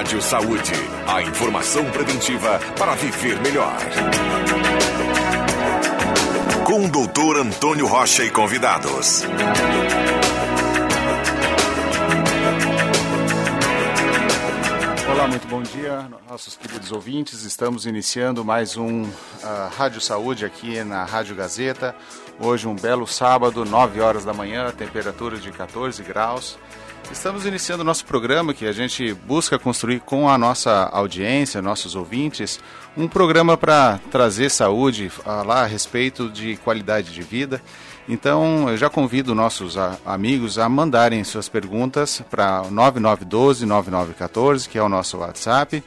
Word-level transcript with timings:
Rádio 0.00 0.22
Saúde. 0.22 0.72
A 1.06 1.20
informação 1.20 1.84
preventiva 1.90 2.58
para 2.78 2.94
viver 2.94 3.38
melhor. 3.42 3.76
Com 6.64 6.86
o 6.86 6.90
doutor 6.90 7.36
Antônio 7.36 7.86
Rocha 7.86 8.24
e 8.24 8.30
convidados. 8.30 9.24
Olá, 15.12 15.28
muito 15.28 15.46
bom 15.48 15.62
dia, 15.62 16.08
nossos 16.30 16.56
queridos 16.56 16.90
ouvintes. 16.92 17.42
Estamos 17.42 17.84
iniciando 17.84 18.42
mais 18.42 18.78
um 18.78 19.02
uh, 19.02 19.08
Rádio 19.76 20.00
Saúde 20.00 20.46
aqui 20.46 20.82
na 20.82 21.04
Rádio 21.04 21.36
Gazeta. 21.36 21.94
Hoje, 22.38 22.66
um 22.66 22.74
belo 22.74 23.06
sábado, 23.06 23.66
9 23.66 24.00
horas 24.00 24.24
da 24.24 24.32
manhã, 24.32 24.70
temperatura 24.70 25.36
de 25.36 25.52
14 25.52 26.02
graus. 26.02 26.58
Estamos 27.12 27.44
iniciando 27.44 27.82
nosso 27.82 28.04
programa 28.04 28.54
que 28.54 28.64
a 28.64 28.72
gente 28.72 29.12
busca 29.12 29.58
construir 29.58 30.00
com 30.00 30.28
a 30.28 30.38
nossa 30.38 30.88
audiência, 30.92 31.60
nossos 31.60 31.96
ouvintes, 31.96 32.60
um 32.96 33.08
programa 33.08 33.56
para 33.56 33.98
trazer 34.10 34.48
saúde, 34.48 35.10
falar 35.10 35.62
a 35.62 35.66
respeito 35.66 36.30
de 36.30 36.56
qualidade 36.58 37.12
de 37.12 37.20
vida. 37.20 37.60
Então, 38.08 38.70
eu 38.70 38.76
já 38.76 38.88
convido 38.88 39.34
nossos 39.34 39.76
amigos 40.06 40.58
a 40.58 40.68
mandarem 40.68 41.24
suas 41.24 41.48
perguntas 41.48 42.22
para 42.30 42.62
9912-9914, 42.64 44.68
que 44.68 44.78
é 44.78 44.82
o 44.82 44.88
nosso 44.88 45.18
WhatsApp. 45.18 45.82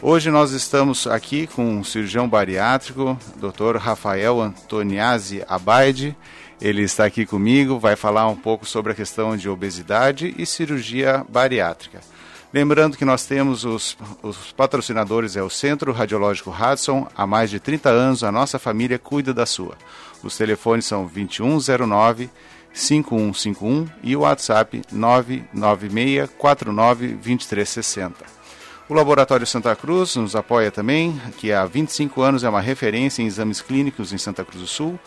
Hoje 0.00 0.30
nós 0.30 0.52
estamos 0.52 1.06
aqui 1.06 1.46
com 1.46 1.80
o 1.80 1.84
cirurgião 1.84 2.28
bariátrico, 2.28 3.18
Dr. 3.36 3.76
Rafael 3.76 4.40
Antoniazzi 4.40 5.42
Abaide. 5.48 6.16
Ele 6.60 6.82
está 6.82 7.04
aqui 7.04 7.26
comigo, 7.26 7.78
vai 7.78 7.96
falar 7.96 8.28
um 8.28 8.36
pouco 8.36 8.64
sobre 8.64 8.92
a 8.92 8.94
questão 8.94 9.36
de 9.36 9.48
obesidade 9.48 10.34
e 10.38 10.46
cirurgia 10.46 11.24
bariátrica. 11.28 12.00
Lembrando 12.52 12.96
que 12.96 13.04
nós 13.04 13.26
temos 13.26 13.64
os, 13.64 13.98
os, 14.22 14.52
patrocinadores, 14.52 15.34
é 15.36 15.42
o 15.42 15.50
Centro 15.50 15.90
Radiológico 15.92 16.50
Hudson, 16.50 17.08
há 17.16 17.26
mais 17.26 17.50
de 17.50 17.58
30 17.58 17.90
anos 17.90 18.22
a 18.22 18.30
nossa 18.30 18.60
família 18.60 18.96
cuida 18.96 19.34
da 19.34 19.44
sua. 19.44 19.76
Os 20.22 20.36
telefones 20.36 20.84
são 20.84 21.04
2109 21.06 22.30
5151 22.72 23.88
e 24.02 24.16
o 24.16 24.20
WhatsApp 24.20 24.82
996 24.92 26.30
49 26.38 27.08
2360. 27.08 28.24
O 28.88 28.92
Laboratório 28.92 29.46
Santa 29.46 29.74
Cruz 29.74 30.14
nos 30.16 30.36
apoia 30.36 30.70
também, 30.70 31.18
que 31.38 31.52
há 31.52 31.64
25 31.64 32.20
anos 32.20 32.44
é 32.44 32.48
uma 32.48 32.60
referência 32.60 33.22
em 33.22 33.26
exames 33.26 33.62
clínicos 33.62 34.12
em 34.12 34.18
Santa 34.18 34.44
Cruz 34.44 34.60
do 34.60 34.66
Sul. 34.66 35.00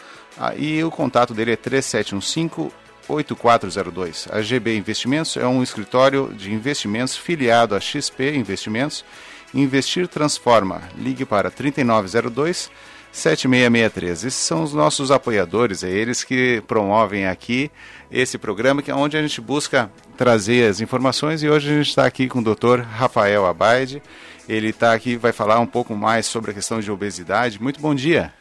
E 0.57 0.83
o 0.83 0.91
contato 0.91 1.33
dele 1.33 1.53
é 1.53 1.55
3715 1.55 2.71
8402. 3.07 4.27
A 4.31 4.41
GB 4.41 4.75
Investimentos 4.75 5.37
é 5.37 5.47
um 5.47 5.63
escritório 5.63 6.33
de 6.35 6.51
investimentos 6.51 7.15
filiado 7.15 7.75
à 7.75 7.79
XP 7.79 8.35
Investimentos. 8.35 9.05
Investir 9.53 10.07
transforma. 10.07 10.81
Ligue 10.97 11.25
para 11.25 11.49
3902 11.49 12.69
7663. 13.11 14.25
Esses 14.25 14.39
são 14.39 14.63
os 14.63 14.73
nossos 14.73 15.09
apoiadores, 15.09 15.83
é 15.83 15.89
eles 15.89 16.23
que 16.23 16.61
promovem 16.67 17.25
aqui 17.25 17.71
esse 18.11 18.37
programa, 18.37 18.81
que 18.81 18.91
é 18.91 18.95
onde 18.95 19.17
a 19.17 19.21
gente 19.21 19.41
busca 19.41 19.89
trazer 20.15 20.69
as 20.69 20.81
informações 20.81 21.41
e 21.41 21.49
hoje 21.49 21.71
a 21.71 21.77
gente 21.77 21.89
está 21.89 22.05
aqui 22.05 22.27
com 22.27 22.39
o 22.39 22.43
Dr. 22.43 22.81
Rafael 22.81 23.45
Abaide. 23.45 24.03
Ele 24.47 24.69
está 24.69 24.93
aqui, 24.93 25.15
vai 25.15 25.31
falar 25.31 25.59
um 25.59 25.65
pouco 25.65 25.95
mais 25.95 26.25
sobre 26.25 26.51
a 26.51 26.53
questão 26.53 26.79
de 26.79 26.91
obesidade. 26.91 27.61
Muito 27.61 27.79
bom 27.79 27.95
dia. 27.95 28.33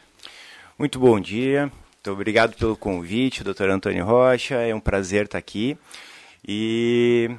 Muito 0.77 0.99
bom 0.99 1.19
dia. 1.19 1.71
Muito 2.07 2.15
obrigado 2.15 2.55
pelo 2.55 2.77
convite, 2.77 3.43
doutor 3.43 3.69
Antônio 3.69 4.05
Rocha. 4.05 4.55
É 4.55 4.73
um 4.73 4.79
prazer 4.79 5.25
estar 5.25 5.37
aqui. 5.37 5.77
E 6.47 7.29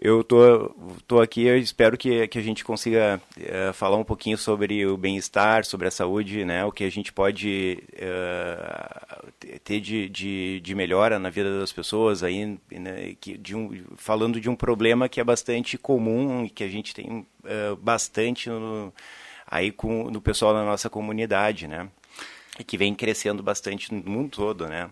eu 0.00 0.24
tô, 0.24 0.74
tô 1.06 1.20
aqui, 1.20 1.44
eu 1.44 1.56
espero 1.56 1.96
que, 1.96 2.26
que 2.26 2.36
a 2.36 2.42
gente 2.42 2.64
consiga 2.64 3.20
uh, 3.38 3.72
falar 3.72 3.96
um 3.96 4.02
pouquinho 4.02 4.36
sobre 4.36 4.84
o 4.84 4.96
bem-estar, 4.96 5.64
sobre 5.64 5.86
a 5.86 5.92
saúde, 5.92 6.44
né? 6.44 6.64
O 6.64 6.72
que 6.72 6.82
a 6.82 6.90
gente 6.90 7.12
pode 7.12 7.84
uh, 7.92 9.32
ter 9.62 9.78
de, 9.78 10.08
de, 10.08 10.60
de, 10.60 10.74
melhora 10.74 11.20
na 11.20 11.30
vida 11.30 11.60
das 11.60 11.72
pessoas 11.72 12.24
aí, 12.24 12.58
né? 12.72 13.14
que, 13.20 13.38
de 13.38 13.54
um, 13.54 13.80
falando 13.96 14.40
de 14.40 14.50
um 14.50 14.56
problema 14.56 15.08
que 15.08 15.20
é 15.20 15.24
bastante 15.24 15.78
comum 15.78 16.44
e 16.46 16.50
que 16.50 16.64
a 16.64 16.68
gente 16.68 16.92
tem 16.92 17.24
uh, 17.44 17.76
bastante 17.76 18.50
no, 18.50 18.92
aí 19.46 19.70
com, 19.70 20.10
no 20.10 20.20
pessoal 20.20 20.52
da 20.52 20.64
nossa 20.64 20.90
comunidade, 20.90 21.68
né? 21.68 21.88
E 22.58 22.64
que 22.64 22.78
vem 22.78 22.94
crescendo 22.94 23.42
bastante 23.42 23.92
no 23.92 24.10
mundo 24.10 24.30
todo, 24.30 24.66
né? 24.66 24.90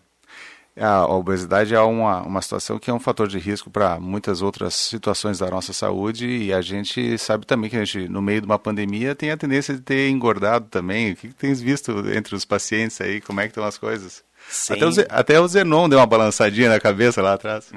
A 0.77 1.07
obesidade 1.07 1.73
é 1.73 1.81
uma, 1.81 2.23
uma 2.23 2.43
situação 2.43 2.81
que 2.81 2.91
é 2.91 2.93
um 2.93 2.99
fator 2.99 3.29
de 3.29 3.39
risco 3.39 3.71
para 3.71 4.01
muitas 4.01 4.43
outras 4.43 4.75
situações 4.75 5.39
da 5.39 5.49
nossa 5.49 5.73
saúde 5.73 6.27
e 6.27 6.53
a 6.53 6.61
gente 6.61 7.17
sabe 7.17 7.47
também 7.47 7.71
que 7.71 7.77
a 7.77 7.85
gente, 7.85 8.09
no 8.09 8.21
meio 8.21 8.41
de 8.41 8.47
uma 8.47 8.59
pandemia, 8.59 9.15
tem 9.15 9.31
a 9.31 9.37
tendência 9.37 9.73
de 9.73 9.81
ter 9.81 10.09
engordado 10.09 10.67
também. 10.69 11.13
O 11.13 11.17
que, 11.17 11.29
que 11.29 11.35
tens 11.35 11.61
visto 11.61 11.93
entre 12.13 12.35
os 12.35 12.45
pacientes 12.45 13.01
aí? 13.01 13.21
Como 13.21 13.41
é 13.41 13.45
que 13.45 13.51
estão 13.51 13.63
as 13.63 13.79
coisas? 13.79 14.25
Até 14.69 14.85
o, 14.85 14.91
até 15.11 15.41
o 15.41 15.47
Zenon 15.47 15.89
deu 15.89 16.01
uma 16.01 16.07
balançadinha 16.07 16.69
na 16.69 16.81
cabeça 16.81 17.23
lá 17.23 17.35
atrás. 17.35 17.71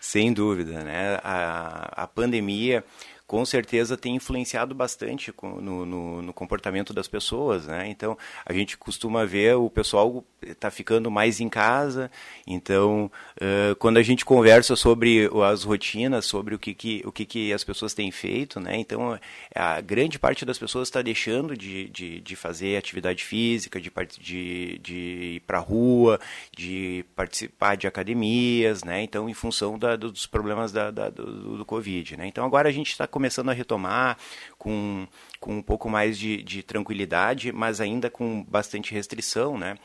Sem 0.00 0.32
dúvida, 0.32 0.82
né? 0.82 1.20
A, 1.22 2.04
a 2.04 2.06
pandemia 2.06 2.82
com 3.30 3.44
certeza 3.44 3.96
tem 3.96 4.16
influenciado 4.16 4.74
bastante 4.74 5.32
no, 5.40 5.86
no, 5.86 6.20
no, 6.20 6.32
comportamento 6.32 6.92
das 6.92 7.06
pessoas, 7.06 7.64
né? 7.64 7.88
Então 7.88 8.18
a 8.44 8.52
gente 8.52 8.76
costuma 8.76 9.24
ver 9.24 9.54
o 9.54 9.70
pessoal 9.70 10.24
está 10.42 10.68
ficando 10.68 11.10
mais 11.10 11.38
em 11.38 11.48
casa, 11.48 12.10
então 12.46 13.08
uh, 13.36 13.76
quando 13.76 13.98
a 13.98 14.02
gente 14.02 14.24
conversa 14.24 14.74
sobre 14.74 15.30
as 15.48 15.62
rotinas, 15.62 16.24
sobre 16.24 16.56
o 16.56 16.58
que, 16.58 16.74
que 16.74 17.02
o 17.04 17.12
que, 17.12 17.24
que 17.24 17.52
as 17.52 17.62
pessoas 17.62 17.94
têm 17.94 18.10
feito, 18.10 18.58
né? 18.58 18.76
Então 18.76 19.16
a 19.54 19.80
grande 19.80 20.18
parte 20.18 20.44
das 20.44 20.58
pessoas 20.58 20.88
está 20.88 21.00
deixando 21.00 21.56
de, 21.56 21.88
de, 21.90 22.20
de, 22.20 22.34
fazer 22.34 22.76
atividade 22.76 23.22
física, 23.22 23.80
de, 23.80 23.92
de, 24.18 24.78
de 24.78 24.94
ir 25.36 25.40
para 25.46 25.58
a 25.58 25.60
rua, 25.60 26.18
de 26.56 27.04
participar 27.14 27.76
de 27.76 27.86
academias, 27.86 28.82
né? 28.82 29.02
Então 29.04 29.28
em 29.28 29.34
função 29.34 29.78
da, 29.78 29.94
dos 29.94 30.26
problemas 30.26 30.72
da, 30.72 30.90
da, 30.90 31.10
do, 31.10 31.58
do 31.58 31.64
Covid, 31.64 32.16
né? 32.16 32.26
Então 32.26 32.44
agora 32.44 32.68
a 32.68 32.72
gente 32.72 32.90
está 32.90 33.06
começando 33.20 33.50
a 33.50 33.52
retomar 33.52 34.16
com, 34.56 35.06
com 35.38 35.58
um 35.58 35.62
pouco 35.62 35.90
mais 35.90 36.18
de, 36.18 36.42
de 36.42 36.62
tranquilidade, 36.62 37.52
mas 37.52 37.78
ainda 37.78 38.08
com 38.08 38.42
bastante 38.44 38.94
restrição, 38.94 39.58
né? 39.58 39.76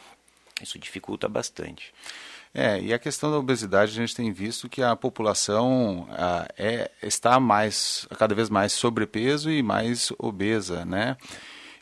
Isso 0.61 0.79
dificulta 0.79 1.27
bastante. 1.27 1.93
É, 2.53 2.79
e 2.79 2.93
a 2.93 2.97
questão 2.97 3.29
da 3.29 3.37
obesidade, 3.37 3.91
a 3.91 3.95
gente 3.95 4.15
tem 4.15 4.31
visto 4.31 4.69
que 4.69 4.81
a 4.81 4.95
população 4.95 6.07
é, 6.57 6.89
está 7.03 7.37
mais, 7.41 8.07
cada 8.17 8.33
vez 8.33 8.49
mais 8.49 8.71
sobrepeso 8.71 9.51
e 9.51 9.61
mais 9.61 10.13
obesa, 10.17 10.85
né? 10.85 11.17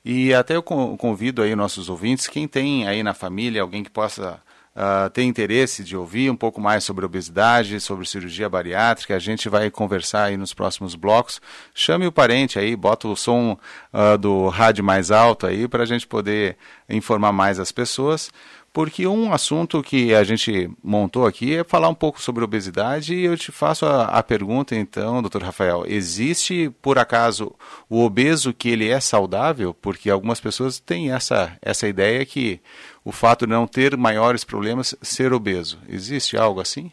E 0.04 0.34
até 0.34 0.56
eu 0.56 0.64
convido 0.64 1.44
aí 1.44 1.56
nossos 1.56 1.88
ouvintes, 1.88 2.28
quem 2.28 2.48
tem 2.48 2.88
aí 2.88 3.04
na 3.04 3.14
família 3.14 3.62
alguém 3.62 3.84
que 3.84 3.92
possa 3.92 4.42
uh, 4.76 5.10
tem 5.10 5.30
interesse 5.30 5.84
de 5.84 5.96
ouvir 5.96 6.30
um 6.30 6.36
pouco 6.36 6.60
mais 6.62 6.84
sobre 6.84 7.06
obesidade, 7.06 7.80
sobre 7.80 8.06
cirurgia 8.06 8.50
bariátrica, 8.50 9.16
a 9.16 9.20
gente 9.20 9.50
vai 9.50 9.70
conversar 9.70 10.26
aí 10.26 10.38
nos 10.38 10.54
próximos 10.54 10.96
blocos. 10.96 11.42
Chame 11.74 12.08
o 12.08 12.12
parente 12.12 12.60
aí, 12.60 12.76
bota 12.76 13.08
o 13.08 13.16
som 13.16 13.58
uh, 13.94 14.18
do 14.18 14.48
rádio 14.48 14.84
mais 14.84 15.12
alto 15.12 15.48
aí 15.48 15.68
para 15.68 15.84
a 15.84 15.88
gente 15.88 16.08
poder 16.08 16.58
informar 16.90 17.32
mais 17.32 17.60
as 17.60 17.72
pessoas 17.72 18.32
porque 18.74 19.06
um 19.06 19.32
assunto 19.32 19.84
que 19.84 20.16
a 20.16 20.24
gente 20.24 20.68
montou 20.84 21.28
aqui 21.28 21.58
é 21.58 21.64
falar 21.64 21.88
um 21.90 21.94
pouco 21.94 22.20
sobre 22.20 22.44
obesidade 22.44 23.14
e 23.14 23.24
eu 23.24 23.38
te 23.38 23.52
faço 23.52 23.86
a, 23.86 24.06
a, 24.06 24.24
pergunta 24.24 24.76
então, 24.76 25.22
doutor 25.22 25.44
Rafael, 25.44 25.84
existe 25.86 26.72
por 26.82 26.98
acaso 26.98 27.54
o 27.88 28.04
obeso 28.04 28.52
que 28.52 28.70
ele 28.70 28.90
é 28.90 29.00
saudável? 29.00 29.76
Porque 29.76 30.10
algumas 30.10 30.40
pessoas 30.40 30.80
têm 30.80 31.12
essa, 31.12 31.56
essa 31.62 31.88
ideia 31.88 32.26
que 32.26 32.60
o 33.04 33.12
fato 33.12 33.46
de 33.46 33.52
não 33.52 33.68
ter 33.68 33.98
maiores 33.98 34.44
problemas 34.44 34.96
ser 35.02 35.34
obeso. 35.34 35.80
Existe 35.88 36.38
algo 36.38 36.62
assim? 36.62 36.92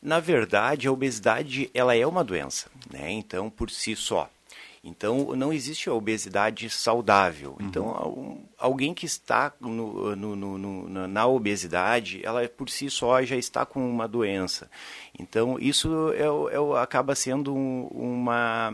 Na 0.00 0.18
verdade, 0.18 0.88
a 0.88 0.92
obesidade 0.92 1.70
ela 1.72 1.94
é 1.94 2.06
uma 2.06 2.24
doença, 2.24 2.68
né? 2.90 3.10
Então, 3.10 3.48
por 3.48 3.70
si 3.70 3.94
só. 3.94 4.28
Então, 4.84 5.36
não 5.36 5.52
existe 5.52 5.88
a 5.88 5.94
obesidade 5.94 6.68
saudável. 6.68 7.56
Uhum. 7.60 7.66
Então, 7.66 8.40
alguém 8.62 8.94
que 8.94 9.04
está 9.04 9.52
no, 9.60 10.14
no, 10.14 10.36
no, 10.36 11.08
na 11.08 11.26
obesidade, 11.26 12.20
ela 12.24 12.48
por 12.48 12.70
si 12.70 12.88
só 12.88 13.22
já 13.22 13.36
está 13.36 13.66
com 13.66 13.84
uma 13.88 14.06
doença. 14.06 14.70
Então, 15.18 15.58
isso 15.58 16.12
é, 16.12 16.22
é, 16.22 16.82
acaba 16.82 17.14
sendo 17.14 17.54
uma, 17.54 18.72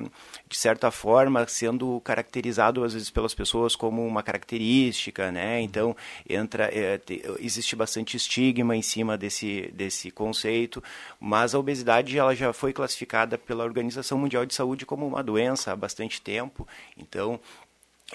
de 0.49 0.57
certa 0.57 0.91
forma, 0.91 1.47
sendo 1.49 2.01
caracterizado 2.03 2.85
às 2.85 2.93
vezes 2.93 3.11
pelas 3.11 3.35
pessoas 3.35 3.75
como 3.75 4.07
uma 4.07 4.23
característica, 4.23 5.33
né? 5.33 5.61
Então, 5.63 5.97
entra, 6.29 6.71
é, 6.73 7.01
existe 7.41 7.75
bastante 7.75 8.17
estigma 8.17 8.77
em 8.77 8.83
cima 8.83 9.17
desse, 9.17 9.71
desse 9.73 10.11
conceito, 10.11 10.83
mas 11.19 11.55
a 11.55 11.59
obesidade 11.59 12.17
ela 12.17 12.35
já 12.37 12.53
foi 12.53 12.73
classificada 12.73 13.37
pela 13.39 13.65
Organização 13.65 14.19
Mundial 14.19 14.45
de 14.45 14.55
Saúde 14.55 14.87
como 14.87 15.07
uma 15.07 15.23
doença 15.23 15.73
há 15.73 15.77
bastante 15.77 16.21
tempo. 16.21 16.69
Então, 16.97 17.41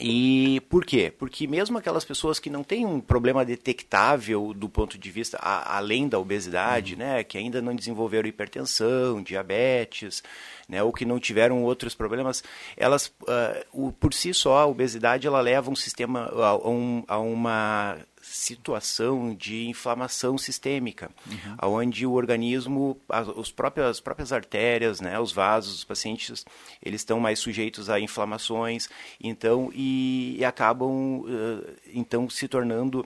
E 0.01 0.59
por 0.69 0.83
quê? 0.83 1.13
Porque 1.15 1.45
mesmo 1.45 1.77
aquelas 1.77 2.03
pessoas 2.03 2.39
que 2.39 2.49
não 2.49 2.63
têm 2.63 2.83
um 2.83 2.99
problema 2.99 3.45
detectável 3.45 4.51
do 4.51 4.67
ponto 4.67 4.97
de 4.97 5.11
vista 5.11 5.37
a, 5.39 5.77
além 5.77 6.07
da 6.07 6.17
obesidade, 6.17 6.93
uhum. 6.93 6.99
né, 6.99 7.23
que 7.23 7.37
ainda 7.37 7.61
não 7.61 7.75
desenvolveram 7.75 8.27
hipertensão, 8.27 9.21
diabetes, 9.21 10.23
né, 10.67 10.81
ou 10.81 10.91
que 10.91 11.05
não 11.05 11.19
tiveram 11.19 11.63
outros 11.63 11.93
problemas, 11.93 12.43
elas, 12.75 13.07
uh, 13.21 13.65
o, 13.71 13.91
por 13.91 14.15
si 14.15 14.33
só, 14.33 14.61
a 14.61 14.65
obesidade 14.65 15.27
ela 15.27 15.41
leva 15.41 15.69
um 15.69 15.75
sistema 15.75 16.25
a, 16.25 16.67
um, 16.67 17.03
a 17.07 17.19
uma 17.19 17.97
situação 18.23 19.35
de 19.35 19.67
inflamação 19.67 20.37
sistêmica, 20.37 21.11
uhum. 21.27 21.57
onde 21.61 22.05
o 22.05 22.13
organismo, 22.13 22.97
as, 23.09 23.27
os 23.27 23.51
próprios, 23.51 23.87
as 23.87 23.99
próprias 23.99 24.31
artérias, 24.31 25.01
né, 25.01 25.19
os 25.19 25.33
vasos 25.33 25.73
dos 25.73 25.83
pacientes, 25.83 26.45
eles 26.81 27.01
estão 27.01 27.19
mais 27.19 27.39
sujeitos 27.39 27.89
a 27.89 27.99
inflamações, 27.99 28.87
então 29.21 29.69
e, 29.73 30.37
e 30.39 30.45
acabam 30.45 31.19
uh, 31.19 31.73
então 31.93 32.29
se 32.29 32.47
tornando 32.47 33.05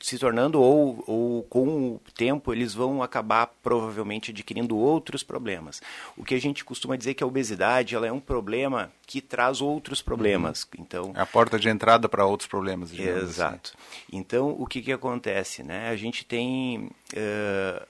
se 0.00 0.18
tornando 0.18 0.60
ou, 0.60 1.02
ou 1.06 1.42
com 1.44 1.94
o 1.94 2.00
tempo 2.14 2.52
eles 2.52 2.74
vão 2.74 3.02
acabar 3.02 3.46
provavelmente 3.62 4.30
adquirindo 4.30 4.76
outros 4.76 5.22
problemas. 5.22 5.80
O 6.16 6.24
que 6.24 6.34
a 6.34 6.40
gente 6.40 6.64
costuma 6.64 6.96
dizer 6.96 7.14
que 7.14 7.24
a 7.24 7.26
obesidade 7.26 7.94
ela 7.94 8.06
é 8.06 8.12
um 8.12 8.20
problema 8.20 8.92
que 9.06 9.20
traz 9.20 9.60
outros 9.60 10.00
problemas. 10.00 10.62
Uhum. 10.62 10.82
Então 10.82 11.12
é 11.14 11.20
a 11.20 11.26
porta 11.26 11.58
de 11.58 11.68
entrada 11.68 12.08
para 12.08 12.24
outros 12.24 12.48
problemas. 12.48 12.92
Assim. 12.92 13.02
Exato. 13.02 13.72
Assim. 13.74 14.18
Então 14.18 14.56
o 14.58 14.66
que 14.66 14.82
que 14.82 14.92
acontece, 14.92 15.62
né? 15.62 15.88
A 15.88 15.96
gente 15.96 16.24
tem 16.24 16.90
uh, 17.14 17.86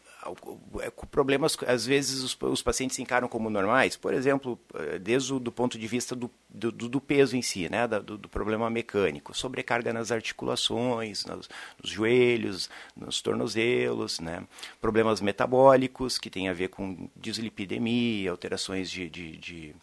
problemas, 1.10 1.56
às 1.66 1.84
vezes 1.84 2.22
os, 2.22 2.36
os, 2.40 2.62
pacientes 2.62 2.96
se 2.96 3.02
encaram 3.02 3.28
como 3.28 3.50
normais, 3.50 3.96
por 3.96 4.14
exemplo, 4.14 4.58
eh, 4.74 4.98
desde 4.98 5.34
o 5.34 5.40
do 5.40 5.50
ponto 5.50 5.78
de 5.78 5.86
vista 5.86 6.14
do, 6.14 6.30
do, 6.48 6.70
do 6.70 7.00
peso 7.00 7.36
em 7.36 7.42
si, 7.42 7.68
né, 7.68 7.88
do, 7.88 8.16
do, 8.16 8.28
problema 8.28 8.70
mecânico, 8.70 9.36
sobrecarga 9.36 9.92
nas 9.92 10.12
articulações, 10.12 11.24
nos, 11.26 11.48
nos, 11.82 11.90
joelhos, 11.90 12.70
nos 12.96 13.20
tornozelos, 13.20 14.20
né, 14.20 14.44
problemas 14.80 15.20
metabólicos 15.20 16.18
que 16.18 16.30
tem 16.30 16.48
a 16.48 16.52
ver 16.52 16.68
com 16.68 17.08
dislipidemia, 17.16 18.30
alterações 18.30 18.90
de, 18.90 19.10
de, 19.10 19.36
de 19.36 19.74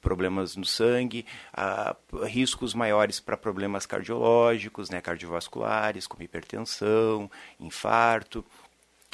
problemas 0.00 0.56
no 0.56 0.64
sangue, 0.64 1.26
riscos 2.24 2.74
maiores 2.74 3.20
para 3.20 3.36
problemas 3.36 3.84
cardiológicos, 3.86 4.90
né, 4.90 5.00
cardiovasculares, 5.00 6.06
como 6.06 6.22
hipertensão, 6.22 7.30
infarto. 7.58 8.44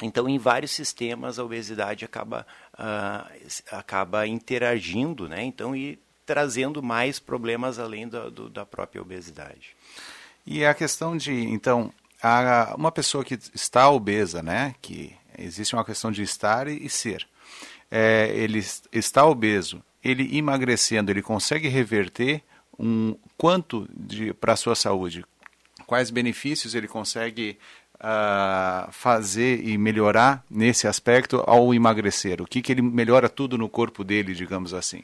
Então, 0.01 0.27
em 0.27 0.37
vários 0.37 0.71
sistemas, 0.71 1.39
a 1.39 1.43
obesidade 1.43 2.03
acaba, 2.03 2.45
uh, 2.73 3.51
acaba 3.71 4.27
interagindo, 4.27 5.29
né? 5.29 5.43
Então, 5.43 5.75
e 5.75 5.97
trazendo 6.25 6.83
mais 6.83 7.19
problemas 7.19 7.79
além 7.79 8.07
do, 8.07 8.29
do, 8.29 8.49
da 8.49 8.65
própria 8.65 9.01
obesidade. 9.01 9.75
E 10.45 10.65
a 10.65 10.73
questão 10.73 11.15
de, 11.15 11.31
então, 11.31 11.93
a, 12.21 12.73
uma 12.77 12.91
pessoa 12.91 13.23
que 13.23 13.39
está 13.53 13.89
obesa, 13.89 14.41
né? 14.43 14.75
Que 14.81 15.15
existe 15.37 15.75
uma 15.75 15.85
questão 15.85 16.11
de 16.11 16.23
estar 16.23 16.67
e, 16.67 16.85
e 16.85 16.89
ser. 16.89 17.25
É, 17.89 18.31
ele 18.35 18.63
está 18.91 19.25
obeso, 19.25 19.81
ele 20.03 20.37
emagrecendo, 20.37 21.11
ele 21.11 21.21
consegue 21.21 21.67
reverter 21.67 22.43
um 22.77 23.15
quanto 23.37 23.87
para 24.39 24.53
a 24.53 24.57
sua 24.57 24.75
saúde? 24.75 25.23
Quais 25.85 26.09
benefícios 26.09 26.75
ele 26.75 26.87
consegue 26.87 27.57
uh, 27.95 28.91
fazer 28.91 29.65
e 29.65 29.77
melhorar 29.77 30.43
nesse 30.49 30.87
aspecto 30.87 31.43
ao 31.45 31.73
emagrecer? 31.73 32.41
O 32.41 32.45
que, 32.45 32.61
que 32.61 32.71
ele 32.71 32.81
melhora 32.81 33.29
tudo 33.29 33.57
no 33.57 33.69
corpo 33.69 34.03
dele, 34.03 34.33
digamos 34.33 34.73
assim? 34.73 35.03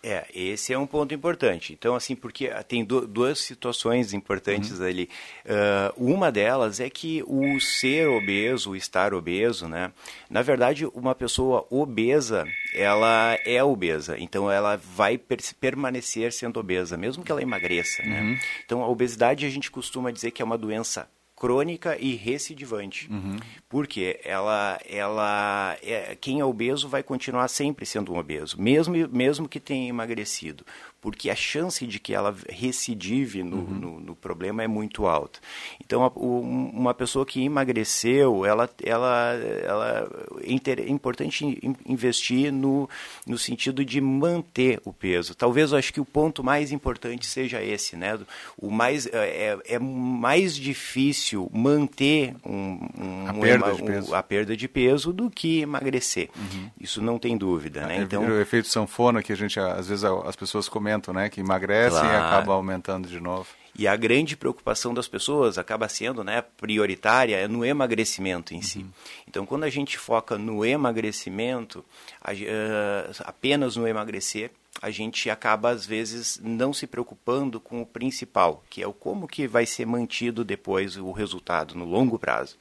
É, 0.00 0.26
esse 0.32 0.72
é 0.72 0.78
um 0.78 0.86
ponto 0.86 1.12
importante. 1.12 1.72
Então, 1.72 1.96
assim, 1.96 2.14
porque 2.14 2.48
tem 2.68 2.84
duas 2.84 3.40
situações 3.40 4.14
importantes 4.14 4.78
uhum. 4.78 4.86
ali. 4.86 5.08
Uh, 5.44 6.12
uma 6.12 6.30
delas 6.30 6.78
é 6.78 6.88
que 6.88 7.22
o 7.26 7.58
ser 7.58 8.06
obeso, 8.06 8.70
o 8.70 8.76
estar 8.76 9.12
obeso, 9.12 9.66
né? 9.66 9.92
Na 10.30 10.40
verdade, 10.40 10.86
uma 10.94 11.16
pessoa 11.16 11.66
obesa, 11.68 12.46
ela 12.74 13.36
é 13.44 13.62
obesa. 13.62 14.16
Então, 14.18 14.50
ela 14.50 14.76
vai 14.76 15.18
per 15.18 15.38
permanecer 15.60 16.32
sendo 16.32 16.60
obesa, 16.60 16.96
mesmo 16.96 17.24
que 17.24 17.32
ela 17.32 17.42
emagreça, 17.42 18.02
né? 18.02 18.20
uhum. 18.20 18.38
Então, 18.64 18.82
a 18.84 18.88
obesidade 18.88 19.44
a 19.46 19.50
gente 19.50 19.70
costuma 19.70 20.12
dizer 20.12 20.30
que 20.30 20.40
é 20.40 20.44
uma 20.44 20.58
doença 20.58 21.08
crônica 21.38 21.96
e 21.98 22.16
recidivante. 22.16 23.08
Uhum. 23.10 23.36
Porque 23.68 24.20
ela, 24.24 24.78
ela 24.88 25.76
é, 25.82 26.16
quem 26.20 26.40
é 26.40 26.44
obeso 26.44 26.88
vai 26.88 27.02
continuar 27.02 27.46
sempre 27.48 27.86
sendo 27.86 28.12
um 28.12 28.18
obeso, 28.18 28.60
mesmo, 28.60 28.94
mesmo 29.08 29.48
que 29.48 29.60
tenha 29.60 29.88
emagrecido 29.88 30.64
porque 31.00 31.30
a 31.30 31.34
chance 31.36 31.86
de 31.86 31.98
que 31.98 32.12
ela 32.12 32.34
recidive 32.48 33.42
no, 33.42 33.56
uhum. 33.56 33.74
no, 33.74 34.00
no 34.00 34.16
problema 34.16 34.62
é 34.62 34.66
muito 34.66 35.06
alta. 35.06 35.38
Então, 35.80 36.04
a, 36.04 36.08
o, 36.08 36.40
uma 36.40 36.92
pessoa 36.92 37.24
que 37.24 37.44
emagreceu, 37.44 38.44
ela, 38.44 38.68
ela, 38.82 39.34
ela 39.64 40.10
é 40.46 40.90
importante 40.90 41.60
investir 41.86 42.52
no, 42.52 42.88
no 43.26 43.38
sentido 43.38 43.84
de 43.84 44.00
manter 44.00 44.80
o 44.84 44.92
peso. 44.92 45.34
Talvez 45.34 45.72
eu 45.72 45.78
acho 45.78 45.92
que 45.92 46.00
o 46.00 46.04
ponto 46.04 46.42
mais 46.42 46.72
importante 46.72 47.26
seja 47.26 47.62
esse, 47.62 47.96
né? 47.96 48.18
O 48.56 48.70
mais, 48.70 49.06
é, 49.06 49.58
é, 49.66 49.74
é 49.74 49.78
mais 49.78 50.56
difícil 50.56 51.48
manter 51.52 52.34
um, 52.44 52.78
um, 52.98 53.28
a, 53.28 53.34
perda 53.34 53.74
um, 53.74 54.14
a, 54.14 54.22
perda 54.22 54.56
de 54.56 54.66
peso 54.66 55.12
do 55.12 55.30
que 55.30 55.60
emagrecer. 55.60 56.28
Uhum. 56.36 56.70
Isso 56.80 57.00
não 57.00 57.18
tem 57.18 57.36
dúvida, 57.36 57.86
né? 57.86 57.98
É, 57.98 58.00
então, 58.02 58.26
o 58.26 58.40
efeito 58.40 58.66
sanfona 58.66 59.22
que 59.22 59.32
a 59.32 59.36
gente, 59.36 59.60
às 59.60 59.88
vezes, 59.88 60.04
as 60.04 60.34
pessoas 60.34 60.68
né? 61.12 61.28
Que 61.28 61.40
emagrece 61.40 61.98
claro. 61.98 62.08
e 62.08 62.16
acaba 62.16 62.52
aumentando 62.52 63.08
de 63.08 63.20
novo. 63.20 63.48
E 63.78 63.86
a 63.86 63.94
grande 63.94 64.36
preocupação 64.36 64.92
das 64.92 65.06
pessoas 65.06 65.56
acaba 65.56 65.88
sendo 65.88 66.24
né, 66.24 66.42
prioritária 66.56 67.36
é 67.36 67.46
no 67.46 67.64
emagrecimento 67.64 68.52
em 68.52 68.60
si. 68.60 68.80
Uhum. 68.80 68.90
Então, 69.28 69.46
quando 69.46 69.62
a 69.62 69.70
gente 69.70 69.96
foca 69.96 70.36
no 70.36 70.64
emagrecimento, 70.64 71.84
a, 72.20 72.32
uh, 72.32 73.14
apenas 73.24 73.76
no 73.76 73.86
emagrecer, 73.86 74.50
a 74.82 74.90
gente 74.90 75.30
acaba, 75.30 75.70
às 75.70 75.86
vezes, 75.86 76.40
não 76.42 76.72
se 76.72 76.88
preocupando 76.88 77.60
com 77.60 77.80
o 77.80 77.86
principal, 77.86 78.64
que 78.68 78.82
é 78.82 78.86
o 78.86 78.92
como 78.92 79.28
que 79.28 79.46
vai 79.46 79.64
ser 79.64 79.86
mantido 79.86 80.44
depois 80.44 80.96
o 80.96 81.12
resultado 81.12 81.76
no 81.76 81.84
longo 81.84 82.18
prazo. 82.18 82.56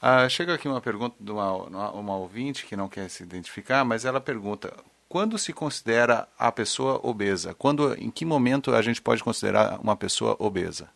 Ah, 0.00 0.26
chega 0.28 0.54
aqui 0.54 0.66
uma 0.66 0.80
pergunta 0.80 1.14
de 1.20 1.30
uma, 1.30 1.90
uma 1.90 2.16
ouvinte 2.16 2.64
que 2.64 2.74
não 2.74 2.88
quer 2.88 3.10
se 3.10 3.22
identificar, 3.22 3.84
mas 3.84 4.06
ela 4.06 4.20
pergunta: 4.20 4.72
quando 5.10 5.36
se 5.36 5.52
considera 5.52 6.28
a 6.38 6.52
pessoa 6.52 7.00
obesa? 7.02 7.52
Quando, 7.52 7.94
em 8.00 8.12
que 8.12 8.24
momento 8.24 8.72
a 8.72 8.80
gente 8.80 9.02
pode 9.02 9.24
considerar 9.24 9.80
uma 9.82 9.96
pessoa 9.96 10.36
obesa? 10.38 10.88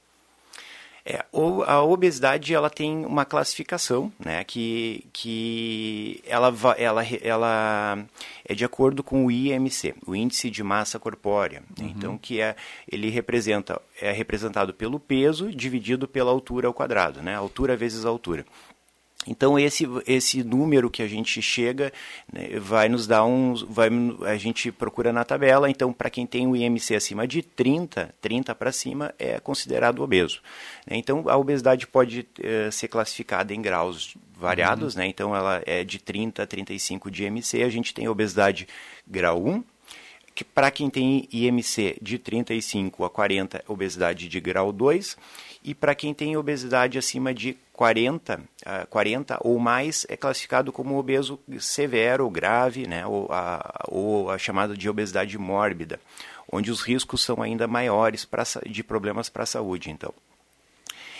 É, 1.04 1.22
a 1.66 1.82
obesidade 1.82 2.54
ela 2.54 2.70
tem 2.70 3.04
uma 3.04 3.24
classificação, 3.24 4.10
né, 4.18 4.42
que, 4.44 5.04
que 5.12 6.22
ela, 6.26 6.54
ela, 6.78 7.02
ela 7.20 8.06
é 8.44 8.54
de 8.54 8.64
acordo 8.64 9.02
com 9.02 9.26
o 9.26 9.30
IMC, 9.30 9.96
o 10.06 10.14
Índice 10.14 10.48
de 10.48 10.62
Massa 10.62 10.98
Corpórea. 10.98 11.62
Uhum. 11.78 11.86
Então, 11.88 12.16
que 12.16 12.40
é, 12.40 12.54
ele 12.90 13.10
representa, 13.10 13.82
é 14.00 14.12
representado 14.12 14.72
pelo 14.72 15.00
peso 15.00 15.50
dividido 15.50 16.06
pela 16.06 16.30
altura 16.30 16.68
ao 16.68 16.72
quadrado, 16.72 17.20
né, 17.20 17.34
altura 17.34 17.76
vezes 17.76 18.04
altura. 18.04 18.46
Então 19.26 19.58
esse 19.58 19.86
esse 20.06 20.42
número 20.42 20.90
que 20.90 21.02
a 21.02 21.08
gente 21.08 21.40
chega 21.40 21.92
né, 22.32 22.58
vai 22.58 22.88
nos 22.88 23.06
dar 23.06 23.24
um 23.24 23.54
vai 23.68 23.88
a 24.26 24.36
gente 24.36 24.70
procura 24.70 25.12
na 25.12 25.24
tabela, 25.24 25.70
então 25.70 25.92
para 25.92 26.10
quem 26.10 26.26
tem 26.26 26.46
o 26.46 26.56
IMC 26.56 26.94
acima 26.94 27.26
de 27.26 27.42
30, 27.42 28.14
30 28.20 28.54
para 28.54 28.72
cima 28.72 29.14
é 29.18 29.38
considerado 29.40 30.02
obeso. 30.02 30.40
Né? 30.86 30.96
Então 30.96 31.24
a 31.28 31.36
obesidade 31.36 31.86
pode 31.86 32.26
eh, 32.42 32.70
ser 32.70 32.88
classificada 32.88 33.54
em 33.54 33.62
graus 33.62 34.16
variados, 34.36 34.94
uhum. 34.94 35.00
né? 35.00 35.06
Então 35.06 35.34
ela 35.34 35.62
é 35.64 35.84
de 35.84 35.98
30 35.98 36.42
a 36.42 36.46
35 36.46 37.10
de 37.10 37.24
IMC, 37.24 37.62
a 37.62 37.68
gente 37.68 37.94
tem 37.94 38.08
obesidade 38.08 38.66
grau 39.06 39.42
1, 39.46 39.64
que 40.34 40.44
para 40.44 40.70
quem 40.70 40.90
tem 40.90 41.28
IMC 41.32 41.96
de 42.02 42.18
35 42.18 43.04
a 43.04 43.10
40, 43.10 43.64
obesidade 43.68 44.28
de 44.28 44.40
grau 44.40 44.72
2, 44.72 45.16
e 45.62 45.74
para 45.74 45.94
quem 45.94 46.12
tem 46.12 46.36
obesidade 46.36 46.98
acima 46.98 47.32
de 47.32 47.56
40, 47.72 48.40
uh, 48.40 48.86
40 48.88 49.38
ou 49.42 49.58
mais, 49.58 50.04
é 50.08 50.16
classificado 50.16 50.72
como 50.72 50.98
obeso 50.98 51.38
severo 51.58 52.24
ou 52.24 52.30
grave, 52.30 52.86
né, 52.86 53.06
ou, 53.06 53.28
a, 53.30 53.84
ou 53.88 54.30
a 54.30 54.36
chamada 54.36 54.76
de 54.76 54.90
obesidade 54.90 55.38
mórbida, 55.38 56.00
onde 56.50 56.70
os 56.70 56.82
riscos 56.82 57.22
são 57.22 57.40
ainda 57.40 57.66
maiores 57.66 58.24
pra, 58.24 58.42
de 58.66 58.82
problemas 58.82 59.28
para 59.28 59.44
a 59.44 59.46
saúde. 59.46 59.90
Então. 59.90 60.12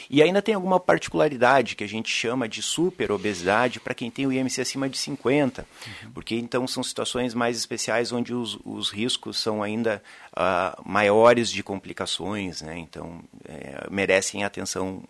E 0.09 0.23
ainda 0.23 0.43
tem 0.43 0.55
alguma 0.55 0.79
particularidade 0.79 1.77
que 1.77 1.85
a 1.85 1.89
gente 1.89 2.09
chama 2.09 2.49
de 2.49 2.63
superobesidade 2.63 3.81
para 3.81 3.95
quem 3.95 4.11
tem 4.11 4.27
o 4.27 4.33
IMC 4.33 4.61
acima 4.61 4.89
de 4.89 4.99
50, 4.99 5.67
uhum. 6.05 6.11
porque 6.13 6.37
então 6.37 6.67
são 6.67 6.83
situações 6.83 7.35
mais 7.35 7.57
especiais 7.57 8.13
onde 8.13 8.35
os, 8.35 8.59
os 8.65 8.91
riscos 8.91 9.39
são 9.39 9.63
ainda 9.63 10.03
uh, 10.33 10.83
maiores 10.85 11.51
de 11.51 11.63
complicações, 11.63 12.63
né? 12.63 12.79
então 12.79 13.21
é, 13.45 13.87
merecem 13.91 14.45
atenção 14.45 15.03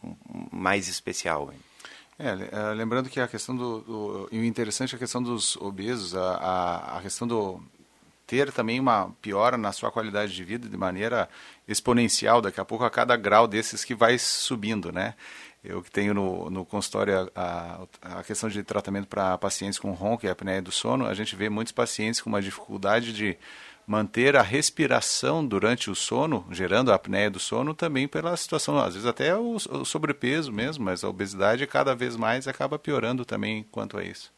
mais 0.53 0.89
especial. 0.89 1.53
É, 2.19 2.29
é, 2.29 2.75
lembrando 2.75 3.11
que 3.11 3.19
a 3.19 3.27
questão 3.27 3.57
do, 3.57 3.81
do, 3.81 4.29
E 4.31 4.39
o 4.39 4.45
interessante 4.45 4.95
é 4.95 4.97
a 4.97 4.99
questão 4.99 5.21
dos 5.21 5.57
obesos, 5.57 6.15
a, 6.15 6.35
a, 6.35 6.99
a 6.99 7.03
questão 7.03 7.27
do 7.27 7.61
ter 8.35 8.51
também 8.51 8.81
uma 8.81 9.15
piora 9.23 9.57
na 9.57 9.71
sua 9.71 9.93
qualidade 9.93 10.35
de 10.35 10.43
vida 10.43 10.69
de 10.69 10.77
maneira 10.77 11.29
exponencial, 11.69 12.43
daqui 12.43 12.61
a 12.61 12.65
pouco 12.65 12.85
a 12.85 12.91
cada 12.91 13.17
grau 13.17 13.47
desses 13.47 13.85
que 13.85 13.95
vai 13.95 14.19
subindo, 14.19 14.91
né? 14.91 15.15
Eu 15.63 15.81
que 15.81 15.91
tenho 15.91 16.13
no, 16.13 16.51
no 16.51 16.65
consultório 16.65 17.31
a, 17.35 17.87
a 18.03 18.25
questão 18.25 18.49
de 18.49 18.63
tratamento 18.65 19.07
para 19.07 19.39
pacientes 19.39 19.79
com 19.79 19.93
ronco 19.93 20.27
e 20.27 20.29
apneia 20.29 20.61
do 20.61 20.73
sono, 20.73 21.07
a 21.07 21.15
gente 21.15 21.37
vê 21.37 21.49
muitos 21.49 21.73
pacientes 21.73 22.21
com 22.21 22.29
uma 22.29 22.43
dificuldade 22.43 23.13
de 23.13 23.39
manter 23.87 24.37
a 24.37 24.43
respiração 24.43 25.47
durante 25.47 25.89
o 25.89 25.95
sono, 25.95 26.45
gerando 26.51 26.91
a 26.91 26.97
apneia 26.97 27.31
do 27.31 27.39
sono, 27.39 27.73
também 27.73 28.09
pela 28.09 28.37
situação, 28.37 28.79
às 28.79 28.95
vezes 28.95 29.07
até 29.07 29.37
o, 29.37 29.55
o 29.55 29.85
sobrepeso 29.85 30.51
mesmo, 30.53 30.85
mas 30.85 31.05
a 31.05 31.09
obesidade 31.09 31.67
cada 31.69 31.95
vez 31.95 32.17
mais 32.17 32.49
acaba 32.49 32.81
piorando 32.81 33.25
também 33.25 33.63
quanto 33.71 33.97
a 33.97 34.03
isso. 34.03 34.33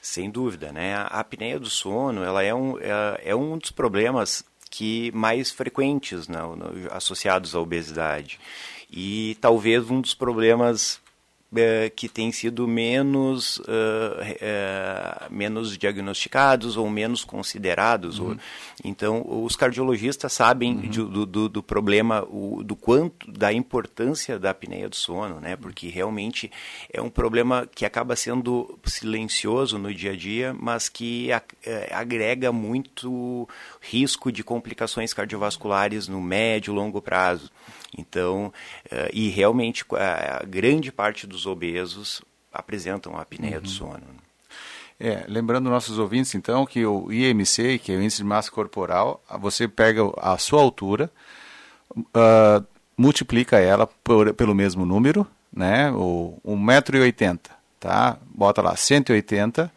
Sem 0.00 0.30
dúvida, 0.30 0.72
né? 0.72 0.94
A 0.94 1.20
apneia 1.20 1.58
do 1.58 1.68
sono, 1.68 2.22
ela 2.22 2.42
é 2.42 2.54
um, 2.54 2.78
é, 2.78 3.30
é 3.30 3.34
um 3.34 3.58
dos 3.58 3.70
problemas 3.70 4.44
que 4.70 5.10
mais 5.12 5.50
frequentes 5.50 6.28
né, 6.28 6.38
associados 6.90 7.54
à 7.54 7.60
obesidade 7.60 8.38
e 8.90 9.36
talvez 9.40 9.90
um 9.90 10.00
dos 10.00 10.14
problemas 10.14 11.00
é, 11.56 11.88
que 11.88 12.08
tem 12.08 12.30
sido 12.30 12.68
menos, 12.68 13.58
uh, 13.58 13.62
uh, 13.62 15.32
menos 15.32 15.78
diagnosticados 15.78 16.76
ou 16.76 16.90
menos 16.90 17.24
considerados. 17.24 18.18
Uhum. 18.18 18.36
Então, 18.84 19.24
os 19.26 19.56
cardiologistas 19.56 20.32
sabem 20.32 20.74
uhum. 20.74 20.80
de, 20.80 21.02
do, 21.02 21.26
do, 21.26 21.48
do, 21.48 21.62
problema, 21.62 22.22
o, 22.24 22.62
do 22.62 22.76
quanto, 22.76 23.30
da 23.30 23.52
importância 23.52 24.38
da 24.38 24.50
apneia 24.50 24.88
do 24.88 24.96
sono, 24.96 25.40
né? 25.40 25.56
Porque 25.56 25.88
realmente 25.88 26.50
é 26.92 27.00
um 27.00 27.10
problema 27.10 27.66
que 27.74 27.86
acaba 27.86 28.14
sendo 28.14 28.78
silencioso 28.84 29.78
no 29.78 29.92
dia 29.92 30.12
a 30.12 30.16
dia, 30.16 30.54
mas 30.58 30.88
que 30.88 31.32
a, 31.32 31.42
é, 31.64 31.88
agrega 31.94 32.52
muito 32.52 33.48
risco 33.88 34.30
de 34.30 34.44
complicações 34.44 35.14
cardiovasculares 35.14 36.08
no 36.08 36.20
médio 36.20 36.72
e 36.72 36.76
longo 36.76 37.00
prazo. 37.00 37.50
Então, 37.96 38.52
uh, 38.86 39.10
e 39.12 39.28
realmente 39.28 39.84
a, 39.92 40.40
a, 40.42 40.44
grande 40.44 40.92
parte 40.92 41.26
dos 41.26 41.46
obesos 41.46 42.20
apresentam 42.52 43.16
a 43.16 43.22
apneia 43.22 43.56
uhum. 43.56 43.62
do 43.62 43.68
sono. 43.68 44.02
É, 45.00 45.24
lembrando 45.28 45.70
nossos 45.70 45.98
ouvintes, 45.98 46.34
então, 46.34 46.66
que 46.66 46.84
o 46.84 47.10
IMC, 47.12 47.78
que 47.78 47.92
é 47.92 47.96
o 47.96 48.02
Índice 48.02 48.18
de 48.18 48.24
Massa 48.24 48.50
Corporal, 48.50 49.22
você 49.40 49.68
pega 49.68 50.02
a 50.18 50.36
sua 50.38 50.60
altura, 50.60 51.10
uh, 51.96 52.66
multiplica 52.96 53.58
ela 53.58 53.86
por, 53.86 54.34
pelo 54.34 54.54
mesmo 54.54 54.84
número, 54.84 55.26
né, 55.52 55.90
o 55.92 56.36
1,80m, 56.44 57.38
tá? 57.78 58.18
Bota 58.34 58.60
lá 58.60 58.76
180, 58.76 59.72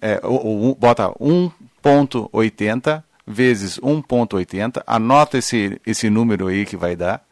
é, 0.00 0.20
ou, 0.22 0.46
ou, 0.46 0.74
bota 0.74 1.08
1,80 1.18 3.02
vezes 3.26 3.78
1,80, 3.78 4.82
anota 4.86 5.38
esse, 5.38 5.80
esse 5.86 6.08
número 6.10 6.48
aí 6.48 6.64
que 6.64 6.76
vai 6.76 6.96
dar, 6.96 7.24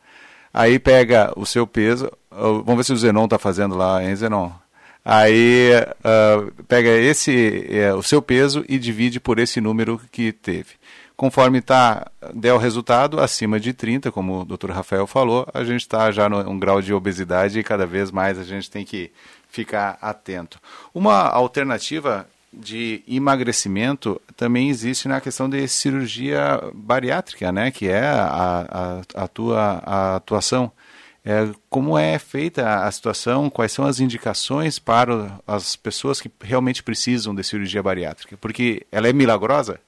Aí 0.53 0.79
pega 0.79 1.33
o 1.37 1.45
seu 1.45 1.67
peso, 1.67 2.11
vamos 2.31 2.77
ver 2.77 2.85
se 2.85 2.93
o 2.93 2.97
Zenon 2.97 3.25
está 3.25 3.39
fazendo 3.39 3.77
lá, 3.77 4.03
hein, 4.03 4.17
Zenon? 4.17 4.51
Aí 5.05 5.71
uh, 6.01 6.65
pega 6.65 6.91
esse, 6.91 7.65
uh, 7.93 7.97
o 7.97 8.03
seu 8.03 8.21
peso 8.21 8.65
e 8.69 8.79
divide 8.79 9.21
por 9.21 9.39
esse 9.39 9.61
número 9.61 10.01
que 10.11 10.33
teve. 10.33 10.71
Conforme 11.17 11.61
tá, 11.61 12.11
der 12.35 12.53
o 12.53 12.59
resultado 12.59 13.21
acima 13.21 13.59
de 13.59 13.73
30, 13.73 14.13
como 14.13 14.41
o 14.41 14.45
Dr. 14.45 14.71
Rafael 14.71 15.07
falou, 15.07 15.47
a 15.53 15.65
gente 15.65 15.83
está 15.83 16.11
já 16.11 16.29
num 16.29 16.59
grau 16.59 16.81
de 16.81 16.93
obesidade 16.93 17.59
e 17.59 17.65
cada 17.65 17.87
vez 17.87 18.11
mais 18.11 18.39
a 18.39 18.45
gente 18.45 18.71
tem 18.71 18.85
que 18.85 19.11
ficar 19.49 19.99
atento. 20.01 20.61
Uma 20.95 21.23
alternativa 21.29 22.27
de 22.53 23.03
emagrecimento 23.07 24.21
também 24.37 24.69
existe 24.69 25.07
na 25.07 25.21
questão 25.21 25.49
de 25.49 25.67
cirurgia 25.69 26.61
bariátrica, 26.75 27.53
né, 27.53 27.71
que 27.71 27.89
é 27.89 28.07
a, 28.07 29.03
a, 29.15 29.25
a 29.25 29.29
tua 29.29 29.83
a 29.85 30.17
atuação. 30.17 30.73
É, 31.25 31.47
como 31.69 31.99
é 31.99 32.19
feita 32.19 32.85
a 32.85 32.91
situação, 32.91 33.51
quais 33.51 33.73
são 33.73 33.85
as 33.85 34.01
indicações 34.01 34.79
para 34.79 35.39
as 35.47 35.77
pessoas 35.77 36.21
que 36.23 36.31
realmente 36.41 36.83
precisam 36.83 37.35
de 37.35 37.45
cirurgia 37.45 37.83
bariátrica? 37.83 38.37
Porque 38.39 38.87
ela 38.91 39.09
é 39.09 39.13
milagrosa? 39.13 39.79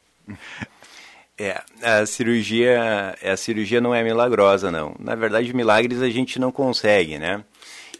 É, 1.39 1.59
a 1.83 2.05
cirurgia, 2.05 3.17
a 3.25 3.35
cirurgia 3.35 3.81
não 3.81 3.95
é 3.95 4.05
milagrosa, 4.05 4.71
não. 4.71 4.95
Na 4.99 5.15
verdade, 5.15 5.55
milagres 5.55 6.03
a 6.03 6.11
gente 6.11 6.39
não 6.39 6.53
consegue, 6.53 7.19
né? 7.19 7.43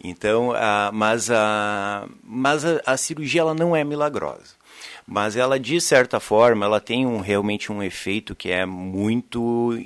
Então, 0.03 0.53
a, 0.53 0.91
mas, 0.93 1.31
a, 1.31 2.09
mas 2.23 2.65
a, 2.65 2.81
a, 2.87 2.97
cirurgia 2.97 3.43
ela 3.43 3.55
não 3.55 3.77
é 3.77 3.85
milagrosa. 3.85 4.59
Mas 5.07 5.37
ela, 5.37 5.59
de 5.59 5.81
certa 5.81 6.19
forma, 6.19 6.65
ela 6.65 6.81
tem 6.81 7.07
um, 7.07 7.21
realmente 7.21 7.71
um 7.71 7.83
efeito 7.83 8.35
que 8.35 8.51
é 8.51 8.65
muito 8.65 9.77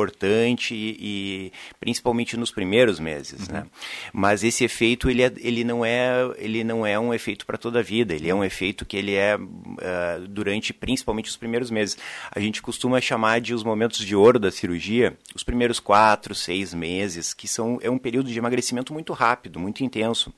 importante 0.00 0.74
e, 0.74 0.96
e, 1.00 1.52
principalmente 1.78 2.36
nos 2.36 2.50
primeiros 2.50 2.98
meses, 2.98 3.46
uhum. 3.46 3.54
né? 3.54 3.66
Mas 4.12 4.42
esse 4.42 4.64
efeito 4.64 5.10
ele, 5.10 5.22
é, 5.22 5.32
ele 5.36 5.64
não 5.64 5.84
é 5.84 6.10
ele 6.38 6.64
não 6.64 6.86
é 6.86 6.98
um 6.98 7.12
efeito 7.12 7.44
para 7.44 7.58
toda 7.58 7.80
a 7.80 7.82
vida. 7.82 8.14
Ele 8.14 8.28
é 8.28 8.34
um 8.34 8.42
efeito 8.42 8.84
que 8.84 8.96
ele 8.96 9.14
é 9.14 9.36
uh, 9.36 10.28
durante 10.28 10.72
principalmente 10.72 11.28
os 11.28 11.36
primeiros 11.36 11.70
meses. 11.70 11.98
A 12.30 12.40
gente 12.40 12.62
costuma 12.62 13.00
chamar 13.00 13.40
de 13.40 13.54
os 13.54 13.62
momentos 13.62 13.98
de 13.98 14.16
ouro 14.16 14.38
da 14.38 14.50
cirurgia, 14.50 15.16
os 15.34 15.42
primeiros 15.42 15.78
quatro, 15.78 16.34
seis 16.34 16.72
meses, 16.72 17.34
que 17.34 17.46
são 17.46 17.78
é 17.82 17.90
um 17.90 17.98
período 17.98 18.30
de 18.30 18.38
emagrecimento 18.38 18.92
muito 18.92 19.12
rápido, 19.12 19.58
muito 19.58 19.84
intenso. 19.84 20.32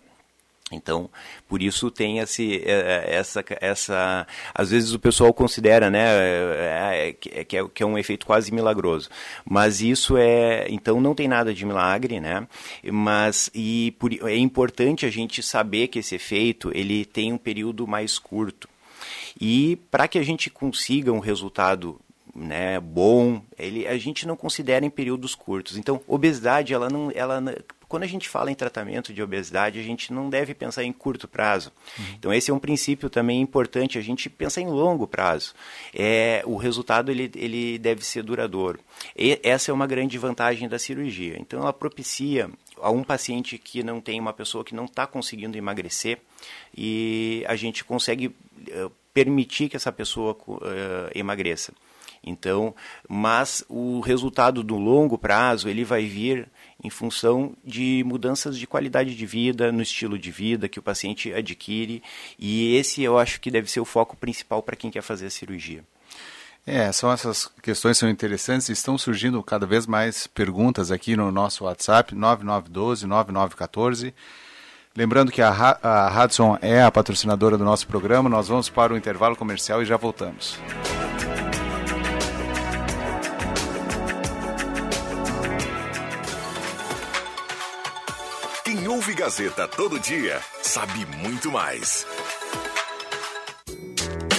Então, 0.72 1.10
por 1.48 1.62
isso 1.62 1.90
tem 1.90 2.18
esse, 2.18 2.62
é, 2.64 3.06
é, 3.10 3.14
essa, 3.14 3.44
essa, 3.60 4.26
às 4.54 4.70
vezes 4.70 4.92
o 4.92 4.98
pessoal 4.98 5.32
considera, 5.32 5.90
né, 5.90 6.04
é, 7.08 7.16
que, 7.18 7.56
é, 7.58 7.68
que 7.68 7.82
é 7.82 7.86
um 7.86 7.98
efeito 7.98 8.26
quase 8.26 8.52
milagroso, 8.52 9.08
mas 9.44 9.80
isso 9.80 10.16
é, 10.16 10.66
então 10.68 11.00
não 11.00 11.14
tem 11.14 11.28
nada 11.28 11.52
de 11.52 11.64
milagre, 11.64 12.20
né, 12.20 12.46
mas 12.90 13.50
e 13.54 13.94
por, 13.98 14.12
é 14.12 14.36
importante 14.36 15.06
a 15.06 15.10
gente 15.10 15.42
saber 15.42 15.88
que 15.88 15.98
esse 15.98 16.14
efeito 16.14 16.70
ele 16.74 17.04
tem 17.04 17.32
um 17.32 17.38
período 17.38 17.86
mais 17.86 18.18
curto. 18.18 18.68
E 19.40 19.76
para 19.90 20.06
que 20.06 20.18
a 20.18 20.22
gente 20.22 20.50
consiga 20.50 21.10
um 21.10 21.18
resultado 21.18 21.98
né, 22.34 22.80
bom, 22.80 23.42
ele, 23.58 23.86
a 23.86 23.96
gente 23.98 24.26
não 24.26 24.36
considera 24.36 24.84
em 24.84 24.90
períodos 24.90 25.34
curtos. 25.34 25.76
Então, 25.76 26.00
obesidade, 26.06 26.72
ela 26.72 26.88
não, 26.88 27.10
ela, 27.14 27.42
quando 27.92 28.04
a 28.04 28.06
gente 28.06 28.26
fala 28.26 28.50
em 28.50 28.54
tratamento 28.54 29.12
de 29.12 29.22
obesidade, 29.22 29.78
a 29.78 29.82
gente 29.82 30.14
não 30.14 30.30
deve 30.30 30.54
pensar 30.54 30.82
em 30.82 30.90
curto 30.90 31.28
prazo. 31.28 31.70
Uhum. 31.98 32.04
Então, 32.14 32.32
esse 32.32 32.50
é 32.50 32.54
um 32.54 32.58
princípio 32.58 33.10
também 33.10 33.38
importante, 33.38 33.98
a 33.98 34.00
gente 34.00 34.30
pensa 34.30 34.62
em 34.62 34.66
longo 34.66 35.06
prazo. 35.06 35.52
É, 35.92 36.42
o 36.46 36.56
resultado 36.56 37.10
ele, 37.10 37.30
ele 37.34 37.78
deve 37.78 38.02
ser 38.02 38.22
duradouro. 38.22 38.80
E 39.14 39.38
essa 39.42 39.70
é 39.70 39.74
uma 39.74 39.86
grande 39.86 40.16
vantagem 40.16 40.70
da 40.70 40.78
cirurgia. 40.78 41.36
Então, 41.38 41.60
ela 41.60 41.70
propicia 41.70 42.48
a 42.80 42.90
um 42.90 43.04
paciente 43.04 43.58
que 43.58 43.82
não 43.82 44.00
tem 44.00 44.18
uma 44.18 44.32
pessoa 44.32 44.64
que 44.64 44.74
não 44.74 44.86
está 44.86 45.06
conseguindo 45.06 45.58
emagrecer 45.58 46.18
e 46.74 47.44
a 47.46 47.56
gente 47.56 47.84
consegue 47.84 48.28
uh, 48.28 48.90
permitir 49.12 49.68
que 49.68 49.76
essa 49.76 49.92
pessoa 49.92 50.34
uh, 50.48 50.58
emagreça. 51.14 51.74
Então, 52.24 52.74
mas 53.08 53.64
o 53.68 54.00
resultado 54.00 54.62
do 54.62 54.78
longo 54.78 55.18
prazo 55.18 55.68
ele 55.68 55.84
vai 55.84 56.06
vir 56.06 56.48
em 56.82 56.90
função 56.90 57.54
de 57.64 58.02
mudanças 58.04 58.58
de 58.58 58.66
qualidade 58.66 59.14
de 59.14 59.26
vida, 59.26 59.70
no 59.70 59.82
estilo 59.82 60.18
de 60.18 60.30
vida 60.30 60.68
que 60.68 60.78
o 60.78 60.82
paciente 60.82 61.32
adquire, 61.32 62.02
e 62.38 62.74
esse 62.76 63.02
eu 63.02 63.18
acho 63.18 63.40
que 63.40 63.50
deve 63.50 63.70
ser 63.70 63.80
o 63.80 63.84
foco 63.84 64.16
principal 64.16 64.62
para 64.62 64.76
quem 64.76 64.90
quer 64.90 65.02
fazer 65.02 65.26
a 65.26 65.30
cirurgia. 65.30 65.84
É, 66.64 66.92
são 66.92 67.10
essas 67.10 67.50
questões 67.60 67.98
são 67.98 68.08
interessantes 68.08 68.68
e 68.68 68.72
estão 68.72 68.96
surgindo 68.96 69.42
cada 69.42 69.66
vez 69.66 69.84
mais 69.84 70.28
perguntas 70.28 70.92
aqui 70.92 71.16
no 71.16 71.32
nosso 71.32 71.64
WhatsApp 71.64 72.14
9912 72.14 73.06
9914. 73.06 74.14
Lembrando 74.94 75.32
que 75.32 75.42
a, 75.42 75.78
a 75.82 76.24
Hudson 76.24 76.58
é 76.60 76.82
a 76.82 76.90
patrocinadora 76.90 77.56
do 77.56 77.64
nosso 77.64 77.86
programa, 77.86 78.28
nós 78.28 78.48
vamos 78.48 78.68
para 78.68 78.92
o 78.92 78.96
intervalo 78.96 79.34
comercial 79.34 79.82
e 79.82 79.86
já 79.86 79.96
voltamos. 79.96 80.58
Gazeta 89.22 89.68
todo 89.68 90.00
dia 90.00 90.40
sabe 90.62 91.06
muito 91.18 91.48
mais. 91.48 92.04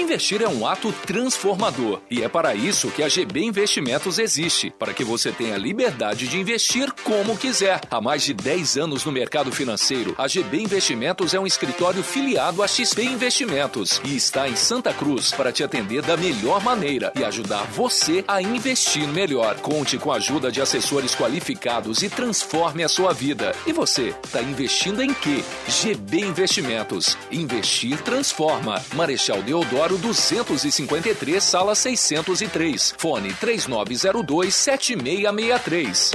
Investir 0.10 0.42
é 0.42 0.48
um 0.50 0.66
ato 0.66 0.92
transformador 1.06 2.00
e 2.10 2.24
é 2.24 2.28
para 2.28 2.56
isso 2.56 2.90
que 2.90 3.04
a 3.04 3.08
GB 3.08 3.42
Investimentos 3.42 4.18
existe, 4.18 4.72
para 4.72 4.92
que 4.92 5.04
você 5.04 5.32
tenha 5.32 5.56
liberdade 5.56 6.28
de 6.28 6.40
investir 6.40 6.92
como 7.04 7.38
quiser. 7.38 7.80
Há 7.92 8.02
mais 8.02 8.24
de 8.24 8.34
10 8.34 8.78
anos 8.78 9.06
no 9.06 9.12
mercado 9.12 9.52
financeiro, 9.52 10.16
a 10.18 10.28
GB 10.28 10.64
Investimentos 10.64 11.36
é 11.36 11.40
um 11.40 11.46
escritório 11.46 12.02
filiado 12.02 12.64
à 12.64 12.68
XP 12.68 13.04
Investimentos 13.04 14.02
e 14.04 14.16
está 14.16 14.50
em 14.50 14.56
Santa 14.56 14.92
Cruz 14.92 15.30
para 15.30 15.52
te 15.52 15.64
atender 15.64 16.02
da 16.02 16.18
melhor 16.18 16.64
maneira 16.64 17.14
e 17.16 17.24
ajudar 17.24 17.66
você 17.66 18.26
a 18.28 18.42
investir 18.42 19.08
melhor. 19.10 19.58
Conte 19.58 20.00
com 20.00 20.12
a 20.12 20.16
ajuda 20.16 20.52
de 20.52 20.60
assessores 20.60 21.14
qualificados 21.14 22.02
e 22.02 22.10
transforme 22.10 22.84
a 22.84 22.90
sua 22.90 23.14
vida. 23.14 23.56
E 23.68 23.72
você, 23.72 24.16
está 24.24 24.42
investindo 24.42 25.04
em 25.04 25.14
quê? 25.14 25.44
GB 25.68 26.22
Investimentos. 26.22 27.16
Investir 27.32 28.02
transforma. 28.02 28.84
Marechal 28.96 29.44
Deodoro 29.44 29.99
253, 30.00 31.44
sala 31.44 31.76
603. 31.76 32.96
Fone 32.98 33.34
3902 33.34 34.56
7663. 34.56 36.12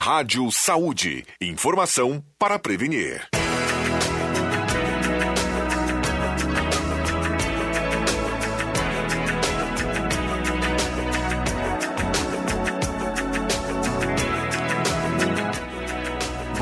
Rádio 0.00 0.50
Saúde. 0.52 1.24
Informação 1.40 2.22
para 2.38 2.58
prevenir. 2.58 3.26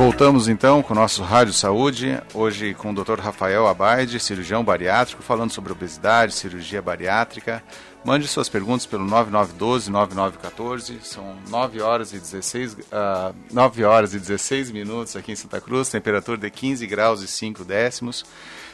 Voltamos 0.03 0.49
então 0.49 0.83
com 0.83 0.95
o 0.95 0.97
nosso 0.97 1.23
Rádio 1.23 1.53
Saúde, 1.53 2.21
hoje 2.35 2.75
com 2.75 2.91
o 2.91 2.93
Dr. 2.93 3.21
Rafael 3.21 3.69
Abaide, 3.69 4.19
cirurgião 4.19 4.65
bariátrico, 4.65 5.23
falando 5.23 5.53
sobre 5.53 5.71
obesidade, 5.71 6.35
cirurgia 6.35 6.83
bariátrica. 6.83 7.63
Mande 8.05 8.27
suas 8.27 8.49
perguntas 8.49 8.85
pelo 8.85 9.07
9912-9914, 9.07 11.03
são 11.03 11.37
9 11.49 11.81
horas, 11.81 12.13
e 12.13 12.19
16, 12.19 12.73
uh, 12.73 13.33
9 13.53 13.85
horas 13.85 14.13
e 14.13 14.19
16 14.19 14.73
minutos 14.73 15.15
aqui 15.15 15.31
em 15.31 15.37
Santa 15.37 15.61
Cruz, 15.61 15.89
temperatura 15.89 16.37
de 16.37 16.51
15 16.51 16.85
graus 16.89 17.23
e 17.23 17.29
5 17.29 17.65
décimos. 17.65 18.25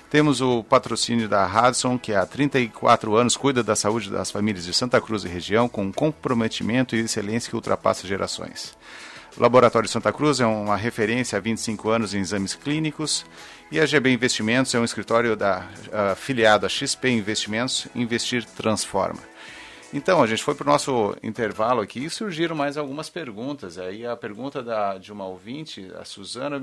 Temos 0.09 0.41
o 0.41 0.65
patrocínio 0.65 1.29
da 1.29 1.45
Hudson, 1.47 1.99
que 1.99 2.15
há 2.15 2.25
34 2.25 3.15
anos 3.15 3.37
cuida 3.37 3.63
da 3.63 3.77
saúde 3.77 4.11
das 4.11 4.31
famílias 4.31 4.65
de 4.65 4.73
Santa 4.73 4.99
Cruz 4.99 5.25
e 5.25 5.29
região, 5.29 5.69
com 5.69 5.93
comprometimento 5.93 6.97
e 6.97 7.01
excelência 7.01 7.51
que 7.51 7.57
ultrapassa 7.57 8.07
gerações. 8.07 8.75
O 9.37 9.43
Laboratório 9.43 9.89
Santa 9.89 10.13
Cruz 10.13 10.41
é 10.41 10.47
uma 10.47 10.77
referência 10.77 11.37
há 11.37 11.41
25 11.41 11.91
anos 11.91 12.15
em 12.15 12.21
exames 12.21 12.55
clínicos 12.55 13.25
e 13.71 13.79
a 13.79 13.87
GB 13.87 14.11
Investimentos 14.11 14.75
é 14.75 14.81
um 14.81 14.85
escritório 14.85 15.37
da, 15.37 15.67
filiado 16.17 16.67
a 16.67 16.69
XP 16.69 17.11
Investimentos, 17.11 17.87
Investir 17.95 18.45
Transforma. 18.45 19.21
Então, 19.93 20.23
a 20.23 20.27
gente 20.27 20.43
foi 20.43 20.55
para 20.55 20.69
o 20.69 20.71
nosso 20.71 21.17
intervalo 21.23 21.81
aqui 21.81 22.05
e 22.05 22.11
surgiram 22.11 22.55
mais 22.55 22.77
algumas 22.77 23.09
perguntas. 23.09 23.79
Aí 23.79 24.05
a 24.05 24.15
pergunta 24.17 24.63
da, 24.63 24.99
de 24.99 25.11
uma 25.11 25.27
ouvinte, 25.27 25.91
a 25.99 26.05
Suzana, 26.05 26.63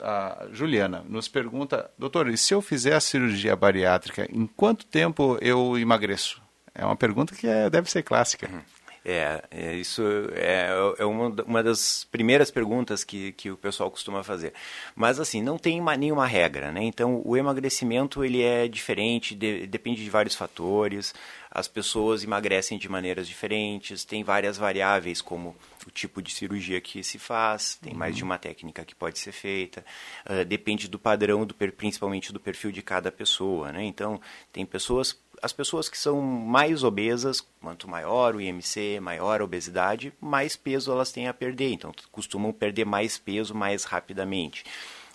a 0.00 0.46
Juliana, 0.50 1.04
nos 1.08 1.28
pergunta, 1.28 1.88
doutor, 1.96 2.28
e 2.28 2.36
se 2.36 2.52
eu 2.52 2.60
fizer 2.60 2.94
a 2.94 3.00
cirurgia 3.00 3.54
bariátrica, 3.54 4.26
em 4.32 4.46
quanto 4.46 4.84
tempo 4.84 5.38
eu 5.40 5.78
emagreço? 5.78 6.42
É 6.74 6.84
uma 6.84 6.96
pergunta 6.96 7.34
que 7.34 7.46
é, 7.46 7.70
deve 7.70 7.90
ser 7.90 8.02
clássica. 8.02 8.48
Uhum. 8.52 8.60
É, 9.08 9.40
é, 9.52 9.74
isso 9.76 10.02
é, 10.32 10.68
é 10.98 11.04
uma, 11.04 11.28
uma 11.46 11.62
das 11.62 12.02
primeiras 12.10 12.50
perguntas 12.50 13.04
que, 13.04 13.30
que 13.34 13.48
o 13.48 13.56
pessoal 13.56 13.88
costuma 13.88 14.24
fazer. 14.24 14.52
Mas 14.96 15.20
assim, 15.20 15.40
não 15.40 15.56
tem 15.56 15.80
uma, 15.80 15.96
nenhuma 15.96 16.26
regra, 16.26 16.72
né? 16.72 16.82
Então, 16.82 17.22
o 17.24 17.36
emagrecimento 17.36 18.24
ele 18.24 18.42
é 18.42 18.66
diferente, 18.66 19.32
de, 19.36 19.64
depende 19.68 20.02
de 20.02 20.10
vários 20.10 20.34
fatores. 20.34 21.14
As 21.48 21.68
pessoas 21.68 22.24
emagrecem 22.24 22.78
de 22.78 22.88
maneiras 22.88 23.28
diferentes, 23.28 24.04
tem 24.04 24.24
várias 24.24 24.58
variáveis 24.58 25.22
como 25.22 25.54
o 25.86 25.90
tipo 25.90 26.20
de 26.20 26.32
cirurgia 26.32 26.80
que 26.80 27.04
se 27.04 27.16
faz, 27.16 27.76
tem 27.76 27.94
mais 27.94 28.16
de 28.16 28.24
uma 28.24 28.36
técnica 28.36 28.84
que 28.84 28.94
pode 28.94 29.20
ser 29.20 29.30
feita, 29.30 29.84
uh, 30.28 30.44
depende 30.44 30.88
do 30.88 30.98
padrão, 30.98 31.46
do, 31.46 31.54
principalmente 31.54 32.32
do 32.32 32.40
perfil 32.40 32.72
de 32.72 32.82
cada 32.82 33.12
pessoa, 33.12 33.70
né? 33.70 33.84
Então, 33.84 34.20
tem 34.52 34.66
pessoas 34.66 35.16
as 35.42 35.52
pessoas 35.52 35.88
que 35.88 35.98
são 35.98 36.20
mais 36.20 36.82
obesas, 36.82 37.40
quanto 37.60 37.88
maior 37.88 38.34
o 38.34 38.40
IMC, 38.40 39.00
maior 39.00 39.40
a 39.40 39.44
obesidade, 39.44 40.12
mais 40.20 40.56
peso 40.56 40.90
elas 40.90 41.12
têm 41.12 41.28
a 41.28 41.34
perder. 41.34 41.72
Então, 41.72 41.92
costumam 42.10 42.52
perder 42.52 42.84
mais 42.84 43.18
peso 43.18 43.54
mais 43.54 43.84
rapidamente. 43.84 44.64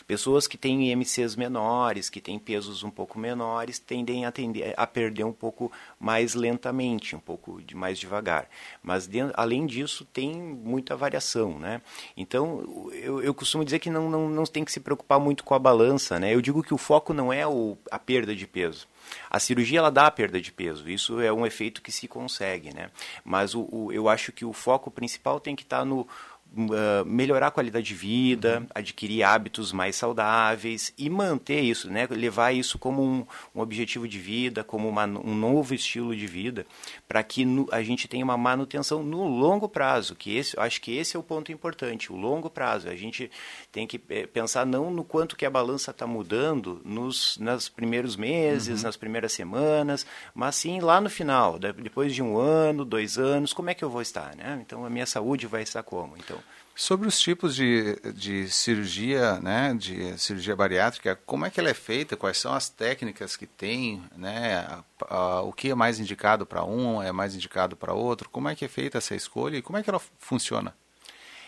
Pessoas 0.07 0.47
que 0.47 0.57
têm 0.57 0.91
IMCs 0.91 1.35
menores, 1.35 2.09
que 2.09 2.21
têm 2.21 2.37
pesos 2.39 2.83
um 2.83 2.89
pouco 2.89 3.19
menores, 3.19 3.79
tendem 3.79 4.25
a, 4.25 4.31
tender, 4.31 4.73
a 4.77 4.87
perder 4.87 5.23
um 5.23 5.33
pouco 5.33 5.71
mais 5.99 6.33
lentamente, 6.33 7.15
um 7.15 7.19
pouco 7.19 7.61
de 7.61 7.75
mais 7.75 7.99
devagar. 7.99 8.49
Mas, 8.81 9.09
além 9.33 9.65
disso, 9.65 10.05
tem 10.05 10.33
muita 10.33 10.95
variação. 10.95 11.59
Né? 11.59 11.81
Então, 12.15 12.89
eu, 12.93 13.21
eu 13.21 13.33
costumo 13.33 13.63
dizer 13.63 13.79
que 13.79 13.89
não, 13.89 14.09
não, 14.09 14.29
não 14.29 14.43
tem 14.43 14.65
que 14.65 14.71
se 14.71 14.79
preocupar 14.79 15.19
muito 15.19 15.43
com 15.43 15.53
a 15.53 15.59
balança. 15.59 16.19
Né? 16.19 16.33
Eu 16.33 16.41
digo 16.41 16.63
que 16.63 16.73
o 16.73 16.77
foco 16.77 17.13
não 17.13 17.31
é 17.31 17.47
o, 17.47 17.77
a 17.89 17.99
perda 17.99 18.35
de 18.35 18.47
peso. 18.47 18.87
A 19.29 19.39
cirurgia 19.39 19.79
ela 19.79 19.91
dá 19.91 20.07
a 20.07 20.11
perda 20.11 20.39
de 20.39 20.51
peso, 20.51 20.89
isso 20.89 21.19
é 21.19 21.31
um 21.31 21.45
efeito 21.45 21.81
que 21.81 21.91
se 21.91 22.07
consegue, 22.07 22.73
né? 22.73 22.89
Mas 23.23 23.55
o, 23.55 23.67
o 23.71 23.91
eu 23.91 24.07
acho 24.07 24.31
que 24.31 24.45
o 24.45 24.53
foco 24.53 24.91
principal 24.91 25.39
tem 25.39 25.55
que 25.55 25.63
estar 25.63 25.79
tá 25.79 25.85
no 25.85 26.07
Uh, 26.53 27.05
melhorar 27.05 27.47
a 27.47 27.51
qualidade 27.51 27.85
de 27.85 27.95
vida, 27.95 28.59
uhum. 28.59 28.67
adquirir 28.75 29.23
hábitos 29.23 29.71
mais 29.71 29.95
saudáveis 29.95 30.93
e 30.97 31.09
manter 31.09 31.61
isso, 31.61 31.89
né? 31.89 32.05
levar 32.11 32.51
isso 32.51 32.77
como 32.77 33.01
um, 33.01 33.25
um 33.55 33.61
objetivo 33.61 34.05
de 34.05 34.19
vida, 34.19 34.61
como 34.61 34.89
uma, 34.89 35.05
um 35.05 35.33
novo 35.33 35.73
estilo 35.73 36.13
de 36.13 36.27
vida, 36.27 36.65
para 37.07 37.23
que 37.23 37.45
no, 37.45 37.69
a 37.71 37.81
gente 37.81 38.05
tenha 38.05 38.25
uma 38.25 38.35
manutenção 38.35 39.01
no 39.01 39.25
longo 39.27 39.69
prazo, 39.69 40.13
que 40.13 40.35
esse, 40.35 40.59
acho 40.59 40.81
que 40.81 40.97
esse 40.97 41.15
é 41.15 41.19
o 41.19 41.23
ponto 41.23 41.53
importante, 41.53 42.11
o 42.11 42.17
longo 42.17 42.49
prazo. 42.49 42.89
A 42.89 42.95
gente 42.97 43.31
tem 43.71 43.87
que 43.87 44.01
é, 44.09 44.27
pensar 44.27 44.65
não 44.65 44.91
no 44.91 45.05
quanto 45.05 45.37
que 45.37 45.45
a 45.45 45.49
balança 45.49 45.91
está 45.91 46.05
mudando 46.05 46.81
nos, 46.83 47.37
nos 47.37 47.69
primeiros 47.69 48.17
meses, 48.17 48.79
uhum. 48.79 48.87
nas 48.87 48.97
primeiras 48.97 49.31
semanas, 49.31 50.05
mas 50.35 50.55
sim 50.57 50.81
lá 50.81 50.99
no 50.99 51.09
final, 51.09 51.57
depois 51.57 52.13
de 52.13 52.21
um 52.21 52.37
ano, 52.37 52.83
dois 52.83 53.17
anos, 53.17 53.53
como 53.53 53.69
é 53.69 53.73
que 53.73 53.85
eu 53.85 53.89
vou 53.89 54.01
estar, 54.01 54.35
né? 54.35 54.59
Então 54.65 54.85
a 54.85 54.89
minha 54.89 55.05
saúde 55.05 55.47
vai 55.47 55.63
estar 55.63 55.83
como? 55.83 56.17
Então 56.17 56.40
Sobre 56.81 57.07
os 57.07 57.19
tipos 57.19 57.55
de, 57.55 57.95
de 58.11 58.49
cirurgia, 58.49 59.39
né, 59.39 59.71
de 59.77 60.19
cirurgia 60.19 60.55
bariátrica, 60.55 61.15
como 61.27 61.45
é 61.45 61.51
que 61.51 61.59
ela 61.59 61.69
é 61.69 61.75
feita? 61.75 62.17
Quais 62.17 62.39
são 62.39 62.51
as 62.51 62.69
técnicas 62.69 63.37
que 63.37 63.45
tem? 63.45 64.01
Né, 64.17 64.65
a, 64.67 64.83
a, 65.15 65.41
o 65.43 65.53
que 65.53 65.69
é 65.69 65.75
mais 65.75 65.99
indicado 65.99 66.43
para 66.43 66.65
um, 66.65 66.99
é 66.99 67.11
mais 67.11 67.35
indicado 67.35 67.75
para 67.75 67.93
outro? 67.93 68.27
Como 68.31 68.49
é 68.49 68.55
que 68.55 68.65
é 68.65 68.67
feita 68.67 68.97
essa 68.97 69.13
escolha 69.13 69.57
e 69.57 69.61
como 69.61 69.77
é 69.77 69.83
que 69.83 69.91
ela 69.91 70.01
funciona? 70.17 70.75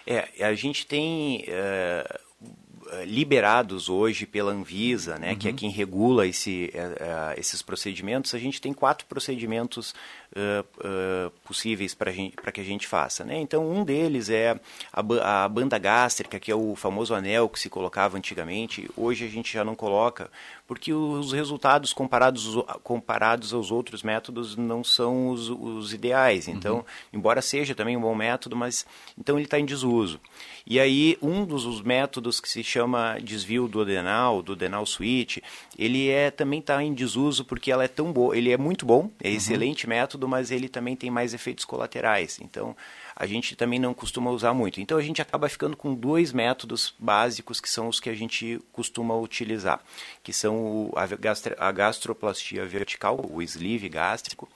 É, 0.06 0.46
a 0.46 0.54
gente 0.54 0.86
tem 0.86 1.46
uh, 1.48 3.04
liberados 3.04 3.90
hoje 3.90 4.28
pela 4.28 4.52
Anvisa, 4.52 5.18
né, 5.18 5.32
uhum. 5.32 5.38
que 5.38 5.48
é 5.48 5.52
uhum. 5.52 5.58
quem 5.58 5.72
regula 5.72 6.28
esse, 6.28 6.72
uh, 6.76 7.40
esses 7.40 7.64
procedimentos, 7.64 8.36
a 8.36 8.40
gente 8.40 8.62
tem 8.62 8.72
quatro 8.72 9.08
procedimentos 9.08 9.96
uh, 10.36 10.66
uh, 10.80 11.32
possíveis 11.46 11.94
para 11.94 12.12
que 12.52 12.62
a 12.62 12.64
gente 12.64 12.88
faça. 12.88 13.24
Né? 13.24 13.40
Então, 13.40 13.70
um 13.70 13.84
deles 13.84 14.30
é 14.30 14.60
a, 14.92 15.44
a, 15.44 15.50
banda 15.50 15.78
gástrica, 15.78 16.40
que 16.40 16.52
é 16.52 16.56
o 16.56 16.76
famoso 16.76 17.14
anel 17.14 17.48
que 17.50 17.60
se 17.60 17.70
colocava 17.70 18.18
antigamente. 18.18 18.90
Hoje 18.98 19.26
a 19.26 19.30
gente 19.30 19.54
já 19.54 19.64
não 19.64 19.76
coloca, 19.76 20.30
porque 20.68 20.94
os 20.94 21.32
resultados 21.34 21.94
comparados, 21.94 22.56
comparados 22.84 23.54
aos 23.54 23.72
outros 23.72 24.04
métodos 24.04 24.56
não 24.56 24.84
são 24.84 25.30
os, 25.30 25.50
os 25.50 25.94
ideais. 25.94 26.48
Então, 26.48 26.78
uhum. 26.78 26.84
embora 27.14 27.42
seja 27.42 27.76
também 27.76 27.96
um 27.96 28.02
bom 28.02 28.16
método, 28.16 28.56
mas 28.56 28.86
então 29.18 29.38
ele 29.38 29.46
está 29.46 29.60
em 29.60 29.66
desuso. 29.66 30.20
E 30.66 30.80
aí, 30.80 31.18
um 31.22 31.46
dos 31.46 31.82
métodos 31.82 32.40
que 32.40 32.50
se 32.50 32.64
chama 32.64 33.18
desvio 33.22 33.68
do 33.68 33.82
adenal, 33.82 34.42
do 34.42 34.54
adenal 34.54 34.86
switch, 34.86 35.40
ele 35.78 36.10
é, 36.10 36.32
também 36.32 36.60
está 36.60 36.82
em 36.82 36.94
desuso 36.94 37.44
porque 37.44 37.70
ela 37.70 37.84
é 37.84 37.88
tão 37.88 38.14
boa, 38.14 38.38
ele 38.38 38.50
é 38.50 38.58
muito 38.58 38.86
bom, 38.86 39.10
é 39.22 39.30
uhum. 39.30 39.36
excelente 39.36 39.88
método, 39.88 40.23
mas 40.28 40.52
ele 40.52 40.68
também 40.68 40.96
tem 40.96 41.10
mais 41.10 41.34
efeitos 41.34 41.66
colaterais. 41.66 42.40
Então, 42.42 42.76
a 43.16 43.26
gente 43.26 43.56
também 43.56 43.80
não 43.80 43.94
costuma 43.94 44.32
usar 44.32 44.54
muito. 44.54 44.82
Então, 44.82 44.98
a 44.98 45.02
gente 45.02 45.22
acaba 45.22 45.50
ficando 45.50 45.78
com 45.78 45.94
dois 45.94 46.32
métodos 46.32 46.94
básicos 46.98 47.60
que 47.60 47.70
são 47.70 47.88
os 47.88 48.00
que 48.00 48.10
a 48.10 48.14
gente 48.16 48.60
costuma 48.72 49.16
utilizar, 49.16 49.82
que 50.24 50.34
são 50.34 50.92
a, 50.96 51.72
gastroplastia 51.72 52.66
vertical, 52.66 53.26
o 53.30 53.42
sleeve 53.42 53.90
gástrico, 53.90 54.50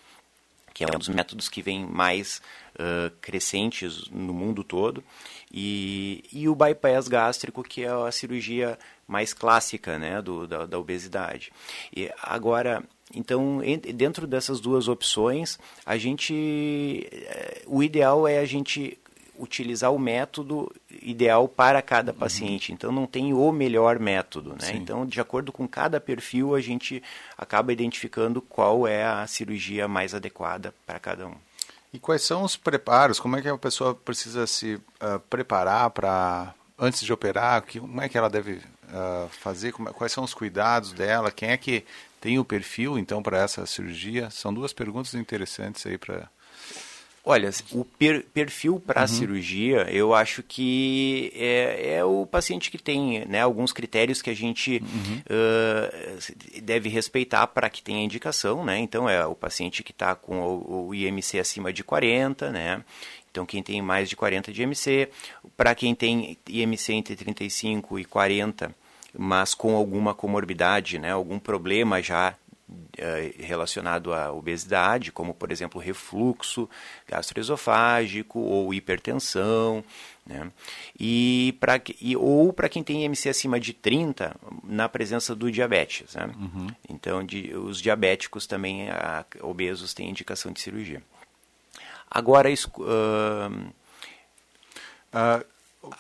que 0.78 0.84
é 0.84 0.88
um 0.88 1.00
dos 1.00 1.10
métodos 1.10 1.50
que 1.50 1.60
vem 1.60 1.84
mais 1.88 2.40
uh, 2.76 3.10
crescentes 3.20 4.08
no 4.12 4.32
mundo 4.32 4.64
todo, 4.64 5.04
e, 5.52 6.24
e 6.32 6.48
o 6.48 6.54
bypass 6.54 7.08
gástrico, 7.08 7.64
que 7.64 7.84
é 7.84 7.90
a 7.90 8.12
cirurgia 8.12 8.78
mais 9.08 9.34
clássica 9.34 9.98
né, 9.98 10.22
do, 10.22 10.46
da, 10.46 10.68
da 10.68 10.78
obesidade. 10.78 11.52
E 11.96 12.12
agora, 12.22 12.84
então, 13.12 13.60
dentro 13.96 14.28
dessas 14.28 14.60
duas 14.60 14.88
opções, 14.88 15.58
a 15.84 15.98
gente, 15.98 17.10
o 17.66 17.82
ideal 17.82 18.28
é 18.28 18.38
a 18.38 18.46
gente 18.46 19.00
utilizar 19.38 19.94
o 19.94 20.00
método 20.00 20.72
ideal 21.02 21.48
para 21.48 21.82
cada 21.82 22.12
uhum. 22.12 22.18
paciente. 22.18 22.72
Então 22.72 22.92
não 22.92 23.06
tem 23.06 23.34
o 23.34 23.52
melhor 23.52 24.00
método, 24.00 24.56
né? 24.60 24.72
Então, 24.74 25.06
de 25.06 25.20
acordo 25.20 25.52
com 25.52 25.68
cada 25.68 26.00
perfil, 26.00 26.56
a 26.56 26.62
gente 26.62 27.02
acaba 27.38 27.72
identificando 27.72 28.42
qual 28.42 28.88
é 28.88 29.06
a 29.06 29.26
cirurgia 29.28 29.88
mais 29.88 30.14
adequada 30.14 30.74
para 30.86 31.00
cada 31.00 31.28
um. 31.28 31.36
E 31.94 32.00
quais 32.00 32.22
são 32.22 32.44
os 32.44 32.56
preparos? 32.56 33.20
Como 33.20 33.38
é 33.38 33.42
que 33.42 33.48
a 33.48 33.58
pessoa 33.58 33.96
precisa 33.96 34.46
se 34.46 34.76
uh, 34.76 35.20
preparar 35.30 35.90
para 35.92 36.54
antes 36.78 37.02
de 37.02 37.14
operar? 37.14 37.62
Que, 37.64 37.80
como 37.80 38.02
é 38.02 38.10
que 38.10 38.18
ela 38.18 38.30
deve 38.30 38.54
uh, 38.54 39.30
fazer? 39.30 39.72
Como, 39.72 39.92
quais 39.94 40.12
são 40.12 40.24
os 40.24 40.34
cuidados 40.34 40.92
dela? 40.92 41.32
Quem 41.32 41.50
é 41.50 41.58
que 41.58 41.86
tem 42.20 42.38
o 42.38 42.46
perfil 42.46 43.00
então 43.00 43.24
para 43.24 43.38
essa 43.38 43.66
cirurgia? 43.66 44.30
São 44.30 44.54
duas 44.54 44.74
perguntas 44.74 45.14
interessantes 45.14 45.86
aí 45.86 45.98
para 45.98 46.30
Olha, 47.30 47.50
o 47.74 47.84
per 47.84 48.24
perfil 48.34 48.80
para 48.80 49.02
a 49.02 49.04
uhum. 49.04 49.08
cirurgia, 49.10 49.86
eu 49.92 50.14
acho 50.14 50.42
que 50.42 51.30
é, 51.36 51.96
é, 51.96 52.04
o 52.06 52.26
paciente 52.26 52.72
que 52.72 52.78
tem 52.78 53.26
né, 53.26 53.42
alguns 53.42 53.74
critérios 53.74 54.22
que 54.22 54.30
a 54.30 54.34
gente 54.34 54.82
uhum. 54.82 55.22
uh, 55.30 56.62
deve 56.62 56.88
respeitar 56.88 57.46
para 57.48 57.70
que 57.70 57.84
tenha 57.84 58.02
indicação, 58.02 58.64
né? 58.64 58.80
Então, 58.80 59.10
é 59.10 59.26
o 59.26 59.36
paciente 59.36 59.84
que 59.84 59.92
está 59.92 60.16
com 60.16 60.40
o, 60.40 60.88
o, 60.88 60.96
IMC 60.96 61.38
acima 61.38 61.74
de 61.74 61.84
40, 61.84 62.50
né? 62.50 62.82
Então, 63.30 63.46
quem 63.46 63.62
tem 63.62 63.82
mais 63.82 64.08
de 64.08 64.16
40 64.16 64.54
de 64.54 64.64
IMC, 64.64 65.10
para 65.58 65.76
quem 65.76 65.94
tem 65.94 66.38
IMC 66.48 66.94
entre 66.94 67.14
35 67.18 68.00
e 68.00 68.06
40, 68.06 68.74
mas 69.18 69.54
com 69.54 69.76
alguma 69.76 70.14
comorbidade, 70.14 70.98
né, 70.98 71.12
algum 71.12 71.40
problema 71.40 72.02
já 72.02 72.36
relacionado 73.38 74.14
à 74.14 74.32
obesidade, 74.32 75.12
como 75.12 75.34
por 75.34 75.52
exemplo 75.52 75.80
refluxo 75.80 76.70
gastroesofágico 77.08 78.40
ou 78.40 78.74
hipertensão, 78.74 79.84
né? 80.26 80.52
e 81.00 81.56
pra, 81.60 81.80
e, 82.02 82.18
ou 82.18 82.52
para 82.52 82.68
quem 82.68 82.84
tem 82.84 83.06
IMC 83.06 83.30
acima 83.30 83.60
de 83.60 83.74
30, 83.74 84.36
na 84.64 84.90
presença 84.90 85.34
do 85.34 85.50
diabetes. 85.52 86.14
Né? 86.16 86.30
Uhum. 86.38 86.68
Então, 86.90 87.26
de, 87.26 87.56
os 87.56 87.82
diabéticos 87.82 88.46
também, 88.46 88.90
a, 88.90 89.26
obesos, 89.42 89.94
têm 89.94 90.10
indicação 90.10 90.52
de 90.52 90.60
cirurgia. 90.60 91.02
Agora, 92.10 92.50
uh, 92.50 92.54
uh, 95.14 95.46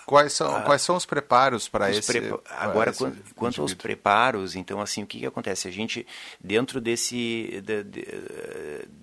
Quais 0.05 0.33
são, 0.33 0.55
ah, 0.55 0.61
quais 0.61 0.81
são 0.81 0.95
os 0.95 1.05
preparos 1.05 1.67
para 1.67 1.91
esse? 1.91 2.11
Prepa 2.11 2.41
Agora, 2.49 2.89
esse 2.89 2.99
quanto, 2.99 3.35
quanto 3.35 3.61
aos 3.61 3.73
preparos, 3.73 4.55
então, 4.55 4.81
assim, 4.81 5.03
o 5.03 5.07
que, 5.07 5.19
que 5.19 5.25
acontece? 5.25 5.67
A 5.67 5.71
gente, 5.71 6.05
dentro 6.39 6.81
desse, 6.81 7.61
de, 7.63 7.83
de, 7.83 8.07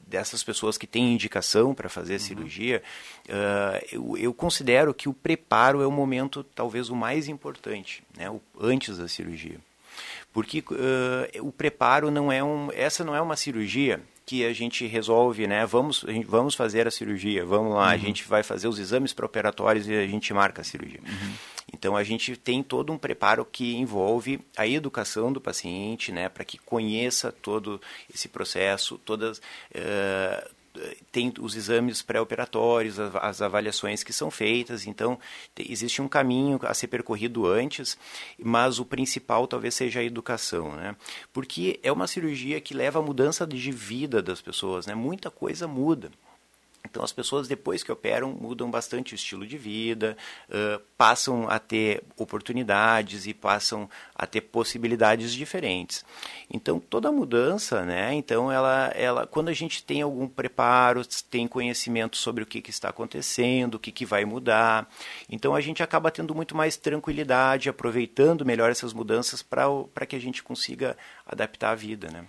dessas 0.06 0.42
pessoas 0.42 0.76
que 0.76 0.86
têm 0.86 1.14
indicação 1.14 1.74
para 1.74 1.88
fazer 1.88 2.14
a 2.14 2.16
uhum. 2.16 2.22
cirurgia, 2.22 2.82
uh, 3.28 3.86
eu, 3.92 4.16
eu, 4.18 4.34
considero 4.34 4.92
que 4.92 5.08
o 5.08 5.14
preparo 5.14 5.80
é 5.80 5.86
o 5.86 5.92
momento, 5.92 6.42
talvez, 6.42 6.88
o 6.88 6.96
mais 6.96 7.28
importante, 7.28 8.02
né? 8.16 8.28
O, 8.28 8.40
antes 8.60 8.98
da 8.98 9.08
cirurgia. 9.08 9.58
Porque 10.32 10.58
uh, 10.58 11.46
o 11.46 11.52
preparo 11.52 12.10
não 12.10 12.32
é 12.32 12.42
um... 12.42 12.70
Essa 12.72 13.04
não 13.04 13.14
é 13.14 13.20
uma 13.20 13.36
cirurgia 13.36 14.02
que 14.26 14.44
a 14.44 14.52
gente 14.52 14.86
resolve, 14.86 15.46
né? 15.46 15.66
Vamos, 15.66 16.04
vamos 16.26 16.54
fazer 16.54 16.86
a 16.86 16.90
cirurgia, 16.90 17.44
vamos 17.44 17.74
lá, 17.74 17.88
uhum. 17.88 17.92
a 17.92 17.96
gente 17.96 18.24
vai 18.24 18.42
fazer 18.42 18.68
os 18.68 18.78
exames 18.78 19.12
pré-operatórios 19.12 19.86
e 19.88 19.94
a 19.94 20.06
gente 20.06 20.32
marca 20.32 20.62
a 20.62 20.64
cirurgia. 20.64 21.00
Uhum. 21.00 21.32
Então 21.72 21.96
a 21.96 22.04
gente 22.04 22.36
tem 22.36 22.62
todo 22.62 22.92
um 22.92 22.98
preparo 22.98 23.44
que 23.44 23.74
envolve 23.76 24.40
a 24.56 24.66
educação 24.66 25.32
do 25.32 25.40
paciente, 25.40 26.12
né, 26.12 26.28
para 26.28 26.44
que 26.44 26.58
conheça 26.58 27.32
todo 27.32 27.80
esse 28.12 28.28
processo, 28.28 28.98
todas 28.98 29.38
uh, 29.38 30.50
tem 31.12 31.32
os 31.40 31.54
exames 31.54 32.02
pré-operatórios, 32.02 32.98
as 32.98 33.40
avaliações 33.40 34.02
que 34.02 34.12
são 34.12 34.30
feitas, 34.30 34.86
então 34.86 35.18
existe 35.58 36.02
um 36.02 36.08
caminho 36.08 36.58
a 36.62 36.74
ser 36.74 36.88
percorrido 36.88 37.46
antes, 37.46 37.96
mas 38.38 38.78
o 38.78 38.84
principal 38.84 39.46
talvez 39.46 39.74
seja 39.74 40.00
a 40.00 40.04
educação, 40.04 40.74
né? 40.74 40.96
Porque 41.32 41.78
é 41.82 41.92
uma 41.92 42.06
cirurgia 42.06 42.60
que 42.60 42.74
leva 42.74 42.98
a 42.98 43.02
mudança 43.02 43.46
de 43.46 43.70
vida 43.70 44.20
das 44.20 44.40
pessoas, 44.40 44.86
né? 44.86 44.94
Muita 44.94 45.30
coisa 45.30 45.68
muda. 45.68 46.10
Então, 46.94 47.02
as 47.02 47.12
pessoas, 47.12 47.48
depois 47.48 47.82
que 47.82 47.90
operam, 47.90 48.30
mudam 48.30 48.70
bastante 48.70 49.14
o 49.14 49.16
estilo 49.16 49.44
de 49.44 49.58
vida, 49.58 50.16
uh, 50.48 50.80
passam 50.96 51.50
a 51.50 51.58
ter 51.58 52.04
oportunidades 52.16 53.26
e 53.26 53.34
passam 53.34 53.90
a 54.14 54.28
ter 54.28 54.42
possibilidades 54.42 55.34
diferentes. 55.34 56.04
Então, 56.48 56.78
toda 56.78 57.10
mudança, 57.10 57.82
né? 57.82 58.14
Então, 58.14 58.52
ela, 58.52 58.92
ela, 58.94 59.26
quando 59.26 59.48
a 59.48 59.52
gente 59.52 59.82
tem 59.82 60.02
algum 60.02 60.28
preparo, 60.28 61.02
tem 61.28 61.48
conhecimento 61.48 62.16
sobre 62.16 62.44
o 62.44 62.46
que, 62.46 62.62
que 62.62 62.70
está 62.70 62.90
acontecendo, 62.90 63.74
o 63.74 63.78
que, 63.80 63.90
que 63.90 64.06
vai 64.06 64.24
mudar, 64.24 64.88
então 65.28 65.52
a 65.52 65.60
gente 65.60 65.82
acaba 65.82 66.12
tendo 66.12 66.32
muito 66.32 66.56
mais 66.56 66.76
tranquilidade, 66.76 67.68
aproveitando 67.68 68.44
melhor 68.44 68.70
essas 68.70 68.92
mudanças 68.92 69.42
para 69.42 70.06
que 70.06 70.14
a 70.14 70.20
gente 70.20 70.44
consiga 70.44 70.96
adaptar 71.26 71.70
a 71.70 71.74
vida, 71.74 72.08
né? 72.08 72.24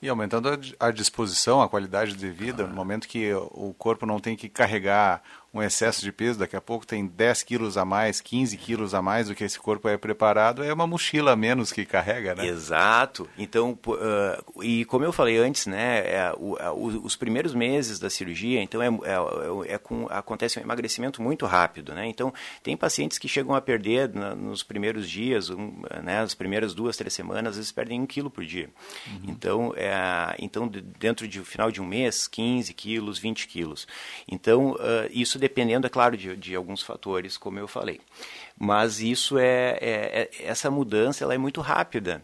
E 0.00 0.08
aumentando 0.08 0.48
a 0.78 0.90
disposição, 0.90 1.60
a 1.60 1.68
qualidade 1.68 2.14
de 2.14 2.30
vida, 2.30 2.66
no 2.66 2.74
momento 2.74 3.08
que 3.08 3.32
o 3.34 3.74
corpo 3.76 4.06
não 4.06 4.20
tem 4.20 4.36
que 4.36 4.48
carregar 4.48 5.22
um 5.52 5.62
excesso 5.62 6.02
de 6.02 6.12
peso, 6.12 6.38
daqui 6.38 6.56
a 6.56 6.60
pouco 6.60 6.86
tem 6.86 7.06
10 7.06 7.42
quilos 7.42 7.78
a 7.78 7.84
mais, 7.84 8.20
15 8.20 8.56
quilos 8.58 8.94
a 8.94 9.00
mais 9.00 9.28
do 9.28 9.34
que 9.34 9.42
esse 9.42 9.58
corpo 9.58 9.88
é 9.88 9.96
preparado, 9.96 10.62
é 10.62 10.72
uma 10.72 10.86
mochila 10.86 11.32
a 11.32 11.36
menos 11.36 11.72
que 11.72 11.86
carrega, 11.86 12.34
né? 12.34 12.46
Exato. 12.46 13.28
Então, 13.38 13.78
uh, 13.86 14.62
e 14.62 14.84
como 14.84 15.04
eu 15.04 15.12
falei 15.12 15.38
antes, 15.38 15.66
né, 15.66 16.00
é, 16.00 16.32
o, 16.36 16.56
os 17.02 17.16
primeiros 17.16 17.54
meses 17.54 17.98
da 17.98 18.10
cirurgia, 18.10 18.60
então 18.62 18.82
é, 18.82 18.88
é, 18.88 19.74
é 19.74 19.78
com, 19.78 20.06
acontece 20.10 20.58
um 20.58 20.62
emagrecimento 20.62 21.22
muito 21.22 21.46
rápido, 21.46 21.94
né? 21.94 22.06
Então, 22.06 22.32
tem 22.62 22.76
pacientes 22.76 23.18
que 23.18 23.26
chegam 23.26 23.54
a 23.54 23.60
perder 23.60 24.10
na, 24.14 24.34
nos 24.34 24.62
primeiros 24.62 25.08
dias, 25.08 25.48
um, 25.48 25.82
né, 26.02 26.20
as 26.20 26.34
primeiras 26.34 26.74
duas, 26.74 26.96
três 26.96 27.14
semanas, 27.14 27.56
vezes 27.56 27.72
perdem 27.72 28.00
um 28.00 28.06
quilo 28.06 28.30
por 28.30 28.44
dia. 28.44 28.68
Uhum. 29.06 29.20
Então, 29.28 29.74
é, 29.76 30.36
então, 30.38 30.68
dentro 30.68 31.26
de, 31.26 31.40
final 31.40 31.70
de 31.70 31.80
um 31.80 31.86
mês, 31.86 32.28
15 32.28 32.74
quilos, 32.74 33.18
20 33.18 33.48
quilos. 33.48 33.86
Então, 34.26 34.72
uh, 34.72 35.08
isso 35.10 35.37
isso 35.38 35.40
dependendo, 35.40 35.86
é 35.86 35.90
claro, 35.90 36.16
de, 36.16 36.36
de 36.36 36.54
alguns 36.54 36.82
fatores, 36.82 37.36
como 37.36 37.58
eu 37.58 37.68
falei. 37.68 38.00
Mas 38.58 39.00
isso 39.00 39.38
é, 39.38 39.78
é, 39.80 40.28
é 40.40 40.46
essa 40.46 40.70
mudança 40.70 41.24
ela 41.24 41.34
é 41.34 41.38
muito 41.38 41.60
rápida. 41.60 42.22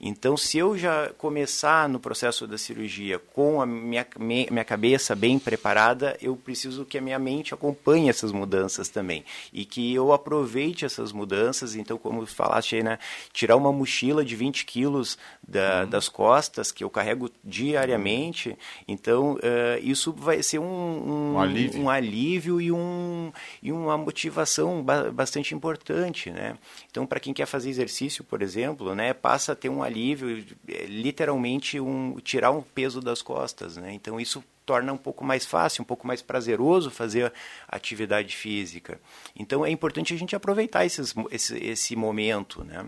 Então, 0.00 0.36
se 0.36 0.58
eu 0.58 0.76
já 0.76 1.10
começar 1.16 1.88
no 1.88 2.00
processo 2.00 2.46
da 2.46 2.58
cirurgia 2.58 3.18
com 3.18 3.60
a 3.60 3.66
minha, 3.66 4.06
minha 4.18 4.64
cabeça 4.64 5.14
bem 5.14 5.38
preparada, 5.38 6.16
eu 6.20 6.36
preciso 6.36 6.84
que 6.84 6.98
a 6.98 7.00
minha 7.00 7.18
mente 7.18 7.54
acompanhe 7.54 8.08
essas 8.08 8.32
mudanças 8.32 8.88
também. 8.88 9.24
E 9.52 9.64
que 9.64 9.94
eu 9.94 10.12
aproveite 10.12 10.84
essas 10.84 11.12
mudanças. 11.12 11.74
Então, 11.74 11.96
como 11.96 12.26
falaste 12.26 12.76
aí, 12.76 12.82
né? 12.82 12.98
Tirar 13.32 13.56
uma 13.56 13.72
mochila 13.72 14.24
de 14.24 14.34
20 14.34 14.64
quilos 14.64 15.16
da, 15.46 15.82
uhum. 15.82 15.90
das 15.90 16.08
costas, 16.08 16.72
que 16.72 16.82
eu 16.82 16.90
carrego 16.90 17.30
diariamente. 17.42 18.56
Então, 18.86 19.34
uh, 19.34 19.38
isso 19.82 20.12
vai 20.12 20.42
ser 20.42 20.58
um, 20.58 20.64
um, 20.64 21.32
um, 21.34 21.40
alívio. 21.40 21.80
um, 21.80 21.90
alívio. 21.90 22.60
e, 22.60 22.72
um, 22.72 23.32
e 23.62 23.72
uma 23.72 23.96
motivação 23.96 24.82
ba 24.82 25.04
bastante 25.10 25.54
importante, 25.54 26.30
né? 26.30 26.56
Então, 26.90 27.06
para 27.06 27.20
quem 27.20 27.32
quer 27.32 27.46
fazer 27.46 27.70
exercício, 27.70 28.24
por 28.24 28.42
exemplo, 28.42 28.94
né? 28.94 29.12
Passa 29.12 29.52
a 29.52 29.54
ter 29.54 29.68
um 29.68 29.82
alívio, 29.84 30.44
é, 30.68 30.86
literalmente 30.86 31.78
um, 31.78 32.18
tirar 32.20 32.50
um 32.50 32.62
peso 32.62 33.00
das 33.00 33.22
costas, 33.22 33.76
né? 33.76 33.92
Então 33.92 34.20
isso 34.20 34.42
torna 34.66 34.92
um 34.92 34.96
pouco 34.96 35.24
mais 35.24 35.44
fácil, 35.44 35.82
um 35.82 35.84
pouco 35.84 36.06
mais 36.06 36.22
prazeroso 36.22 36.90
fazer 36.90 37.32
atividade 37.68 38.34
física. 38.34 39.00
Então 39.36 39.64
é 39.64 39.70
importante 39.70 40.14
a 40.14 40.16
gente 40.16 40.34
aproveitar 40.34 40.84
esses, 40.84 41.14
esse, 41.30 41.56
esse 41.58 41.96
momento, 41.96 42.64
né? 42.64 42.86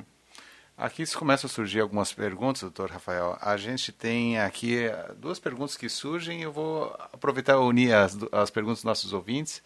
Aqui 0.79 1.07
começam 1.15 1.49
a 1.49 1.51
surgir 1.51 1.81
algumas 1.81 2.13
perguntas, 2.13 2.61
doutor 2.61 2.91
Rafael. 2.91 3.39
A 3.41 3.57
gente 3.57 3.91
tem 3.91 4.39
aqui 4.39 4.85
eh, 4.85 5.15
duas 5.17 5.39
perguntas 5.39 5.75
que 5.75 5.89
surgem. 5.89 6.43
Eu 6.43 6.53
vou 6.53 6.95
aproveitar 7.15 7.55
e 7.55 7.57
unir 7.57 7.95
as, 7.95 8.15
as 8.31 8.51
perguntas 8.51 8.81
dos 8.81 8.85
nossos 8.85 9.15
ouvintes. 9.15 9.63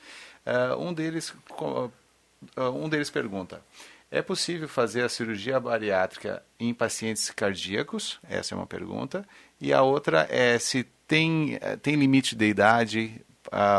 Uh, 0.47 0.81
um, 0.81 0.95
deles, 0.95 1.35
uh, 1.61 1.91
um 2.73 2.89
deles 2.89 3.11
pergunta: 3.11 3.61
é 4.11 4.23
possível 4.23 4.69
fazer 4.69 5.03
a 5.03 5.09
cirurgia 5.09 5.61
bariátrica 5.61 6.43
em 6.59 6.75
pacientes 6.75 7.31
cardíacos? 7.31 8.19
Essa 8.29 8.55
é 8.55 8.59
uma 8.59 8.67
pergunta. 8.67 9.27
E 9.61 9.73
a 9.73 9.83
outra 9.83 10.27
é 10.31 10.59
se 10.59 10.85
tem, 11.07 11.59
eh, 11.61 11.77
tem 11.77 11.95
limite 11.95 12.35
de 12.35 12.47
idade, 12.47 13.23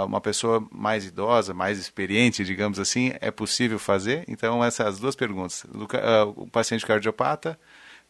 uma 0.06 0.20
pessoa 0.20 0.68
mais 0.72 1.06
idosa, 1.06 1.54
mais 1.54 1.80
experiente, 1.80 2.44
digamos 2.44 2.80
assim, 2.80 3.14
é 3.22 3.32
possível 3.32 3.80
fazer? 3.80 4.26
Então, 4.28 4.64
essas 4.64 5.00
duas 5.00 5.16
perguntas. 5.16 5.66
Ah, 5.94 6.26
o 6.26 6.48
paciente 6.48 6.86
cardiopata, 6.86 7.58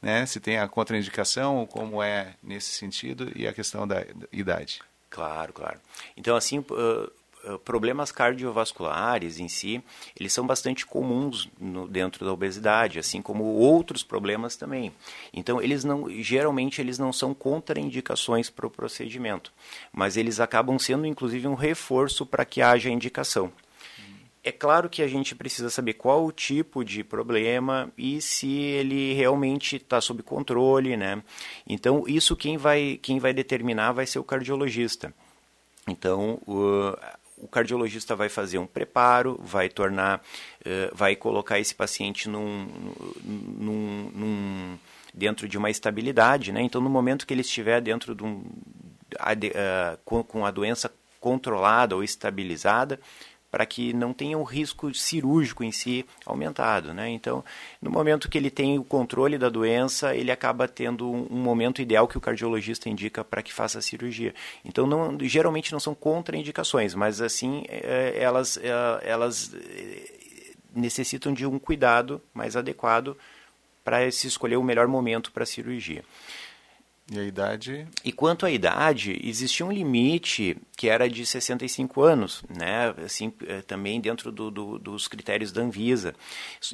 né, 0.01 0.25
se 0.25 0.39
tem 0.39 0.57
a 0.57 0.67
contraindicação, 0.67 1.65
como 1.67 2.01
é 2.01 2.35
nesse 2.41 2.71
sentido, 2.71 3.31
e 3.35 3.47
a 3.47 3.53
questão 3.53 3.87
da 3.87 4.03
idade. 4.31 4.81
Claro, 5.09 5.53
claro. 5.53 5.79
Então, 6.15 6.35
assim, 6.35 6.59
uh, 6.59 7.11
problemas 7.63 8.11
cardiovasculares 8.11 9.39
em 9.39 9.47
si, 9.47 9.83
eles 10.19 10.33
são 10.33 10.45
bastante 10.45 10.85
comuns 10.85 11.49
no, 11.59 11.87
dentro 11.87 12.25
da 12.25 12.31
obesidade, 12.31 12.99
assim 12.99 13.21
como 13.21 13.43
outros 13.43 14.03
problemas 14.03 14.55
também. 14.55 14.91
Então, 15.33 15.61
eles 15.61 15.83
não, 15.83 16.09
geralmente 16.21 16.81
eles 16.81 16.97
não 16.99 17.11
são 17.11 17.33
contraindicações 17.33 18.49
para 18.49 18.67
o 18.67 18.71
procedimento, 18.71 19.51
mas 19.91 20.17
eles 20.17 20.39
acabam 20.39 20.77
sendo 20.77 21.05
inclusive 21.05 21.47
um 21.47 21.55
reforço 21.55 22.25
para 22.25 22.45
que 22.45 22.61
haja 22.61 22.89
indicação. 22.89 23.51
É 24.43 24.51
claro 24.51 24.89
que 24.89 25.03
a 25.03 25.07
gente 25.07 25.35
precisa 25.35 25.69
saber 25.69 25.93
qual 25.93 26.25
o 26.25 26.31
tipo 26.31 26.83
de 26.83 27.03
problema 27.03 27.91
e 27.95 28.19
se 28.19 28.51
ele 28.51 29.13
realmente 29.13 29.75
está 29.75 30.01
sob 30.01 30.23
controle, 30.23 30.97
né? 30.97 31.21
Então, 31.67 32.05
isso 32.07 32.35
quem 32.35 32.57
vai, 32.57 32.97
quem 32.99 33.19
vai 33.19 33.33
determinar 33.33 33.91
vai 33.91 34.07
ser 34.07 34.17
o 34.17 34.23
cardiologista. 34.23 35.13
Então, 35.87 36.39
o, 36.47 36.95
o 37.41 37.47
cardiologista 37.47 38.15
vai 38.15 38.29
fazer 38.29 38.59
um 38.59 38.67
preparo, 38.67 39.39
vai 39.43 39.67
tornar, 39.67 40.19
uh, 40.19 40.95
vai 40.95 41.15
colocar 41.15 41.59
esse 41.59 41.73
paciente 41.73 42.29
num, 42.29 42.67
num, 43.23 44.11
num, 44.13 44.79
dentro 45.13 45.47
de 45.47 45.57
uma 45.57 45.69
estabilidade, 45.69 46.51
né? 46.51 46.61
Então, 46.61 46.79
no 46.79 46.89
momento 46.89 47.25
que 47.25 47.33
ele 47.33 47.41
estiver 47.41 47.81
dentro 47.81 48.13
de 48.13 48.23
um, 48.23 48.37
uh, 48.37 49.97
com, 50.05 50.23
com 50.23 50.45
a 50.45 50.51
doença 50.51 50.91
controlada 51.19 51.95
ou 51.95 52.03
estabilizada, 52.03 52.99
para 53.51 53.65
que 53.65 53.91
não 53.91 54.13
tenha 54.13 54.37
o 54.37 54.43
risco 54.43 54.93
cirúrgico 54.93 55.63
em 55.63 55.71
si 55.71 56.05
aumentado. 56.25 56.93
Né? 56.93 57.09
Então, 57.09 57.43
no 57.81 57.91
momento 57.91 58.29
que 58.29 58.37
ele 58.37 58.49
tem 58.49 58.79
o 58.79 58.83
controle 58.83 59.37
da 59.37 59.49
doença, 59.49 60.15
ele 60.15 60.31
acaba 60.31 60.69
tendo 60.69 61.11
um, 61.11 61.27
um 61.29 61.37
momento 61.37 61.81
ideal 61.81 62.07
que 62.07 62.17
o 62.17 62.21
cardiologista 62.21 62.87
indica 62.87 63.23
para 63.23 63.43
que 63.43 63.51
faça 63.51 63.79
a 63.79 63.81
cirurgia. 63.81 64.33
Então, 64.63 64.87
não, 64.87 65.17
geralmente 65.19 65.73
não 65.73 65.79
são 65.79 65.93
contraindicações, 65.93 66.95
mas 66.95 67.21
assim, 67.21 67.63
é, 67.67 68.13
elas, 68.17 68.57
é, 68.57 68.71
elas 69.03 69.53
é, 69.53 70.21
necessitam 70.73 71.33
de 71.33 71.45
um 71.45 71.59
cuidado 71.59 72.21
mais 72.33 72.55
adequado 72.55 73.17
para 73.83 74.09
se 74.11 74.27
escolher 74.27 74.55
o 74.55 74.63
melhor 74.63 74.87
momento 74.87 75.31
para 75.31 75.43
a 75.43 75.47
cirurgia. 75.47 76.03
E 77.11 77.19
a 77.19 77.23
idade? 77.23 77.85
E 78.05 78.11
quanto 78.13 78.45
à 78.45 78.51
idade, 78.51 79.19
existia 79.21 79.65
um 79.65 79.71
limite 79.71 80.55
que 80.77 80.87
era 80.87 81.09
de 81.09 81.25
65 81.25 82.01
anos, 82.01 82.41
né? 82.49 82.95
assim, 83.03 83.33
eh, 83.45 83.61
também 83.61 83.99
dentro 83.99 84.31
do, 84.31 84.49
do, 84.49 84.79
dos 84.79 85.09
critérios 85.09 85.51
da 85.51 85.61
Anvisa. 85.61 86.15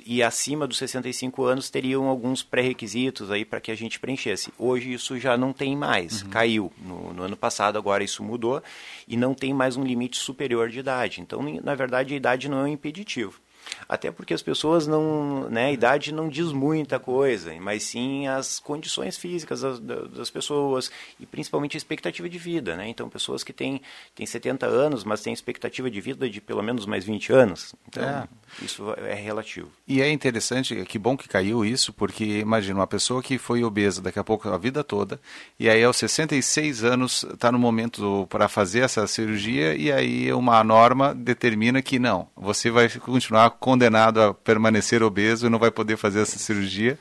E 0.06 0.22
acima 0.22 0.68
dos 0.68 0.78
65 0.78 1.44
anos 1.44 1.72
teriam 1.72 2.08
alguns 2.08 2.44
pré-requisitos 2.44 3.32
aí 3.32 3.44
para 3.44 3.60
que 3.60 3.72
a 3.72 3.76
gente 3.76 4.00
preenchesse. 4.00 4.54
Hoje 4.60 4.94
isso 4.94 5.20
já 5.20 5.36
não 5.36 5.52
tem 5.52 5.76
mais, 5.76 6.22
uhum. 6.22 6.30
caiu. 6.30 6.72
No, 6.78 7.14
no, 7.14 7.24
ano 7.24 7.36
passado 7.36 7.80
agora 7.80 8.04
isso 8.04 8.24
mudou 8.24 8.62
e 9.08 9.18
não 9.18 9.34
tem 9.34 9.56
mais 9.56 9.76
um 9.76 9.84
limite 9.84 10.18
superior 10.18 10.70
de 10.70 10.80
idade. 10.80 11.20
Então, 11.20 11.42
na 11.64 11.74
verdade, 11.74 12.14
a 12.14 12.18
idade 12.18 12.48
não 12.48 12.60
é 12.60 12.64
um 12.64 12.68
impeditivo. 12.68 13.42
Até 13.88 14.12
porque 14.12 14.34
as 14.34 14.42
pessoas 14.42 14.88
não, 14.88 15.50
né, 15.50 15.68
a 15.68 15.72
idade 15.72 16.14
não 16.14 16.30
diz 16.30 16.52
muita 16.52 17.00
coisa, 17.00 17.54
mas 17.60 17.84
sim 17.84 18.28
as 18.28 18.60
condições 18.60 19.18
físicas 19.18 19.62
das, 19.62 19.80
das 19.80 20.30
pessoas 20.30 20.92
e 21.20 21.26
principalmente 21.26 21.76
a 21.76 21.80
expectativa 21.80 22.28
de 22.28 22.38
vida, 22.38 22.76
né? 22.76 22.88
Então, 22.90 23.10
pessoas 23.10 23.44
que 23.44 23.54
têm, 23.54 23.82
têm 24.16 24.26
70 24.26 24.66
anos, 24.66 25.04
mas 25.04 25.22
têm 25.22 25.34
expectativa 25.34 25.90
de 25.90 26.02
vida 26.02 26.30
de 26.30 26.42
pelo 26.42 26.62
menos 26.62 26.86
mais 26.86 27.06
20 27.06 27.32
anos. 27.34 27.76
Então, 27.88 28.04
é. 28.04 28.28
isso 28.62 28.94
é 28.98 29.14
relativo. 29.14 29.70
E 29.88 30.02
é 30.02 30.12
interessante, 30.12 30.84
que 30.86 31.00
bom 31.00 31.16
que 31.16 31.28
caiu 31.28 31.64
isso, 31.64 31.94
porque 31.94 32.40
imagina 32.40 32.80
uma 32.80 32.88
pessoa 32.88 33.22
que 33.22 33.38
foi 33.38 33.64
obesa 33.64 34.02
daqui 34.02 34.20
a 34.20 34.24
pouco 34.24 34.50
a 34.50 34.58
vida 34.58 34.84
toda, 34.84 35.20
e 35.60 35.70
aí 35.70 35.84
aos 35.84 35.98
66 35.98 36.84
anos 36.84 37.24
está 37.24 37.52
no 37.52 37.60
momento 37.60 38.28
para 38.30 38.48
fazer 38.48 38.82
essa 38.82 39.06
cirurgia, 39.08 39.76
e 39.76 39.92
aí 39.92 40.32
uma 40.34 40.64
norma 40.64 41.14
determina 41.14 41.82
que 41.82 42.00
não, 42.00 42.28
você 42.36 42.70
vai 42.70 42.90
continuar 42.90 43.52
condenado 43.60 44.22
a 44.22 44.34
permanecer 44.34 45.04
obeso 45.04 45.48
e 45.48 45.50
não 45.50 45.60
vai 45.60 45.72
poder 45.72 45.98
fazer 45.98 46.22
essa 46.22 46.38
cirurgia. 46.38 46.98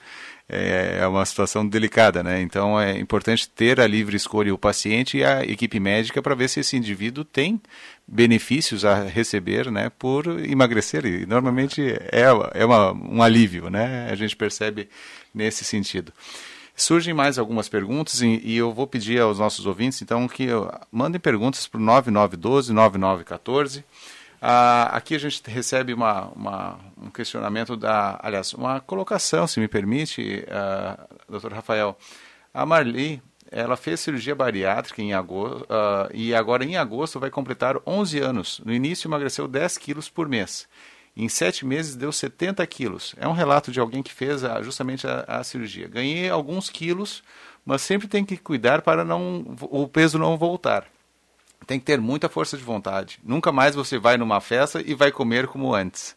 É, 0.49 0.99
é 1.01 1.07
uma 1.09 1.27
situação 1.27 1.67
delicada, 1.67 2.23
né? 2.23 2.41
Então 2.41 2.81
é 2.81 2.97
importante 2.99 3.49
ter 3.49 3.81
a 3.81 3.87
livre 3.87 4.17
escolha 4.17 4.55
o 4.55 4.59
paciente 4.59 5.19
e 5.19 5.25
a 5.25 5.45
equipe 5.45 5.81
médica 5.81 6.23
para 6.23 6.37
ver 6.37 6.49
se 6.49 6.61
esse 6.61 6.77
indivíduo 6.77 7.25
tem 7.25 7.61
benefícios 8.07 8.85
a 8.85 9.03
receber, 9.03 9.73
né, 9.73 9.91
por 9.99 10.25
emagrecer. 10.49 11.05
E 11.05 11.27
normalmente 11.27 11.83
é, 12.13 12.27
é 12.55 12.65
uma, 12.65 12.93
um 12.93 13.21
alívio, 13.23 13.69
né? 13.69 14.09
A 14.09 14.15
gente 14.15 14.37
percebe 14.37 14.89
nesse 15.35 15.65
sentido. 15.65 16.13
Surgem 16.77 17.15
mais 17.15 17.39
algumas 17.39 17.71
perguntas 17.71 18.21
e, 18.21 18.39
e, 18.45 18.57
eu 18.57 18.71
vou 18.71 18.87
pedir 18.87 19.19
aos 19.19 19.39
nossos 19.39 19.65
ouvintes, 19.65 20.03
então, 20.03 20.29
que 20.29 20.49
mandem 20.93 21.19
perguntas 21.19 21.67
para 21.67 21.81
o 21.81 21.85
9912-9914. 21.85 23.83
Ah, 24.41 24.97
aqui 24.97 25.15
a 25.15 25.19
gente 25.19 25.43
recebe 25.47 25.95
uma, 25.95 26.27
uma, 26.29 26.79
um 27.01 27.11
questionamento 27.11 27.77
da, 27.77 28.19
aliás, 28.23 28.53
uma 28.53 28.81
colocação, 28.81 29.47
se 29.47 29.59
me 29.61 29.69
permite, 29.69 30.45
uh, 30.45 31.17
doutor 31.29 31.53
Rafael. 31.53 31.97
A 32.53 32.67
Marli, 32.67 33.23
ela 33.51 33.77
fez 33.77 34.01
cirurgia 34.01 34.35
bariátrica 34.35 35.01
em 35.01 35.15
agosto, 35.15 35.63
uh, 35.65 36.11
e 36.13 36.35
agora 36.35 36.65
em 36.65 36.77
agosto 36.77 37.19
vai 37.19 37.31
completar 37.31 37.77
11 37.87 38.19
anos. 38.19 38.61
No 38.65 38.73
início 38.73 39.09
emagreceu 39.09 39.49
10 39.49 39.79
quilos 39.79 40.09
por 40.09 40.29
mês. 40.29 40.69
Em 41.17 41.31
sete 41.31 41.65
meses 41.65 41.97
deu 41.97 42.13
70 42.13 42.67
quilos. 42.67 43.15
É 43.17 43.27
um 43.27 43.33
relato 43.33 43.73
de 43.73 43.81
alguém 43.81 44.03
que 44.03 44.13
fez 44.13 44.45
a, 44.45 44.61
justamente 44.61 45.07
a, 45.07 45.25
a, 45.27 45.43
cirurgia. 45.43 45.89
Ganhei 45.89 46.29
alguns 46.29 46.69
quilos, 46.69 47.23
mas 47.65 47.81
sempre 47.81 48.07
tem 48.07 48.23
que 48.23 48.37
cuidar 48.37 48.83
para 48.83 49.03
não 49.03 49.57
o 49.63 49.89
peso 49.89 50.19
não 50.19 50.37
voltar 50.37 50.87
tem 51.67 51.79
que 51.79 51.85
ter 51.85 52.01
muita 52.01 52.29
força 52.29 52.57
de 52.57 52.63
vontade. 52.63 53.19
Nunca 53.25 53.51
mais 53.51 53.75
você 53.75 53.99
vai 53.99 54.17
numa 54.17 54.41
festa 54.41 54.83
e 54.85 54.95
vai 54.95 55.11
comer 55.11 55.47
como 55.47 55.75
antes. 55.75 56.17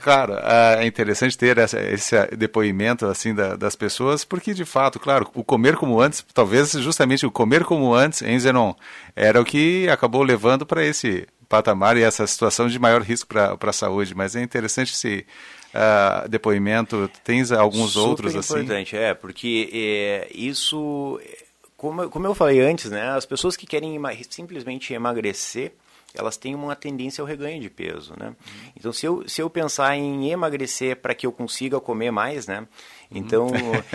Claro, 0.00 0.34
é 0.78 0.86
interessante 0.86 1.36
ter 1.36 1.58
essa, 1.58 1.78
esse 1.78 2.16
depoimento 2.36 3.04
assim 3.06 3.34
da, 3.34 3.56
das 3.56 3.76
pessoas, 3.76 4.24
porque 4.24 4.54
de 4.54 4.64
fato, 4.64 4.98
claro, 4.98 5.28
o 5.34 5.44
comer 5.44 5.76
como 5.76 6.00
antes, 6.00 6.24
talvez 6.32 6.72
justamente 6.72 7.26
o 7.26 7.30
comer 7.30 7.62
como 7.62 7.92
antes 7.92 8.22
em 8.22 8.38
Zenon, 8.38 8.72
era 9.14 9.38
o 9.40 9.44
que 9.44 9.86
acabou 9.90 10.22
levando 10.22 10.64
para 10.64 10.82
esse 10.82 11.26
patamar 11.46 11.96
e 11.96 12.02
essa 12.02 12.26
situação 12.26 12.68
de 12.68 12.78
maior 12.78 13.02
risco 13.02 13.28
para 13.28 13.56
a 13.60 13.72
saúde. 13.72 14.14
Mas 14.14 14.34
é 14.34 14.42
interessante 14.42 14.94
esse 14.94 15.26
uh, 15.74 16.28
depoimento. 16.28 17.10
Tens 17.22 17.52
alguns 17.52 17.92
Super 17.92 18.08
outros 18.08 18.32
importante, 18.32 18.54
assim? 18.54 18.64
importante, 18.64 18.96
é, 18.96 19.14
porque 19.14 19.70
é, 19.72 20.28
isso 20.34 21.20
como, 21.76 22.08
como 22.08 22.26
eu 22.26 22.34
falei 22.34 22.60
antes, 22.60 22.90
né, 22.90 23.10
as 23.10 23.26
pessoas 23.26 23.56
que 23.56 23.66
querem 23.66 24.00
simplesmente 24.30 24.94
emagrecer, 24.94 25.72
elas 26.14 26.36
têm 26.36 26.54
uma 26.54 26.74
tendência 26.74 27.20
ao 27.20 27.26
reganho 27.26 27.60
de 27.60 27.68
peso, 27.68 28.14
né? 28.18 28.28
Uhum. 28.28 28.34
Então, 28.76 28.92
se 28.92 29.04
eu, 29.04 29.28
se 29.28 29.42
eu 29.42 29.50
pensar 29.50 29.96
em 29.96 30.30
emagrecer 30.30 30.96
para 30.96 31.14
que 31.14 31.26
eu 31.26 31.32
consiga 31.32 31.78
comer 31.78 32.10
mais, 32.10 32.46
né? 32.46 32.66
Então, 33.10 33.48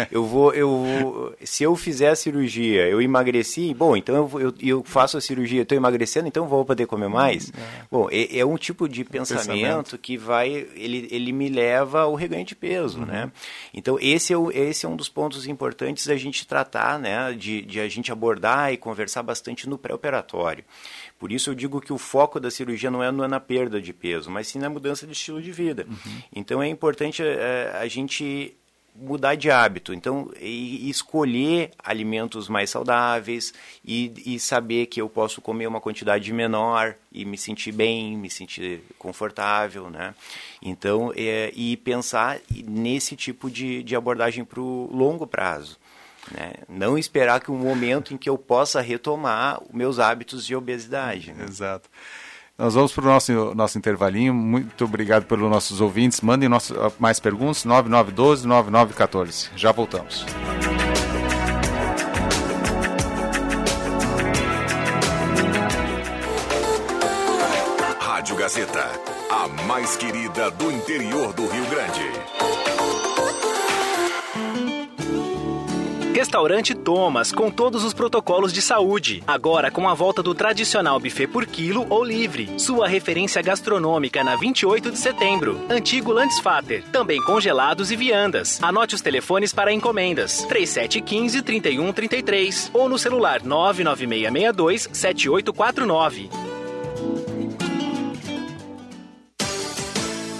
eu 0.10 0.26
vou, 0.26 0.54
eu, 0.54 1.36
se 1.44 1.64
eu 1.64 1.76
fizer 1.76 2.10
a 2.10 2.16
cirurgia, 2.16 2.88
eu 2.88 3.02
emagreci, 3.02 3.74
bom, 3.74 3.96
então 3.96 4.16
eu, 4.16 4.40
eu, 4.40 4.54
eu 4.62 4.84
faço 4.84 5.18
a 5.18 5.22
cirurgia, 5.22 5.64
estou 5.64 5.78
emagrecendo, 5.78 6.28
então 6.28 6.48
vou 6.48 6.64
poder 6.64 6.86
comer 6.86 7.10
mais? 7.10 7.50
É. 7.50 7.86
Bom, 7.92 8.08
é, 8.12 8.38
é, 8.38 8.46
um 8.46 8.58
tipo 8.58 8.88
de 8.88 9.04
pensamento, 9.04 9.48
pensamento, 9.48 9.98
que 9.98 10.18
vai, 10.18 10.68
ele, 10.76 11.08
ele 11.12 11.32
me 11.32 11.50
leva 11.50 12.02
ao 12.02 12.16
reganho 12.16 12.46
de 12.46 12.56
peso, 12.56 13.00
uhum. 13.00 13.06
né? 13.06 13.32
Então, 13.74 13.98
esse 14.00 14.34
é, 14.34 14.38
o, 14.38 14.52
esse 14.52 14.86
é 14.86 14.90
um 14.90 14.96
dos 14.96 15.10
pontos 15.10 15.46
importantes 15.46 16.08
da 16.08 16.16
gente 16.16 16.48
tratar, 16.48 16.98
né? 16.98 17.34
De, 17.34 17.62
de 17.62 17.80
a 17.80 17.88
gente 17.88 18.12
abordar 18.12 18.72
e 18.72 18.78
conversar 18.78 19.24
bastante 19.24 19.68
no 19.68 19.78
pré-operatório. 19.78 20.64
Por 21.22 21.32
isso 21.32 21.52
eu 21.52 21.56
digo 21.56 21.80
que 21.80 21.94
o 21.94 22.00
foco 22.00 22.40
da 22.40 22.50
cirurgia 22.50 22.90
não 22.90 23.04
é, 23.04 23.12
não 23.12 23.24
é 23.24 23.28
na 23.28 23.40
perda 23.40 23.80
de 23.80 23.94
peso, 23.94 24.32
mas 24.32 24.48
sim 24.48 24.58
na 24.58 24.70
mudança 24.70 25.06
de 25.06 25.14
estilo 25.14 25.40
de 25.40 25.52
vida. 25.52 25.86
Uhum. 25.88 26.22
Então 26.36 26.64
é 26.64 26.68
importante 26.68 27.22
é, 27.22 27.72
a 27.80 27.88
gente 27.88 28.58
mudar 28.96 29.36
de 29.36 29.50
hábito. 29.50 29.94
Então, 29.94 30.32
e, 30.40 30.90
escolher 30.90 31.72
alimentos 31.84 32.48
mais 32.48 32.70
saudáveis 32.70 33.54
e, 33.84 34.14
e, 34.26 34.40
saber 34.40 34.88
que 34.88 35.02
eu 35.02 35.10
posso 35.10 35.42
comer 35.42 35.68
uma 35.68 35.82
quantidade 35.82 36.32
menor 36.34 36.96
e 37.12 37.26
me 37.26 37.38
sentir 37.38 37.72
bem, 37.72 38.18
me 38.18 38.30
sentir 38.30 38.82
confortável, 38.98 39.90
né? 39.90 40.14
Então, 40.62 41.12
é, 41.16 41.52
e 41.56 41.78
pensar 41.78 42.40
nesse 42.66 43.16
tipo 43.16 43.50
de, 43.50 43.84
de 43.84 43.96
abordagem 43.96 44.44
para 44.44 44.60
o 44.60 44.90
longo 44.94 45.26
prazo. 45.26 45.78
Né? 46.30 46.54
Não 46.70 46.98
esperar 46.98 47.40
que 47.42 47.52
um 47.52 47.58
momento 47.58 48.14
em 48.14 48.18
que 48.18 48.30
eu 48.30 48.38
possa 48.38 48.80
retomar 48.82 49.60
meus 49.74 49.98
hábitos 49.98 50.46
de 50.46 50.56
obesidade. 50.56 51.34
Né? 51.34 51.46
Exato. 51.46 51.90
Nós 52.58 52.76
vamos 52.76 52.92
para 52.94 53.04
o 53.04 53.08
nosso, 53.08 53.56
nosso 53.56 53.78
intervalinho. 53.78 54.34
Muito 54.34 54.86
obrigado 54.86 55.26
pelos 55.26 55.50
nossos 55.50 55.82
ouvintes. 55.82 56.22
Mandem 56.22 56.48
nosso, 56.48 56.76
mais 57.00 57.20
perguntas, 57.20 57.66
9912-9914. 57.66 59.50
Já 59.56 59.72
voltamos. 59.72 60.26
Rádio 68.00 68.36
Gazeta, 68.36 68.86
a 69.32 69.48
mais 69.66 69.96
querida 69.96 70.52
do 70.52 70.72
interior 70.72 71.34
do 71.34 71.48
Rio 71.48 71.66
Grande. 71.66 72.61
Restaurante 76.22 76.76
Thomas, 76.76 77.32
com 77.32 77.50
todos 77.50 77.84
os 77.84 77.96
protocolos 77.96 78.54
de 78.54 78.62
saúde. 78.62 79.24
Agora 79.26 79.72
com 79.72 79.90
a 79.90 79.96
volta 79.96 80.22
do 80.22 80.36
tradicional 80.36 81.00
buffet 81.00 81.26
por 81.26 81.48
quilo 81.48 81.88
ou 81.90 82.04
livre. 82.04 82.48
Sua 82.60 82.88
referência 82.88 83.42
gastronômica 83.42 84.24
na 84.24 84.36
28 84.36 84.92
de 84.92 85.00
setembro. 85.00 85.60
Antigo 85.68 86.12
Landsfater, 86.12 86.84
também 86.92 87.20
congelados 87.24 87.90
e 87.90 87.96
viandas. 87.96 88.62
Anote 88.62 88.94
os 88.94 89.02
telefones 89.02 89.52
para 89.52 89.74
encomendas: 89.74 90.46
3715 90.46 91.42
3133 91.42 92.70
ou 92.72 92.88
no 92.88 93.00
celular 93.00 93.42
99662 93.44 94.90
7849. 94.94 96.51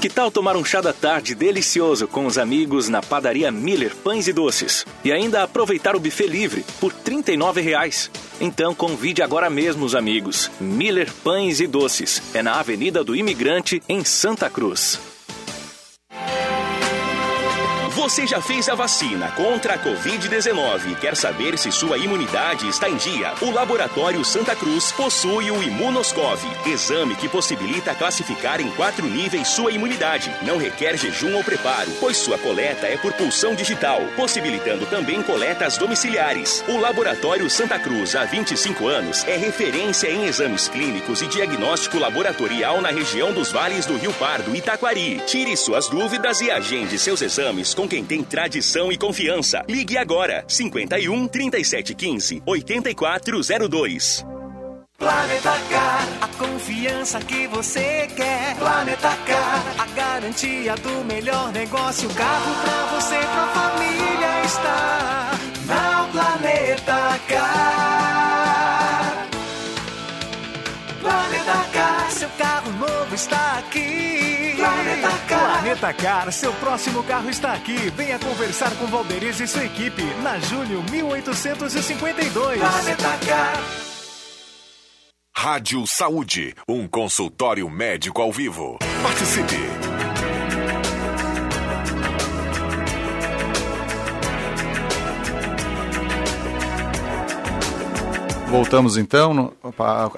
Que 0.02 0.10
tal 0.10 0.32
tomar 0.32 0.58
um 0.58 0.66
chá 0.66 0.82
da 0.82 0.92
tarde 0.92 1.36
delicioso 1.36 2.08
com 2.08 2.26
os 2.26 2.40
amigos 2.40 2.90
na 2.90 3.04
padaria 3.04 3.52
Miller 3.52 3.96
Pães 3.96 4.28
e 4.28 4.34
Doces? 4.34 4.84
E 5.06 5.12
ainda 5.12 5.44
aproveitar 5.44 5.96
o 5.96 6.00
buffet 6.00 6.26
livre 6.26 6.66
por 6.80 6.92
R$ 6.92 7.22
39,00. 7.22 8.10
Então 8.42 8.74
convide 8.74 9.22
agora 9.22 9.48
mesmo 9.48 9.86
os 9.86 9.94
amigos. 9.94 10.50
Miller 10.60 11.14
Pães 11.24 11.60
e 11.60 11.68
Doces. 11.68 12.20
É 12.34 12.42
na 12.42 12.60
Avenida 12.60 13.04
do 13.04 13.16
Imigrante, 13.16 13.84
em 13.88 14.04
Santa 14.04 14.50
Cruz. 14.50 15.11
Você 18.02 18.26
já 18.26 18.42
fez 18.42 18.68
a 18.68 18.74
vacina 18.74 19.30
contra 19.34 19.76
a 19.76 19.78
Covid-19 19.78 20.92
e 20.92 20.96
quer 20.96 21.16
saber 21.16 21.56
se 21.56 21.72
sua 21.72 22.00
imunidade 22.00 22.68
está 22.68 22.90
em 22.90 22.96
dia? 22.96 23.32
O 23.40 23.52
Laboratório 23.52 24.26
Santa 24.26 24.56
Cruz 24.56 24.92
possui 24.92 25.52
o 25.52 25.62
Imunoscov, 25.62 26.42
exame 26.66 27.16
que 27.16 27.30
possibilita 27.30 27.94
classificar 27.94 28.60
em 28.60 28.72
quatro 28.72 29.06
níveis 29.06 29.50
sua 29.50 29.72
imunidade. 29.72 30.36
Não 30.42 30.58
requer 30.58 30.98
jejum 30.98 31.36
ou 31.36 31.44
preparo, 31.44 31.92
pois 32.00 32.18
sua 32.18 32.40
coleta 32.40 32.88
é 32.88 32.98
por 32.98 33.14
pulsão 33.14 33.54
digital, 33.54 34.02
possibilitando 34.16 34.88
também 34.88 35.22
coletas 35.22 35.78
domiciliares. 35.78 36.66
O 36.68 36.78
Laboratório 36.80 37.48
Santa 37.52 37.78
Cruz, 37.78 38.16
há 38.16 38.26
25 38.26 38.88
anos, 38.88 39.24
é 39.28 39.38
referência 39.38 40.10
em 40.10 40.26
exames 40.26 40.68
clínicos 40.68 41.22
e 41.22 41.28
diagnóstico 41.28 42.00
laboratorial 42.00 42.82
na 42.82 42.90
região 42.90 43.32
dos 43.32 43.52
vales 43.52 43.86
do 43.86 43.96
Rio 43.96 44.14
Pardo 44.14 44.56
e 44.56 44.62
Taquari. 44.62 45.22
Tire 45.28 45.56
suas 45.56 45.88
dúvidas 45.88 46.42
e 46.42 46.50
agende 46.50 46.98
seus 46.98 47.22
exames 47.22 47.76
com 47.76 47.91
quem 47.92 48.06
tem 48.06 48.24
tradição 48.24 48.90
e 48.90 48.98
confiança. 48.98 49.66
Ligue 49.68 49.98
agora 49.98 50.46
51 50.48 51.28
3715 51.28 52.42
8402. 52.46 54.26
Planeta 54.98 55.52
Car, 55.70 56.08
a 56.22 56.28
confiança 56.30 57.20
que 57.20 57.48
você 57.48 58.08
quer. 58.16 58.56
Planeta 58.56 59.14
Car, 59.28 59.76
a 59.78 59.86
garantia 59.88 60.74
do 60.76 61.04
melhor 61.04 61.52
negócio. 61.52 62.08
Carro 62.14 62.56
pra 62.62 62.86
você, 62.96 63.18
pra 63.18 63.48
família 63.48 64.46
está 64.46 65.32
na 65.66 66.08
Planeta 66.14 67.20
Car. 67.28 69.28
Planeta 71.02 71.66
Car, 71.74 72.10
seu 72.12 72.30
carro 72.38 72.72
novo 72.72 73.16
está 73.16 73.60
aqui. 73.60 74.21
Planeta 75.02 75.18
Car. 75.28 75.52
Planeta 75.52 75.94
Car, 75.94 76.32
seu 76.32 76.54
próximo 76.54 77.04
carro 77.04 77.30
está 77.30 77.54
aqui. 77.54 77.90
Venha 77.96 78.20
conversar 78.20 78.72
com 78.76 78.86
Valderiz 78.86 79.40
e 79.40 79.48
sua 79.48 79.66
equipe 79.66 80.04
na 80.22 80.38
Júlio 80.40 80.84
1852. 80.92 82.60
Planeta 82.60 83.18
Car. 83.28 83.54
Rádio 85.36 85.88
Saúde, 85.88 86.54
um 86.68 86.88
consultório 86.88 87.68
médico 87.68 88.22
ao 88.22 88.32
vivo. 88.32 88.78
Participe! 89.02 89.91
Voltamos 98.52 98.98
então 98.98 99.54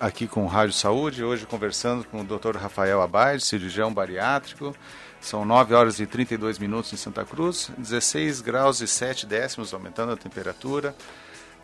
aqui 0.01 0.27
com 0.27 0.47
Rádio 0.47 0.73
Saúde, 0.73 1.23
hoje 1.23 1.45
conversando 1.45 2.03
com 2.05 2.21
o 2.21 2.23
Dr. 2.23 2.57
Rafael 2.57 2.99
Abade, 2.99 3.45
cirurgião 3.45 3.93
bariátrico. 3.93 4.75
São 5.21 5.45
9 5.45 5.75
horas 5.75 5.99
e 5.99 6.07
32 6.07 6.57
minutos 6.57 6.91
em 6.91 6.97
Santa 6.97 7.23
Cruz, 7.23 7.69
16 7.77 8.41
graus 8.41 8.81
e 8.81 8.87
7 8.87 9.27
décimos, 9.27 9.71
aumentando 9.71 10.13
a 10.13 10.17
temperatura. 10.17 10.95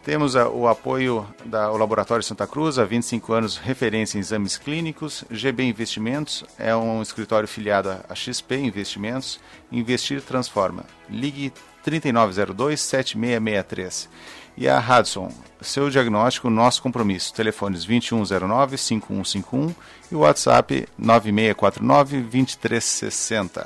Temos 0.04 0.36
o 0.36 0.68
apoio 0.68 1.26
do 1.44 1.76
Laboratório 1.76 2.24
Santa 2.24 2.46
Cruz, 2.46 2.78
há 2.78 2.86
25 2.86 3.34
anos, 3.34 3.58
referência 3.58 4.18
em 4.18 4.22
exames 4.22 4.56
clínicos. 4.56 5.26
GB 5.32 5.64
Investimentos 5.64 6.44
é 6.58 6.76
um 6.76 7.02
escritório 7.02 7.48
filiado 7.48 7.90
a 8.08 8.14
XP 8.14 8.58
Investimentos. 8.58 9.40
Investir 9.72 10.22
transforma. 10.22 10.86
Ligue 11.10 11.52
3902-7663. 11.84 14.08
E 14.60 14.68
a 14.68 14.78
Hudson, 14.78 15.32
seu 15.62 15.90
diagnóstico, 15.90 16.50
nosso 16.50 16.84
compromisso. 16.84 17.34
Telefones 17.34 17.88
2109-5151 17.88 19.74
e 20.12 20.16
o 20.16 20.20
WhatsApp 20.20 20.86
9649-2360. 21.02 23.66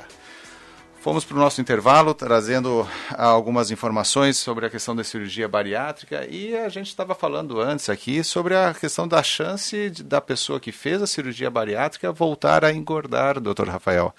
Fomos 1.00 1.24
para 1.24 1.36
o 1.36 1.40
nosso 1.40 1.60
intervalo 1.60 2.14
trazendo 2.14 2.88
algumas 3.10 3.72
informações 3.72 4.36
sobre 4.36 4.66
a 4.66 4.70
questão 4.70 4.94
da 4.94 5.02
cirurgia 5.02 5.48
bariátrica 5.48 6.28
e 6.30 6.56
a 6.56 6.68
gente 6.68 6.86
estava 6.86 7.12
falando 7.12 7.60
antes 7.60 7.90
aqui 7.90 8.22
sobre 8.22 8.54
a 8.54 8.72
questão 8.72 9.08
da 9.08 9.20
chance 9.20 9.90
de, 9.90 10.04
da 10.04 10.20
pessoa 10.20 10.60
que 10.60 10.70
fez 10.70 11.02
a 11.02 11.08
cirurgia 11.08 11.50
bariátrica 11.50 12.12
voltar 12.12 12.64
a 12.64 12.72
engordar, 12.72 13.40
doutor 13.40 13.68
Rafael. 13.68 14.14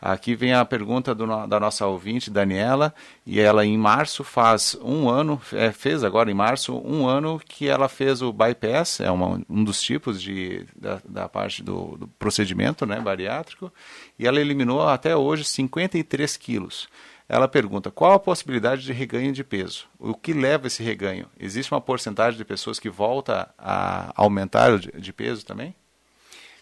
Aqui 0.00 0.36
vem 0.36 0.52
a 0.52 0.64
pergunta 0.64 1.12
do, 1.12 1.26
da 1.46 1.58
nossa 1.58 1.84
ouvinte, 1.84 2.30
Daniela, 2.30 2.94
e 3.26 3.40
ela 3.40 3.66
em 3.66 3.76
março 3.76 4.22
faz 4.22 4.78
um 4.80 5.08
ano, 5.08 5.40
é, 5.52 5.72
fez 5.72 6.04
agora 6.04 6.30
em 6.30 6.34
março, 6.34 6.78
um 6.84 7.08
ano 7.08 7.40
que 7.44 7.68
ela 7.68 7.88
fez 7.88 8.22
o 8.22 8.32
bypass, 8.32 9.00
é 9.00 9.10
uma, 9.10 9.42
um 9.50 9.64
dos 9.64 9.82
tipos 9.82 10.22
de, 10.22 10.64
da, 10.76 11.00
da 11.04 11.28
parte 11.28 11.64
do, 11.64 11.96
do, 11.96 12.06
procedimento 12.06 12.86
né, 12.86 13.00
bariátrico, 13.00 13.72
e 14.16 14.24
ela 14.24 14.40
eliminou 14.40 14.88
até 14.88 15.16
hoje 15.16 15.42
53 15.42 16.36
quilos. 16.36 16.88
Ela 17.28 17.48
pergunta 17.48 17.90
qual 17.90 18.12
a 18.12 18.20
possibilidade 18.20 18.82
de 18.82 18.92
reganho 18.92 19.32
de 19.32 19.42
peso? 19.42 19.86
O 19.98 20.14
que 20.14 20.32
leva 20.32 20.68
esse 20.68 20.82
reganho? 20.82 21.26
Existe 21.38 21.74
uma 21.74 21.80
porcentagem 21.80 22.38
de 22.38 22.44
pessoas 22.44 22.78
que 22.78 22.88
volta 22.88 23.52
a 23.58 24.12
aumentar 24.14 24.78
de, 24.78 24.92
de 24.92 25.12
peso 25.12 25.44
também? 25.44 25.74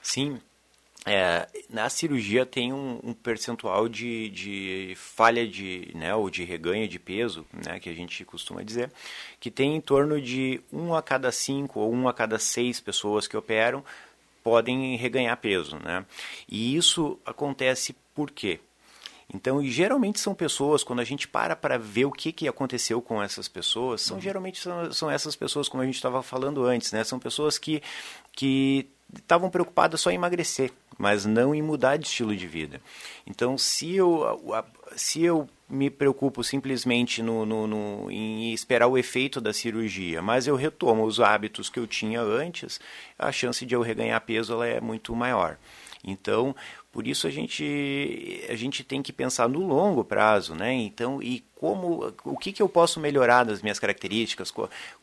Sim, 0.02 0.40
é, 1.06 1.46
na 1.70 1.88
cirurgia 1.88 2.44
tem 2.44 2.72
um, 2.72 2.98
um 3.02 3.14
percentual 3.14 3.88
de, 3.88 4.28
de, 4.30 4.94
falha 4.96 5.46
de, 5.46 5.92
né, 5.94 6.12
ou 6.12 6.28
de 6.28 6.42
reganho 6.42 6.88
de 6.88 6.98
peso, 6.98 7.46
né, 7.64 7.78
que 7.78 7.88
a 7.88 7.94
gente 7.94 8.24
costuma 8.24 8.62
dizer, 8.64 8.90
que 9.38 9.48
tem 9.48 9.76
em 9.76 9.80
torno 9.80 10.20
de 10.20 10.60
um 10.72 10.94
a 10.94 11.00
cada 11.00 11.30
cinco 11.30 11.78
ou 11.78 11.94
um 11.94 12.08
a 12.08 12.12
cada 12.12 12.40
seis 12.40 12.80
pessoas 12.80 13.28
que 13.28 13.36
operam 13.36 13.84
podem 14.42 14.96
reganhar 14.96 15.36
peso, 15.38 15.76
né? 15.82 16.06
E 16.48 16.76
isso 16.76 17.18
acontece 17.26 17.96
por 18.14 18.30
quê? 18.30 18.60
Então, 19.32 19.60
geralmente 19.64 20.20
são 20.20 20.36
pessoas, 20.36 20.84
quando 20.84 21.00
a 21.00 21.04
gente 21.04 21.26
para 21.26 21.56
para 21.56 21.76
ver 21.76 22.04
o 22.04 22.12
que, 22.12 22.30
que 22.30 22.46
aconteceu 22.46 23.02
com 23.02 23.20
essas 23.20 23.48
pessoas, 23.48 24.02
são, 24.02 24.16
uhum. 24.16 24.22
geralmente 24.22 24.60
são, 24.60 24.92
são 24.92 25.10
essas 25.10 25.34
pessoas, 25.34 25.68
como 25.68 25.82
a 25.82 25.86
gente 25.86 25.96
estava 25.96 26.22
falando 26.22 26.64
antes, 26.64 26.92
né? 26.92 27.02
São 27.02 27.18
pessoas 27.18 27.58
que, 27.58 27.82
que 28.32 28.88
estavam 29.18 29.50
preocupadas 29.50 30.00
só 30.00 30.10
em 30.10 30.14
emagrecer, 30.14 30.72
mas 30.98 31.24
não 31.24 31.54
em 31.54 31.62
mudar 31.62 31.96
de 31.96 32.06
estilo 32.06 32.34
de 32.34 32.46
vida. 32.46 32.80
Então, 33.26 33.56
se 33.58 33.94
eu, 33.94 34.40
se 34.96 35.22
eu 35.22 35.48
me 35.68 35.90
preocupo 35.90 36.44
simplesmente 36.44 37.22
no, 37.22 37.44
no, 37.44 37.66
no, 37.66 38.10
em 38.10 38.52
esperar 38.52 38.86
o 38.86 38.96
efeito 38.96 39.40
da 39.40 39.52
cirurgia, 39.52 40.22
mas 40.22 40.46
eu 40.46 40.54
retomo 40.54 41.04
os 41.04 41.20
hábitos 41.20 41.68
que 41.68 41.78
eu 41.78 41.86
tinha 41.86 42.20
antes, 42.20 42.80
a 43.18 43.32
chance 43.32 43.66
de 43.66 43.74
eu 43.74 43.82
reganhar 43.82 44.20
peso 44.20 44.52
ela 44.52 44.66
é 44.66 44.80
muito 44.80 45.14
maior. 45.14 45.58
Então, 46.04 46.54
por 46.96 47.06
isso 47.06 47.26
a 47.26 47.30
gente, 47.30 48.42
a 48.48 48.56
gente 48.56 48.82
tem 48.82 49.02
que 49.02 49.12
pensar 49.12 49.46
no 49.50 49.60
longo 49.66 50.02
prazo, 50.02 50.54
né? 50.54 50.72
Então, 50.72 51.22
e 51.22 51.44
como, 51.54 52.14
o 52.24 52.38
que, 52.38 52.50
que 52.50 52.62
eu 52.62 52.70
posso 52.70 52.98
melhorar 52.98 53.44
das 53.44 53.60
minhas 53.60 53.78
características? 53.78 54.50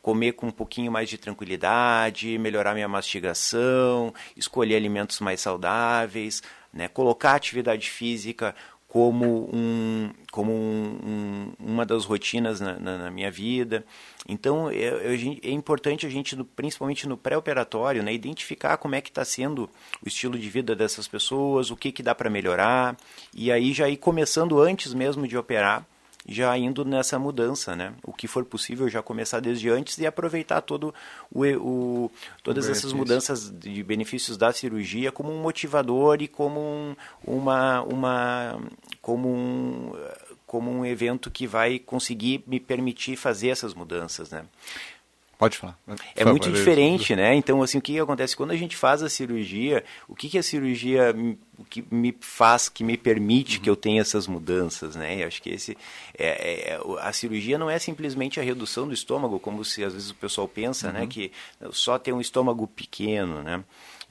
Comer 0.01 0.31
com 0.31 0.47
um 0.47 0.51
pouquinho 0.51 0.91
mais 0.91 1.07
de 1.07 1.19
tranquilidade, 1.19 2.35
melhorar 2.39 2.73
minha 2.73 2.87
mastigação, 2.87 4.11
escolher 4.35 4.75
alimentos 4.75 5.19
mais 5.19 5.39
saudáveis, 5.39 6.41
né? 6.73 6.87
Colocar 6.87 7.35
atividade 7.35 7.91
física 7.91 8.55
como, 8.93 9.49
um, 9.51 10.11
como 10.31 10.51
um, 10.51 10.99
um, 11.03 11.53
uma 11.71 11.83
das 11.83 12.05
rotinas 12.05 12.61
na, 12.61 12.77
na, 12.77 12.97
na 12.99 13.09
minha 13.09 13.31
vida. 13.31 13.83
Então 14.29 14.69
é, 14.69 14.75
é, 14.75 15.15
é, 15.15 15.49
importante 15.49 16.05
a 16.05 16.09
gente, 16.09 16.35
principalmente 16.55 17.07
no 17.07 17.17
pré-operatório, 17.17 18.03
né, 18.03 18.13
identificar 18.13 18.77
como 18.77 18.93
é 18.93 19.01
que 19.01 19.09
está 19.09 19.25
sendo 19.25 19.67
o 20.05 20.07
estilo 20.07 20.37
de 20.37 20.47
vida 20.47 20.75
dessas 20.75 21.07
pessoas, 21.07 21.71
o 21.71 21.75
que, 21.75 21.91
que 21.91 22.03
dá 22.03 22.13
para 22.13 22.29
melhorar, 22.29 22.95
e 23.33 23.51
aí 23.51 23.73
já 23.73 23.89
ir 23.89 23.97
começando 23.97 24.61
antes 24.61 24.93
mesmo 24.93 25.27
de 25.27 25.35
operar, 25.35 25.83
já 26.27 26.57
indo 26.57 26.85
nessa 26.85 27.19
mudança, 27.19 27.75
né? 27.75 27.93
O 28.03 28.13
que 28.13 28.27
for 28.27 28.45
possível 28.45 28.87
já 28.87 29.01
começar 29.01 29.39
desde 29.39 29.69
antes 29.69 29.97
e 29.97 30.05
aproveitar 30.05 30.61
todo 30.61 30.93
o, 31.31 31.43
o 31.43 32.11
todas 32.41 32.67
o 32.67 32.71
essas 32.71 32.93
mudanças 32.93 33.51
de 33.51 33.83
benefícios 33.83 34.37
da 34.37 34.51
cirurgia 34.53 35.11
como 35.11 35.31
um 35.31 35.41
motivador 35.41 36.21
e 36.21 36.27
como 36.27 36.59
um, 36.59 36.95
uma 37.25 37.81
uma 37.81 38.59
como 39.01 39.29
um 39.29 39.91
como 40.45 40.69
um 40.69 40.85
evento 40.85 41.31
que 41.31 41.47
vai 41.47 41.79
conseguir 41.79 42.43
me 42.45 42.59
permitir 42.59 43.15
fazer 43.15 43.49
essas 43.49 43.73
mudanças, 43.73 44.29
né? 44.29 44.45
Pode 45.43 45.57
falar. 45.57 45.77
É 46.15 46.23
muito 46.23 46.49
diferente, 46.51 47.15
né? 47.15 47.35
Então, 47.35 47.61
assim, 47.61 47.77
o 47.77 47.81
que 47.81 47.99
acontece 47.99 48.35
quando 48.35 48.51
a 48.51 48.55
gente 48.55 48.77
faz 48.77 49.03
a 49.03 49.09
cirurgia? 49.09 49.83
O 50.07 50.15
que, 50.15 50.29
que 50.29 50.37
a 50.37 50.43
cirurgia 50.43 51.13
o 51.57 51.63
que 51.63 51.85
me 51.91 52.15
faz, 52.19 52.67
que 52.67 52.83
me 52.83 52.97
permite 52.97 53.57
uhum. 53.57 53.63
que 53.63 53.69
eu 53.69 53.75
tenha 53.75 54.01
essas 54.01 54.25
mudanças, 54.25 54.95
né? 54.95 55.21
Eu 55.21 55.27
acho 55.27 55.41
que 55.41 55.49
esse 55.49 55.77
é, 56.17 56.71
é, 56.71 56.79
a 56.99 57.13
cirurgia 57.13 57.57
não 57.57 57.69
é 57.69 57.77
simplesmente 57.77 58.39
a 58.39 58.43
redução 58.43 58.87
do 58.87 58.93
estômago, 58.93 59.39
como 59.39 59.63
se 59.63 59.83
às 59.83 59.93
vezes 59.93 60.09
o 60.09 60.15
pessoal 60.15 60.47
pensa, 60.47 60.91
né? 60.91 61.01
uhum. 61.01 61.05
né? 61.05 61.11
Que 61.11 61.31
só 61.71 61.99
ter 61.99 62.11
um 62.11 62.21
estômago 62.21 62.65
pequeno, 62.67 63.43
né? 63.43 63.63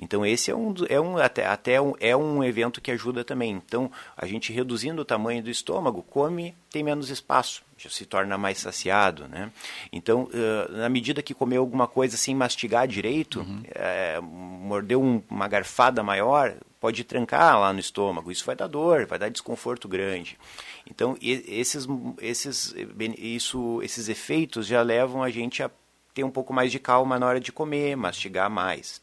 Então 0.03 0.27
esse 0.27 0.51
é 0.51 0.55
um, 0.55 0.75
é 0.89 1.01
um 1.01 1.17
até, 1.17 1.47
até 1.47 1.81
um, 1.81 1.95
é 2.01 2.15
um 2.17 2.43
evento 2.43 2.81
que 2.81 2.91
ajuda 2.91 3.23
também. 3.23 3.53
Então 3.65 3.89
a 4.17 4.27
gente 4.27 4.53
reduzindo 4.53 5.01
o 5.01 5.05
tamanho 5.05 5.41
do 5.41 5.49
estômago, 5.49 6.03
come, 6.03 6.57
tem 6.71 6.83
menos 6.83 7.09
espaço, 7.09 7.63
já 7.79 7.89
se 7.89 8.05
torna 8.05 8.37
mais 8.37 8.59
saciado, 8.59 9.29
né? 9.29 9.53
Então 9.93 10.25
uh, 10.25 10.73
na 10.73 10.89
medida 10.89 11.23
que 11.23 11.33
comer 11.33 11.59
alguma 11.59 11.87
coisa 11.87 12.17
sem 12.17 12.35
mastigar 12.35 12.89
direito, 12.89 13.41
uhum. 13.41 13.63
é, 13.71 14.19
mordeu 14.21 15.01
um, 15.01 15.23
uma 15.31 15.47
garfada 15.47 16.03
maior, 16.03 16.53
pode 16.81 17.05
trancar 17.05 17.61
lá 17.61 17.73
no 17.73 17.79
estômago. 17.79 18.33
Isso 18.33 18.45
vai 18.45 18.57
dar 18.57 18.67
dor, 18.67 19.07
vai 19.07 19.21
dar 19.21 19.29
desconforto 19.29 19.87
grande. 19.87 20.37
Então 20.85 21.17
esses, 21.23 21.87
esses, 22.21 22.75
isso, 23.17 23.81
esses 23.85 24.09
efeitos 24.09 24.67
já 24.67 24.83
levam 24.83 25.23
a 25.23 25.31
gente 25.31 25.63
a 25.63 25.71
ter 26.13 26.25
um 26.25 26.31
pouco 26.31 26.53
mais 26.53 26.73
de 26.73 26.81
calma 26.81 27.21
na 27.21 27.27
hora 27.27 27.41
de 27.41 27.53
comer, 27.53 27.97
mastigar 27.97 28.51
mais. 28.51 29.01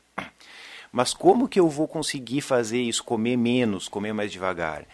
Mas 0.91 1.13
como 1.13 1.47
que 1.47 1.59
eu 1.59 1.69
vou 1.69 1.87
conseguir 1.87 2.41
fazer 2.41 2.81
isso, 2.81 3.03
comer 3.03 3.37
menos, 3.37 3.87
comer 3.87 4.13
mais 4.13 4.31
devagar? 4.31 4.85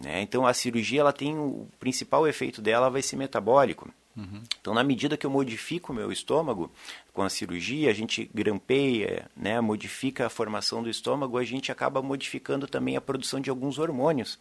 Né? 0.00 0.22
Então 0.22 0.46
a 0.46 0.54
cirurgia 0.54 1.00
ela 1.00 1.12
tem 1.12 1.38
o 1.38 1.66
principal 1.78 2.26
efeito 2.26 2.62
dela 2.62 2.88
vai 2.88 3.02
ser 3.02 3.16
metabólico. 3.16 3.90
Uhum. 4.16 4.42
Então, 4.60 4.74
na 4.74 4.82
medida 4.82 5.16
que 5.16 5.24
eu 5.24 5.30
modifico 5.30 5.92
o 5.92 5.96
meu 5.96 6.10
estômago, 6.10 6.70
com 7.12 7.22
a 7.22 7.28
cirurgia, 7.28 7.90
a 7.90 7.94
gente 7.94 8.28
grampeia, 8.34 9.30
né, 9.36 9.60
modifica 9.60 10.26
a 10.26 10.30
formação 10.30 10.82
do 10.82 10.90
estômago, 10.90 11.38
a 11.38 11.44
gente 11.44 11.70
acaba 11.70 12.02
modificando 12.02 12.66
também 12.66 12.96
a 12.96 13.00
produção 13.00 13.40
de 13.40 13.50
alguns 13.50 13.78
hormônios. 13.78 14.38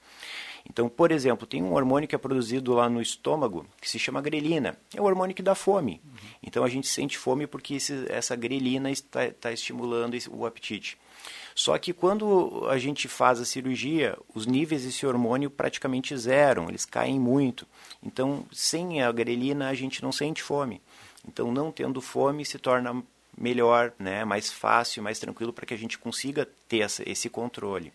Então, 0.68 0.90
por 0.90 1.12
exemplo, 1.12 1.46
tem 1.46 1.62
um 1.62 1.74
hormônio 1.74 2.08
que 2.08 2.16
é 2.16 2.18
produzido 2.18 2.74
lá 2.74 2.90
no 2.90 3.02
estômago 3.02 3.66
que 3.80 3.90
se 3.90 4.00
chama 4.00 4.22
grelina. 4.22 4.78
É 4.96 5.02
o 5.02 5.06
hormônio 5.06 5.36
que 5.36 5.42
dá 5.42 5.56
fome. 5.56 6.02
Uhum. 6.04 6.30
Então, 6.44 6.64
a 6.64 6.70
gente 6.70 6.88
sente 6.88 7.18
fome 7.18 7.46
porque 7.46 7.76
esse, 7.76 8.06
essa 8.10 8.36
grelina 8.36 8.90
está, 8.92 9.26
está 9.26 9.52
estimulando 9.52 10.18
o 10.32 10.46
apetite. 10.46 10.98
Só 11.56 11.78
que 11.78 11.92
quando 11.92 12.66
a 12.70 12.78
gente 12.78 13.08
faz 13.08 13.40
a 13.40 13.46
cirurgia, 13.46 14.18
os 14.34 14.46
níveis 14.46 14.84
desse 14.84 15.06
hormônio 15.06 15.50
praticamente 15.50 16.16
zeram, 16.18 16.70
eles 16.70 16.86
caem 16.86 17.20
muito. 17.20 17.68
Então, 18.02 18.46
sem 18.52 19.02
a 19.02 19.12
grelina, 19.12 19.68
a 19.68 19.74
gente 19.74 20.02
não 20.02 20.12
sente 20.12 20.42
fome. 20.42 20.82
Então, 21.28 21.52
não 21.52 21.72
tendo 21.72 22.00
fome, 22.00 22.46
se 22.46 22.58
torna 22.58 23.04
melhor, 23.38 23.94
né, 24.00 24.24
mais 24.26 24.52
fácil, 24.52 25.04
mais 25.04 25.20
tranquilo 25.20 25.54
para 25.54 25.66
que 25.66 25.74
a 25.74 25.78
gente 25.78 25.98
consiga 25.98 26.48
ter 26.68 26.80
essa, 26.80 27.10
esse 27.10 27.30
controle. 27.30 27.92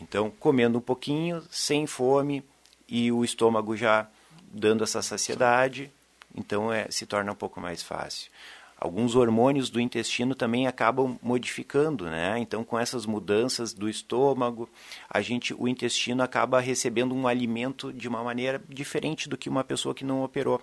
Então, 0.00 0.30
comendo 0.30 0.78
um 0.78 0.82
pouquinho, 0.82 1.42
sem 1.50 1.86
fome 1.86 2.44
e 2.88 3.10
o 3.12 3.24
estômago 3.24 3.76
já 3.76 4.08
dando 4.52 4.82
essa 4.82 5.00
saciedade, 5.00 5.90
então 6.34 6.72
é, 6.72 6.90
se 6.90 7.06
torna 7.06 7.32
um 7.32 7.36
pouco 7.36 7.60
mais 7.60 7.82
fácil 7.82 8.30
alguns 8.80 9.14
hormônios 9.14 9.68
do 9.68 9.78
intestino 9.78 10.34
também 10.34 10.66
acabam 10.66 11.18
modificando, 11.22 12.06
né? 12.06 12.38
Então, 12.38 12.64
com 12.64 12.78
essas 12.78 13.04
mudanças 13.04 13.74
do 13.74 13.88
estômago, 13.88 14.68
a 15.08 15.20
gente, 15.20 15.52
o 15.52 15.68
intestino 15.68 16.22
acaba 16.22 16.58
recebendo 16.60 17.14
um 17.14 17.28
alimento 17.28 17.92
de 17.92 18.08
uma 18.08 18.24
maneira 18.24 18.60
diferente 18.68 19.28
do 19.28 19.36
que 19.36 19.50
uma 19.50 19.62
pessoa 19.62 19.94
que 19.94 20.04
não 20.04 20.24
operou. 20.24 20.62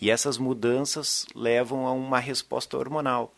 E 0.00 0.10
essas 0.10 0.38
mudanças 0.38 1.26
levam 1.34 1.86
a 1.86 1.92
uma 1.92 2.18
resposta 2.18 2.78
hormonal, 2.78 3.34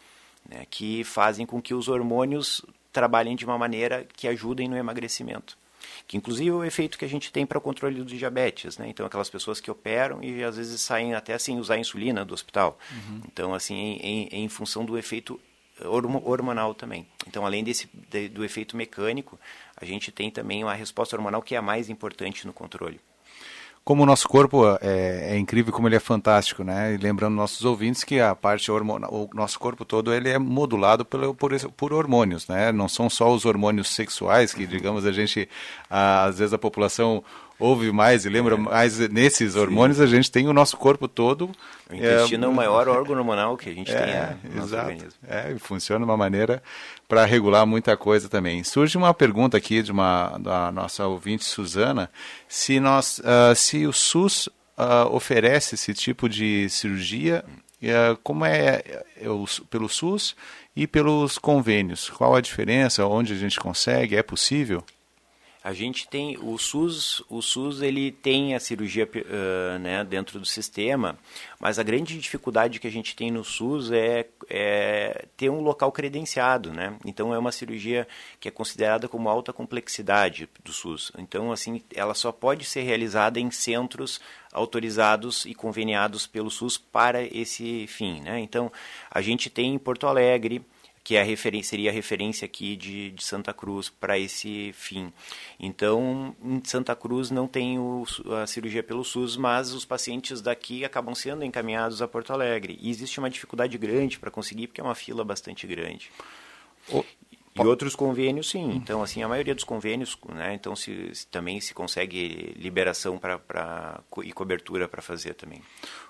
né? 0.49 0.65
que 0.71 1.03
fazem 1.03 1.45
com 1.45 1.61
que 1.61 1.75
os 1.75 1.89
hormônios 1.89 2.65
trabalhem 2.95 3.37
de 3.37 3.45
uma 3.45 3.59
maneira 3.59 4.07
que 4.17 4.27
ajudem 4.27 4.69
no 4.69 4.77
emagrecimento 4.77 5.59
que 6.07 6.17
inclusive 6.17 6.51
é 6.51 6.53
o 6.53 6.65
efeito 6.65 6.99
que 6.99 7.05
a 7.05 7.09
gente 7.09 7.33
tem 7.33 7.45
para 7.47 7.59
o 7.59 7.61
controle 7.61 7.97
do 7.97 8.05
diabetes, 8.05 8.79
né? 8.79 8.89
Então 8.89 9.05
aquelas 9.05 9.29
pessoas 9.29 9.61
que 9.61 9.71
operam 9.71 10.23
e 10.23 10.43
às 10.43 10.57
vezes 10.57 10.81
saem 10.81 11.15
até 11.15 11.37
sem 11.39 11.59
usar 11.59 11.79
insulina 11.79 12.25
do 12.25 12.35
hospital. 12.35 12.79
Uhum. 12.91 13.21
Então 13.27 13.55
assim, 13.55 13.75
em, 13.75 13.99
em, 14.01 14.45
em, 14.45 14.49
função 14.49 14.85
do 14.85 14.97
efeito 14.97 15.39
hormonal 15.83 16.75
também. 16.75 17.07
Então 17.27 17.45
além 17.45 17.63
desse 17.63 17.89
de, 18.09 18.29
do 18.29 18.45
efeito 18.45 18.77
mecânico, 18.77 19.39
a 19.77 19.85
gente 19.85 20.11
tem 20.11 20.31
também 20.31 20.63
uma 20.63 20.75
resposta 20.75 21.17
hormonal 21.17 21.43
que 21.43 21.55
é 21.55 21.59
a 21.59 21.63
mais 21.63 21.89
importante 21.89 22.47
no 22.47 22.53
controle 22.53 23.01
como 23.85 24.03
o 24.03 24.07
nosso 24.07 24.27
corpo 24.27 24.65
é, 24.81 25.35
é, 25.35 25.39
incrível, 25.39 25.71
como 25.73 25.87
ele 25.87 25.97
é 25.97 26.01
fantástico, 26.01 26.65
né? 26.65 26.95
E 26.95 26.97
lembrando 26.97 27.35
nossos 27.35 27.65
ouvintes 27.67 28.03
que 28.03 28.19
a 28.19 28.35
parte 28.35 28.71
hormonal, 28.71 29.13
o 29.13 29.29
nosso 29.35 29.59
corpo 29.61 29.85
todo 29.85 30.13
ele 30.13 30.31
é 30.31 30.39
modulado 30.39 31.05
pelo, 31.05 31.35
por, 31.35 31.53
por 31.73 31.93
hormônios, 31.93 32.49
né? 32.49 32.73
Não 32.73 32.89
são 32.89 33.11
só 33.11 33.31
os 33.31 33.45
hormônios 33.45 33.89
sexuais 33.89 34.55
que, 34.55 34.67
digamos, 34.67 35.05
a 35.05 35.13
gente, 35.13 35.47
às 35.91 36.39
vezes 36.39 36.55
a 36.55 36.59
população 36.59 37.23
ouve 37.59 37.91
mais 37.93 38.25
e 38.25 38.29
lembra 38.29 38.55
é. 38.55 38.59
mais 38.59 38.99
nesses 39.11 39.57
hormônios, 39.57 39.99
Sim. 39.99 40.05
a 40.05 40.07
gente 40.07 40.31
tem 40.31 40.49
o 40.49 40.53
nosso 40.53 40.77
corpo 40.77 41.07
todo. 41.09 41.51
O 41.91 41.95
intestino 41.95 42.45
é, 42.45 42.47
é 42.47 42.51
o 42.51 42.55
maior 42.55 42.89
órgão 42.89 43.17
hormonal 43.17 43.57
que 43.57 43.69
a 43.69 43.73
gente 43.73 43.93
é, 43.93 43.99
tem 43.99 44.13
né, 44.13 44.39
no 44.45 44.63
exato. 44.65 44.89
organismo. 44.89 45.19
É, 45.27 45.55
funciona 45.59 46.05
de 46.05 46.11
uma 46.11 46.17
maneira 46.17 46.63
para 47.09 47.25
regular 47.25 47.67
muita 47.67 47.97
coisa 47.97 48.29
também. 48.29 48.65
Surge 48.65 48.97
uma 48.97 49.13
pergunta 49.15 49.57
aqui 49.57 49.83
de 49.83 49.93
uma 49.93 50.37
da 50.39 50.73
nossa 50.73 51.07
ouvinte 51.07 51.45
Suzana, 51.45 52.11
se 52.49 52.81
nós, 52.81 53.19
uh, 53.19 53.55
se 53.55 53.87
o 53.87 53.93
SUS 53.93 54.49
uh, 54.79 55.13
oferece 55.13 55.75
esse 55.75 55.95
tipo 55.95 56.29
de 56.29 56.69
cirurgia, 56.69 57.45
uh, 57.83 58.17
como 58.23 58.45
é, 58.45 58.83
é 59.17 59.29
pelo 59.71 59.89
SUS 59.89 60.35
e 60.75 60.87
pelos 60.87 61.39
convênios? 61.39 62.11
Qual 62.11 62.35
a 62.35 62.41
diferença? 62.41 63.07
Onde 63.07 63.33
a 63.33 63.37
gente 63.37 63.61
consegue? 63.61 64.17
É 64.17 64.23
possível? 64.23 64.83
A 65.65 65.73
gente 65.73 66.07
tem 66.07 66.37
o 66.43 66.59
SUS, 66.59 67.25
o 67.27 67.41
SUS 67.41 67.81
ele 67.81 68.13
tem 68.13 68.55
a 68.55 68.61
cirurgia 68.61 69.09
uh, 69.09 69.79
né, 69.79 70.05
dentro 70.05 70.39
do 70.39 70.45
sistema, 70.45 71.19
mas 71.59 71.79
a 71.79 71.83
grande 71.83 72.19
dificuldade 72.19 72.79
que 72.79 72.87
a 72.87 72.91
gente 72.91 73.17
tem 73.17 73.31
no 73.31 73.43
SUS 73.43 73.91
é, 73.91 74.27
é, 74.51 75.25
ter 75.39 75.49
um 75.49 75.63
local 75.63 75.91
credenciado, 75.91 76.71
né? 76.71 76.95
Então 77.03 77.33
é 77.33 77.39
uma 77.39 77.51
cirurgia 77.51 78.07
que 78.39 78.47
é 78.47 78.51
considerada 78.51 79.09
como 79.09 79.27
alta 79.27 79.55
complexidade 79.55 80.51
do 80.63 80.71
SUS. 80.71 81.11
Então 81.17 81.51
assim, 81.51 81.81
ela 81.95 82.13
só 82.13 82.31
pode 82.31 82.67
ser 82.67 82.83
realizada 82.83 83.41
em 83.41 83.51
centros 83.51 84.21
autorizados 84.53 85.47
e 85.47 85.55
conveniados 85.55 86.27
pelo 86.27 86.51
SUS 86.51 86.77
para 86.77 87.23
esse 87.23 87.87
fim, 87.87 88.21
né? 88.21 88.39
Então 88.39 88.71
a 89.11 89.23
gente 89.23 89.49
tem 89.49 89.73
em 89.73 89.79
Porto 89.79 90.07
Alegre 90.07 90.63
que 91.05 91.17
é 91.17 91.21
a 91.21 91.63
seria 91.63 91.91
a 91.91 91.93
referência 91.93 92.47
aqui 92.47 92.75
de, 92.75 93.11
de 93.11 93.23
Santa 93.23 93.53
Cruz 93.53 93.91
para 93.91 94.19
esse 94.19 94.73
fim. 94.73 95.13
Então, 95.61 96.35
em 96.43 96.63
Santa 96.65 96.97
Cruz 96.97 97.31
não 97.31 97.47
tem 97.47 97.79
o, 97.79 98.05
a 98.43 98.47
cirurgia 98.47 98.83
pelo 98.83 99.05
SUS, 99.05 99.37
mas 99.37 99.75
os 99.75 99.85
pacientes 99.85 100.41
daqui 100.41 100.83
acabam 100.83 101.15
sendo 101.15 101.45
encaminhados 101.45 102.01
a 102.01 102.09
Porto 102.09 102.33
Alegre. 102.33 102.79
E 102.81 102.89
existe 102.89 103.19
uma 103.19 103.29
dificuldade 103.29 103.77
grande 103.77 104.19
para 104.19 104.31
conseguir, 104.31 104.67
porque 104.69 104.81
é 104.81 104.85
uma 104.85 104.95
fila 104.95 105.23
bastante 105.23 105.67
grande. 105.67 106.11
O... 106.89 107.05
E 107.57 107.61
outros 107.61 107.95
convênios, 107.95 108.51
sim. 108.51 108.73
Então, 108.75 109.01
assim, 109.01 109.23
a 109.23 109.29
maioria 109.29 109.55
dos 109.55 109.63
convênios, 109.63 110.19
né? 110.35 110.55
Então, 110.55 110.75
se, 110.75 111.15
se 111.15 111.27
também 111.29 111.61
se 111.61 111.73
consegue 111.73 112.53
liberação 112.57 113.17
para 113.17 114.01
e 114.25 114.33
cobertura 114.33 114.89
para 114.89 115.01
fazer 115.01 115.35
também. 115.35 115.63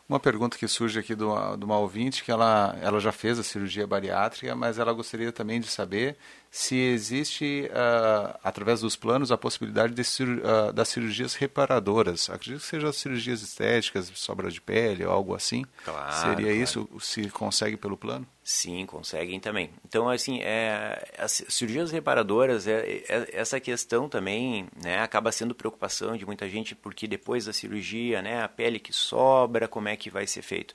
Uma 0.06 0.20
pergunta 0.20 0.58
que 0.58 0.68
surge 0.68 0.98
aqui 0.98 1.14
do, 1.14 1.56
do 1.56 1.64
uma 1.64 1.78
ouvinte, 1.78 2.22
que 2.22 2.30
ela, 2.30 2.76
ela 2.82 3.00
já 3.00 3.10
fez 3.10 3.38
a 3.38 3.42
cirurgia 3.42 3.86
bariátrica, 3.86 4.54
mas 4.54 4.78
ela 4.78 4.92
gostaria 4.92 5.32
também 5.32 5.58
de 5.60 5.66
saber 5.66 6.18
se 6.50 6.76
existe, 6.76 7.70
uh, 7.70 8.38
através 8.44 8.80
dos 8.82 8.96
planos, 8.96 9.32
a 9.32 9.38
possibilidade 9.38 9.94
de, 9.94 10.02
uh, 10.02 10.72
das 10.74 10.88
cirurgias 10.88 11.34
reparadoras. 11.34 12.28
Acredito 12.28 12.60
que 12.60 12.66
sejam 12.66 12.92
cirurgias 12.92 13.40
estéticas, 13.40 14.12
sobra 14.14 14.50
de 14.50 14.60
pele 14.60 15.06
ou 15.06 15.10
algo 15.10 15.34
assim. 15.34 15.64
Claro, 15.84 16.12
Seria 16.12 16.46
claro. 16.46 16.52
isso? 16.52 16.88
Se 17.00 17.30
consegue 17.30 17.78
pelo 17.78 17.96
plano? 17.96 18.26
Sim, 18.46 18.84
conseguem 18.84 19.40
também. 19.40 19.70
Então, 19.88 20.06
assim, 20.06 20.40
é, 20.42 21.02
as 21.16 21.42
cirurgias 21.48 21.90
reparadoras, 21.90 22.68
é, 22.68 23.02
é, 23.08 23.28
essa 23.32 23.58
questão 23.58 24.06
também 24.06 24.66
né, 24.84 24.98
acaba 24.98 25.32
sendo 25.32 25.54
preocupação 25.54 26.14
de 26.14 26.26
muita 26.26 26.46
gente, 26.46 26.74
porque 26.74 27.06
depois 27.06 27.46
da 27.46 27.54
cirurgia, 27.54 28.20
né, 28.20 28.42
a 28.42 28.48
pele 28.48 28.78
que 28.78 28.92
sobra, 28.92 29.66
como 29.66 29.88
é 29.88 29.96
que 29.96 30.10
vai 30.10 30.26
ser 30.26 30.42
feito. 30.42 30.74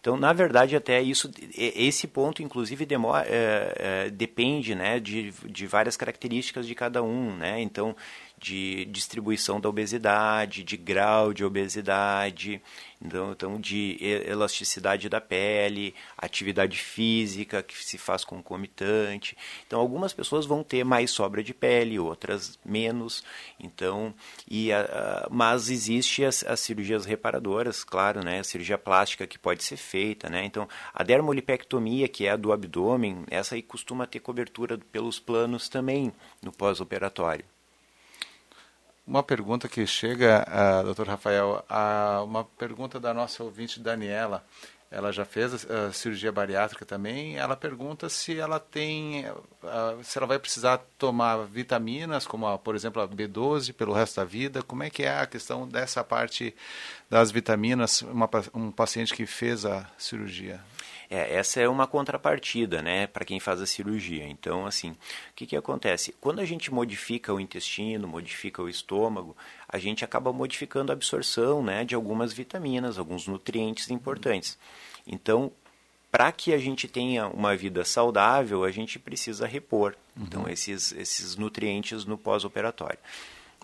Então, 0.00 0.16
na 0.16 0.32
verdade, 0.32 0.76
até 0.76 1.02
isso, 1.02 1.28
esse 1.56 2.06
ponto, 2.06 2.40
inclusive, 2.40 2.86
demora, 2.86 3.26
é, 3.28 3.74
é, 4.06 4.10
depende 4.10 4.76
né, 4.76 5.00
de, 5.00 5.32
de 5.44 5.66
várias 5.66 5.96
características 5.96 6.68
de 6.68 6.74
cada 6.76 7.02
um. 7.02 7.34
Né? 7.34 7.60
Então, 7.60 7.96
de 8.40 8.84
distribuição 8.86 9.60
da 9.60 9.68
obesidade, 9.68 10.62
de 10.64 10.76
grau 10.76 11.32
de 11.32 11.44
obesidade, 11.44 12.62
então, 13.00 13.32
então 13.32 13.60
de 13.60 13.96
elasticidade 14.00 15.08
da 15.08 15.20
pele, 15.20 15.94
atividade 16.16 16.78
física 16.78 17.62
que 17.62 17.84
se 17.84 17.96
faz 17.96 18.24
concomitante. 18.24 19.36
Então, 19.66 19.80
algumas 19.80 20.12
pessoas 20.12 20.46
vão 20.46 20.62
ter 20.64 20.84
mais 20.84 21.10
sobra 21.10 21.42
de 21.42 21.54
pele, 21.54 21.98
outras 21.98 22.58
menos. 22.64 23.22
Então, 23.58 24.14
e 24.48 24.72
a, 24.72 25.28
mas 25.30 25.70
existe 25.70 26.24
as, 26.24 26.44
as, 26.44 26.60
cirurgias 26.60 27.04
reparadoras, 27.04 27.84
claro, 27.84 28.24
né? 28.24 28.40
A 28.40 28.44
cirurgia 28.44 28.78
plástica 28.78 29.26
que 29.26 29.38
pode 29.38 29.62
ser 29.62 29.76
feita, 29.76 30.28
né? 30.28 30.44
Então, 30.44 30.68
a 30.92 31.02
dermolipectomia, 31.02 32.08
que 32.08 32.26
é 32.26 32.30
a 32.30 32.36
do 32.36 32.52
abdômen, 32.52 33.24
essa 33.30 33.54
aí 33.54 33.62
costuma 33.62 34.06
ter 34.06 34.20
cobertura 34.20 34.78
pelos 34.92 35.18
planos 35.20 35.68
também 35.68 36.12
no 36.42 36.52
pós-operatório. 36.52 37.44
Uma 39.08 39.22
pergunta 39.22 39.70
que 39.70 39.86
chega, 39.86 40.44
uh, 40.46 40.84
doutor 40.84 41.08
Rafael, 41.08 41.64
uh, 41.70 42.22
uma 42.24 42.44
pergunta 42.44 43.00
da 43.00 43.14
nossa 43.14 43.42
ouvinte 43.42 43.80
Daniela. 43.80 44.44
Ela 44.90 45.10
já 45.10 45.24
fez 45.24 45.64
a, 45.64 45.86
a 45.86 45.92
cirurgia 45.94 46.30
bariátrica 46.30 46.84
também. 46.84 47.38
Ela 47.38 47.56
pergunta 47.56 48.10
se 48.10 48.38
ela 48.38 48.60
tem, 48.60 49.26
uh, 49.30 50.04
se 50.04 50.18
ela 50.18 50.26
vai 50.26 50.38
precisar 50.38 50.82
tomar 50.98 51.38
vitaminas, 51.46 52.26
como 52.26 52.46
a, 52.46 52.58
por 52.58 52.74
exemplo 52.74 53.00
a 53.00 53.08
B12, 53.08 53.72
pelo 53.72 53.94
resto 53.94 54.16
da 54.16 54.26
vida. 54.26 54.62
Como 54.62 54.82
é 54.82 54.90
que 54.90 55.04
é 55.04 55.20
a 55.20 55.26
questão 55.26 55.66
dessa 55.66 56.04
parte 56.04 56.54
das 57.08 57.30
vitaminas? 57.30 58.02
Uma, 58.02 58.28
um 58.52 58.70
paciente 58.70 59.14
que 59.14 59.24
fez 59.24 59.64
a 59.64 59.90
cirurgia. 59.96 60.60
É, 61.10 61.36
essa 61.36 61.60
é 61.60 61.68
uma 61.68 61.86
contrapartida, 61.86 62.82
né, 62.82 63.06
para 63.06 63.24
quem 63.24 63.40
faz 63.40 63.62
a 63.62 63.66
cirurgia. 63.66 64.26
Então, 64.28 64.66
assim, 64.66 64.90
o 64.90 64.96
que, 65.34 65.46
que 65.46 65.56
acontece? 65.56 66.14
Quando 66.20 66.40
a 66.40 66.44
gente 66.44 66.72
modifica 66.72 67.32
o 67.32 67.40
intestino, 67.40 68.06
modifica 68.06 68.62
o 68.62 68.68
estômago, 68.68 69.36
a 69.66 69.78
gente 69.78 70.04
acaba 70.04 70.32
modificando 70.32 70.92
a 70.92 70.94
absorção, 70.94 71.62
né, 71.62 71.84
de 71.84 71.94
algumas 71.94 72.32
vitaminas, 72.32 72.98
alguns 72.98 73.26
nutrientes 73.26 73.90
importantes. 73.90 74.58
Então, 75.06 75.50
para 76.10 76.30
que 76.32 76.52
a 76.52 76.58
gente 76.58 76.88
tenha 76.88 77.26
uma 77.28 77.56
vida 77.56 77.84
saudável, 77.84 78.64
a 78.64 78.70
gente 78.70 78.98
precisa 78.98 79.46
repor 79.46 79.94
uhum. 80.16 80.24
então 80.24 80.48
esses, 80.48 80.92
esses 80.92 81.36
nutrientes 81.36 82.04
no 82.04 82.16
pós-operatório. 82.18 82.98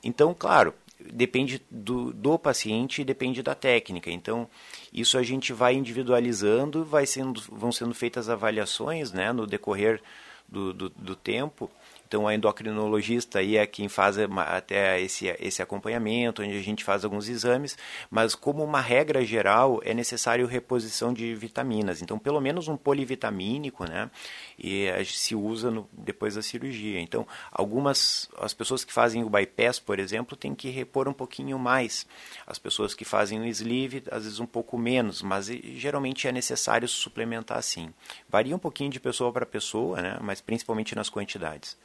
Então, 0.03 0.35
claro, 0.35 0.75
depende 1.13 1.63
do, 1.71 2.13
do 2.13 2.39
paciente 2.39 3.03
e 3.03 3.05
depende 3.05 3.43
da 3.43 3.55
técnica. 3.55 4.11
Então, 4.11 4.49
isso 4.93 5.19
a 5.19 5.23
gente 5.23 5.53
vai 5.53 5.75
individualizando, 5.75 6.85
vai 6.85 7.07
sendo, 7.07 7.41
vão 7.51 7.71
sendo 7.71 7.95
feitas 7.95 8.29
avaliações 8.29 9.13
né, 9.13 9.33
no 9.33 9.47
decorrer 9.47 10.01
do, 10.49 10.73
do, 10.73 10.89
do 10.91 11.17
tempo 11.17 11.71
então, 12.07 12.29
a 12.29 12.35
endocrinologista 12.35 13.39
aí 13.39 13.57
é 13.57 13.67
quem 13.67 13.89
faz 13.89 14.17
até 14.19 15.01
esse, 15.01 15.27
esse 15.41 15.63
acompanhamento, 15.63 16.43
onde 16.43 16.57
a 16.57 16.63
gente 16.63 16.85
faz 16.85 17.05
alguns 17.05 17.29
exames, 17.29 17.77
mas 18.11 18.35
como 18.35 18.63
uma 18.63 18.81
regra 18.81 19.25
geral, 19.25 19.81
é 19.85 19.95
necessário 19.95 20.47
reposição 20.47 21.13
de 21.13 21.35
vitaminas. 21.35 22.03
Então, 22.03 22.19
pelo 22.19 22.41
menos 22.41 22.69
um 22.69 22.77
polivitamínico, 22.77 23.85
né? 23.85 24.11
E 24.59 24.89
se 25.07 25.35
usa 25.35 25.71
no, 25.71 25.89
depois 25.93 26.35
da 26.35 26.43
cirurgia. 26.43 27.01
Então, 27.01 27.27
algumas, 27.51 28.29
as 28.39 28.55
pessoas 28.55 28.85
que 28.85 28.93
fazem 28.93 29.25
o 29.25 29.31
bypass, 29.31 29.81
por 29.81 29.99
exemplo, 29.99 30.37
têm 30.37 30.55
que 30.55 30.69
repor 30.71 31.09
um 31.09 31.13
pouquinho 31.13 31.59
mais. 31.59 32.07
As 32.47 32.59
pessoas 32.59 32.95
que 32.95 33.05
fazem 33.05 33.41
o 33.41 33.47
sleeve, 33.47 34.05
às 34.11 34.25
vezes 34.25 34.39
um 34.39 34.47
pouco 34.47 34.79
menos, 34.79 35.23
mas 35.23 35.47
geralmente 35.47 36.29
é 36.29 36.33
necessário 36.33 36.87
suplementar 36.87 37.63
sim. 37.63 37.93
Varia 38.29 38.55
um 38.55 38.59
pouquinho 38.59 38.91
de 38.91 39.01
pessoa 39.01 39.33
para 39.33 39.47
pessoa, 39.47 40.01
né? 40.01 40.19
Mas 40.21 40.41
principalmente 40.41 40.95
nas 40.95 41.09
quantidades. 41.09 41.77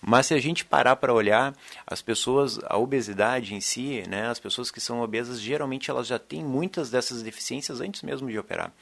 Mas 0.00 0.26
se 0.26 0.34
a 0.34 0.38
gente 0.38 0.64
parar 0.64 0.96
para 0.96 1.12
olhar, 1.12 1.54
as 1.86 2.02
pessoas, 2.02 2.58
a 2.64 2.76
obesidade 2.76 3.54
em 3.54 3.60
si, 3.60 4.02
né, 4.08 4.28
as 4.28 4.38
pessoas 4.38 4.70
que 4.70 4.80
são 4.80 5.00
obesas, 5.00 5.40
geralmente 5.40 5.90
elas 5.90 6.06
já 6.06 6.18
têm 6.18 6.44
muitas 6.44 6.90
dessas 6.90 7.22
deficiências 7.22 7.80
antes 7.80 8.02
mesmo 8.02 8.30
de 8.30 8.38
operar. 8.38 8.72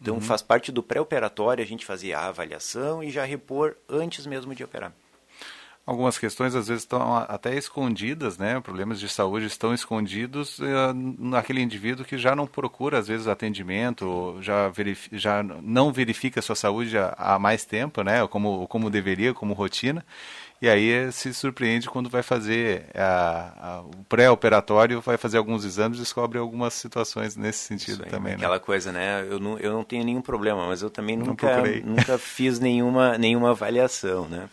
Então 0.00 0.16
uhum. 0.16 0.20
faz 0.20 0.42
parte 0.42 0.70
do 0.70 0.82
pré-operatório 0.82 1.62
a 1.62 1.66
gente 1.66 1.86
fazer 1.86 2.12
a 2.12 2.26
avaliação 2.26 3.02
e 3.02 3.10
já 3.10 3.24
repor 3.24 3.76
antes 3.88 4.26
mesmo 4.26 4.54
de 4.54 4.62
operar. 4.62 4.92
Algumas 5.86 6.18
questões 6.18 6.56
às 6.56 6.66
vezes 6.66 6.82
estão 6.82 7.16
até 7.16 7.54
escondidas, 7.54 8.36
né? 8.36 8.58
Problemas 8.60 8.98
de 8.98 9.08
saúde 9.08 9.46
estão 9.46 9.72
escondidos 9.72 10.58
uh, 10.58 10.92
naquele 11.16 11.60
indivíduo 11.62 12.04
que 12.04 12.18
já 12.18 12.34
não 12.34 12.44
procura 12.44 12.98
às 12.98 13.06
vezes 13.06 13.28
atendimento, 13.28 14.36
já, 14.40 14.72
já 15.12 15.44
não 15.44 15.92
verifica 15.92 16.42
sua 16.42 16.56
saúde 16.56 16.98
há, 16.98 17.14
há 17.16 17.38
mais 17.38 17.64
tempo, 17.64 18.02
né? 18.02 18.26
Como, 18.26 18.66
como 18.66 18.90
deveria, 18.90 19.32
como 19.32 19.54
rotina. 19.54 20.04
E 20.60 20.68
aí 20.68 21.12
se 21.12 21.32
surpreende 21.34 21.88
quando 21.88 22.08
vai 22.08 22.22
fazer 22.22 22.86
a, 22.94 23.52
a, 23.60 23.80
o 23.82 24.04
pré-operatório, 24.08 25.00
vai 25.02 25.18
fazer 25.18 25.36
alguns 25.36 25.64
exames 25.64 25.98
descobre 25.98 26.38
algumas 26.38 26.74
situações 26.74 27.36
nesse 27.36 27.60
sentido 27.60 28.04
aí, 28.04 28.10
também. 28.10 28.32
Né? 28.32 28.38
Aquela 28.38 28.54
né? 28.54 28.60
coisa, 28.60 28.90
né? 28.90 29.24
Eu 29.30 29.38
não, 29.38 29.58
eu 29.58 29.72
não 29.72 29.84
tenho 29.84 30.02
nenhum 30.02 30.22
problema, 30.22 30.66
mas 30.66 30.82
eu 30.82 30.90
também 30.90 31.16
nunca, 31.16 31.62
nunca 31.84 32.18
fiz 32.18 32.58
nenhuma, 32.58 33.16
nenhuma 33.18 33.50
avaliação, 33.50 34.26
né? 34.26 34.48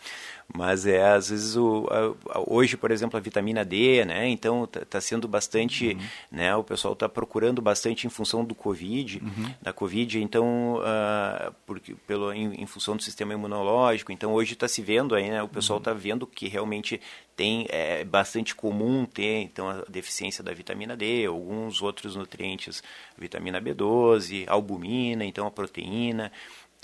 Mas 0.52 0.86
é 0.86 1.02
às 1.04 1.30
vezes 1.30 1.56
o, 1.56 1.86
a, 1.90 2.42
hoje 2.46 2.76
por 2.76 2.90
exemplo 2.90 3.16
a 3.16 3.20
vitamina 3.20 3.64
D 3.64 4.04
né 4.04 4.28
então 4.28 4.64
está 4.64 4.84
tá 4.84 5.00
sendo 5.00 5.26
bastante 5.26 5.88
uhum. 5.88 6.00
né 6.30 6.54
o 6.54 6.62
pessoal 6.62 6.92
está 6.92 7.08
procurando 7.08 7.62
bastante 7.62 8.06
em 8.06 8.10
função 8.10 8.44
do 8.44 8.54
covid 8.54 9.22
uhum. 9.22 9.54
da 9.62 9.72
covid 9.72 10.22
então 10.22 10.76
uh, 10.76 11.54
porque 11.66 11.94
pelo 12.06 12.32
em, 12.32 12.62
em, 12.62 12.66
função 12.66 12.96
do 12.96 13.02
sistema 13.02 13.32
imunológico 13.32 14.12
então 14.12 14.32
hoje 14.32 14.52
está 14.52 14.68
se 14.68 14.82
vendo 14.82 15.14
aí 15.14 15.30
né 15.30 15.42
o 15.42 15.48
pessoal 15.48 15.78
está 15.78 15.92
uhum. 15.92 15.98
vendo 15.98 16.26
que 16.26 16.48
realmente 16.48 17.00
tem 17.36 17.66
é 17.70 18.04
bastante 18.04 18.54
comum 18.54 19.06
ter 19.06 19.42
então 19.42 19.68
a 19.68 19.84
deficiência 19.88 20.44
da 20.44 20.52
vitamina 20.52 20.96
D 20.96 21.26
alguns 21.26 21.82
outros 21.82 22.16
nutrientes 22.16 22.82
vitamina 23.16 23.60
B12 23.60 24.44
albumina 24.46 25.24
então 25.24 25.46
a 25.46 25.50
proteína 25.50 26.30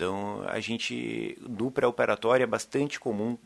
então, 0.00 0.42
a 0.46 0.58
gente, 0.60 1.36
no 1.46 1.70
pré-operatório, 1.70 2.42
é 2.42 2.46
bastante 2.46 2.98
comum 2.98 3.36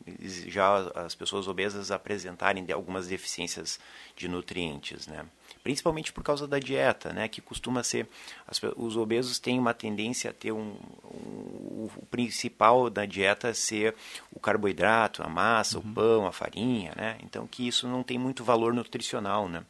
já 0.46 0.88
as 0.94 1.12
pessoas 1.12 1.48
obesas 1.48 1.90
apresentarem 1.90 2.64
algumas 2.70 3.08
deficiências 3.08 3.80
de 4.14 4.28
nutrientes, 4.28 5.08
né? 5.08 5.26
Principalmente 5.64 6.12
por 6.12 6.22
causa 6.22 6.46
da 6.46 6.60
dieta, 6.60 7.12
né? 7.12 7.26
Que 7.26 7.40
costuma 7.40 7.82
ser... 7.82 8.06
As, 8.46 8.60
os 8.76 8.96
obesos 8.96 9.40
têm 9.40 9.58
uma 9.58 9.74
tendência 9.74 10.30
a 10.30 10.32
ter 10.32 10.52
um, 10.52 10.76
um... 11.12 11.90
O 11.96 12.06
principal 12.08 12.88
da 12.88 13.04
dieta 13.04 13.52
ser 13.52 13.96
o 14.30 14.38
carboidrato, 14.38 15.24
a 15.24 15.28
massa, 15.28 15.80
uhum. 15.80 15.90
o 15.90 15.92
pão, 15.92 16.26
a 16.28 16.30
farinha, 16.30 16.92
né? 16.94 17.18
Então, 17.24 17.48
que 17.48 17.66
isso 17.66 17.88
não 17.88 18.04
tem 18.04 18.16
muito 18.16 18.44
valor 18.44 18.72
nutricional, 18.72 19.48
né? 19.48 19.64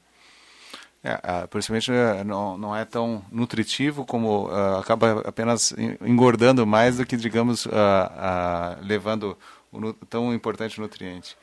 É, 1.06 1.46
principalmente 1.48 1.92
é, 1.92 2.24
não, 2.24 2.56
não 2.56 2.74
é 2.74 2.82
tão 2.82 3.22
nutritivo 3.30 4.06
como 4.06 4.48
uh, 4.48 4.78
acaba 4.78 5.20
apenas 5.26 5.74
engordando 6.00 6.66
mais 6.66 6.96
do 6.96 7.04
que, 7.04 7.14
digamos, 7.14 7.66
uh, 7.66 7.68
uh, 7.68 8.82
levando 8.82 9.36
o 9.70 9.92
tão 10.08 10.32
importante 10.32 10.80
nutriente. 10.80 11.36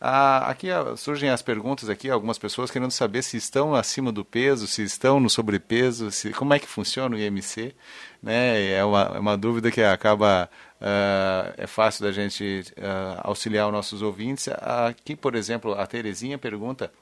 aqui 0.00 0.68
surgem 0.96 1.30
as 1.30 1.42
perguntas 1.42 1.88
aqui, 1.88 2.08
algumas 2.08 2.38
pessoas 2.38 2.70
querendo 2.70 2.92
saber 2.92 3.22
se 3.22 3.36
estão 3.36 3.74
acima 3.74 4.12
do 4.12 4.24
peso, 4.24 4.68
se 4.68 4.84
estão 4.84 5.18
no 5.18 5.28
sobrepeso, 5.28 6.12
se, 6.12 6.30
como 6.30 6.54
é 6.54 6.60
que 6.60 6.68
funciona 6.68 7.16
o 7.16 7.18
IMC. 7.18 7.74
Né? 8.22 8.72
É, 8.72 8.84
uma, 8.84 9.02
é 9.16 9.18
uma 9.18 9.36
dúvida 9.36 9.72
que 9.72 9.82
acaba 9.82 10.48
é 11.56 11.66
fácil 11.66 12.04
da 12.04 12.12
gente 12.12 12.64
auxiliar 13.22 13.66
os 13.66 13.72
nossos 13.72 14.02
ouvintes. 14.02 14.48
Aqui, 14.48 15.16
por 15.16 15.34
exemplo, 15.34 15.72
a 15.74 15.86
Terezinha 15.86 16.36
pergunta 16.36 16.92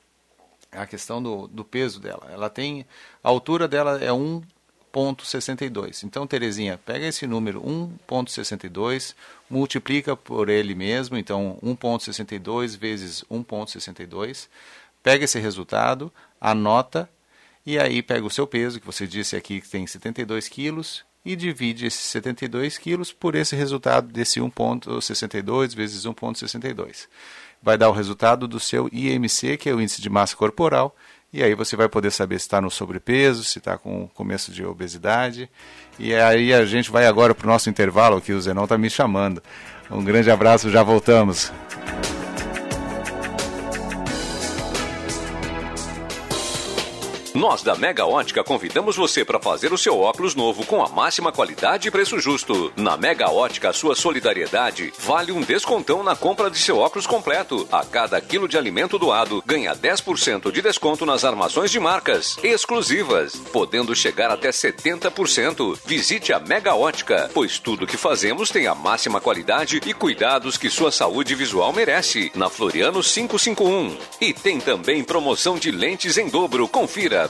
a 0.73 0.87
questão 0.87 1.23
do, 1.23 1.47
do 1.49 1.65
peso 1.65 2.01
dela. 2.01 2.29
Ela 2.31 2.49
tem. 2.49 2.87
A 3.23 3.29
altura 3.29 3.69
dela 3.69 4.03
é 4.03 4.11
1,62. 4.11 6.05
Então, 6.05 6.27
Terezinha, 6.27 6.79
pega 6.79 7.07
esse 7.07 7.27
número 7.27 7.61
1,62, 7.63 9.15
multiplica 9.49 10.17
por 10.17 10.49
ele 10.49 10.75
mesmo, 10.75 11.17
então 11.17 11.59
1,62 11.63 12.79
vezes 12.79 13.25
1,62. 13.31 14.49
Pega 15.03 15.25
esse 15.25 15.39
resultado, 15.39 16.13
anota 16.41 17.09
e 17.65 17.79
aí 17.79 18.03
pega 18.03 18.27
o 18.27 18.31
seu 18.31 18.47
peso, 18.47 18.81
que 18.81 18.87
você 18.87 19.07
disse 19.07 19.37
aqui 19.37 19.61
que 19.61 19.69
tem 19.69 19.87
72 19.87 20.49
quilos, 20.49 21.05
e 21.23 21.37
divide 21.37 21.87
esses 21.87 22.01
72 22.01 22.79
quilos 22.79 23.13
por 23.13 23.35
esse 23.35 23.55
resultado 23.55 24.09
desse 24.09 24.41
1,62 24.41 25.77
vezes 25.77 26.05
1,62 26.05 27.07
vai 27.63 27.77
dar 27.77 27.89
o 27.89 27.93
resultado 27.93 28.49
do 28.49 28.59
seu 28.59 28.89
IMC, 28.93 29.57
que 29.57 29.69
é 29.69 29.75
o 29.75 29.81
índice 29.81 30.01
de 30.01 30.09
massa 30.09 30.37
corporal, 30.37 30.95
e 31.33 31.43
aí 31.43 31.55
você 31.55 31.77
vai 31.77 31.89
poder 31.89 32.11
saber 32.11 32.41
se 32.41 32.47
está 32.47 32.61
no 32.61 32.71
sobrepeso, 32.71 33.45
se 33.45 33.59
está 33.59 33.79
com 33.79 34.09
começo 34.09 34.51
de 34.51 34.65
obesidade. 34.65 35.49
E 35.99 36.13
aí 36.13 36.53
a 36.53 36.65
gente 36.65 36.91
vai 36.91 37.07
agora 37.07 37.35
para 37.35 37.47
o 37.47 37.49
nosso 37.49 37.71
intervalo, 37.71 38.21
que 38.21 38.33
o 38.33 38.41
Zenon 38.41 38.65
está 38.65 38.77
me 38.77 38.91
chamando. 38.91 39.41
Um 39.89 40.05
grande 40.05 40.31
abraço, 40.31 40.71
já 40.71 40.83
voltamos. 40.83 41.53
Nós 47.41 47.63
da 47.63 47.75
Mega 47.75 48.05
Ótica 48.05 48.45
convidamos 48.45 48.97
você 48.97 49.25
para 49.25 49.41
fazer 49.41 49.73
o 49.73 49.79
seu 49.79 49.99
óculos 49.99 50.35
novo 50.35 50.67
com 50.67 50.85
a 50.85 50.91
máxima 50.91 51.33
qualidade 51.33 51.89
e 51.89 51.91
preço 51.91 52.21
justo. 52.21 52.71
Na 52.77 52.99
Mega 52.99 53.31
Ótica, 53.31 53.73
sua 53.73 53.95
solidariedade 53.95 54.93
vale 54.99 55.33
um 55.33 55.41
descontão 55.41 56.03
na 56.03 56.15
compra 56.15 56.51
de 56.51 56.59
seu 56.59 56.77
óculos 56.77 57.07
completo. 57.07 57.67
A 57.73 57.83
cada 57.83 58.21
quilo 58.21 58.47
de 58.47 58.59
alimento 58.59 58.99
doado, 58.99 59.43
ganha 59.47 59.75
10% 59.75 60.53
de 60.53 60.61
desconto 60.61 61.07
nas 61.07 61.25
armações 61.25 61.71
de 61.71 61.81
marcas 61.81 62.37
exclusivas, 62.45 63.35
podendo 63.51 63.97
chegar 63.97 64.31
até 64.31 64.51
70%. 64.51 65.79
Visite 65.87 66.35
a 66.35 66.41
Mega 66.41 66.75
Ótica, 66.75 67.31
pois 67.33 67.59
tudo 67.59 67.87
que 67.87 67.97
fazemos 67.97 68.51
tem 68.51 68.67
a 68.67 68.75
máxima 68.75 69.19
qualidade 69.19 69.81
e 69.87 69.95
cuidados 69.95 70.59
que 70.59 70.69
sua 70.69 70.93
saúde 70.93 71.35
visual 71.35 71.73
merece. 71.73 72.31
Na 72.35 72.51
Floriano 72.51 73.03
551. 73.03 73.97
E 74.21 74.35
tem 74.35 74.61
também 74.61 75.03
promoção 75.03 75.57
de 75.57 75.71
lentes 75.71 76.19
em 76.19 76.29
dobro. 76.29 76.69
Confira 76.69 77.30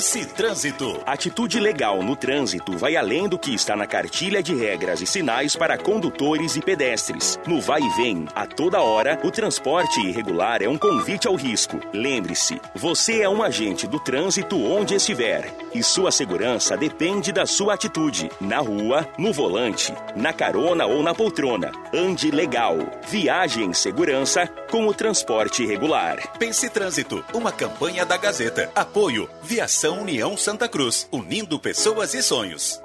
Pense 0.00 0.24
Trânsito. 0.24 1.02
Atitude 1.04 1.60
legal 1.60 2.02
no 2.02 2.16
trânsito 2.16 2.74
vai 2.78 2.96
além 2.96 3.28
do 3.28 3.38
que 3.38 3.54
está 3.54 3.76
na 3.76 3.86
cartilha 3.86 4.42
de 4.42 4.54
regras 4.54 5.02
e 5.02 5.06
sinais 5.06 5.54
para 5.54 5.76
condutores 5.76 6.56
e 6.56 6.62
pedestres. 6.62 7.38
No 7.46 7.60
vai 7.60 7.82
e 7.82 7.96
vem, 7.96 8.26
a 8.34 8.46
toda 8.46 8.80
hora, 8.80 9.20
o 9.22 9.30
transporte 9.30 10.00
irregular 10.00 10.62
é 10.62 10.68
um 10.70 10.78
convite 10.78 11.28
ao 11.28 11.34
risco. 11.34 11.78
Lembre-se, 11.92 12.58
você 12.74 13.20
é 13.20 13.28
um 13.28 13.42
agente 13.42 13.86
do 13.86 14.00
trânsito 14.00 14.58
onde 14.58 14.94
estiver 14.94 15.54
e 15.74 15.82
sua 15.82 16.10
segurança 16.10 16.78
depende 16.78 17.30
da 17.30 17.44
sua 17.44 17.74
atitude. 17.74 18.30
Na 18.40 18.58
rua, 18.58 19.06
no 19.18 19.34
volante, 19.34 19.94
na 20.16 20.32
carona 20.32 20.86
ou 20.86 21.02
na 21.02 21.14
poltrona. 21.14 21.72
Ande 21.92 22.30
legal. 22.30 22.78
Viaje 23.06 23.62
em 23.62 23.74
segurança 23.74 24.46
com 24.70 24.86
o 24.86 24.94
transporte 24.94 25.66
regular. 25.66 26.38
Pense 26.38 26.70
Trânsito, 26.70 27.22
uma 27.34 27.52
campanha 27.52 28.06
da 28.06 28.16
Gazeta. 28.16 28.70
Apoio 28.74 29.28
Viação 29.42 29.89
União 29.92 30.36
Santa 30.36 30.68
Cruz, 30.68 31.08
unindo 31.10 31.58
pessoas 31.58 32.14
e 32.14 32.22
sonhos. 32.22 32.80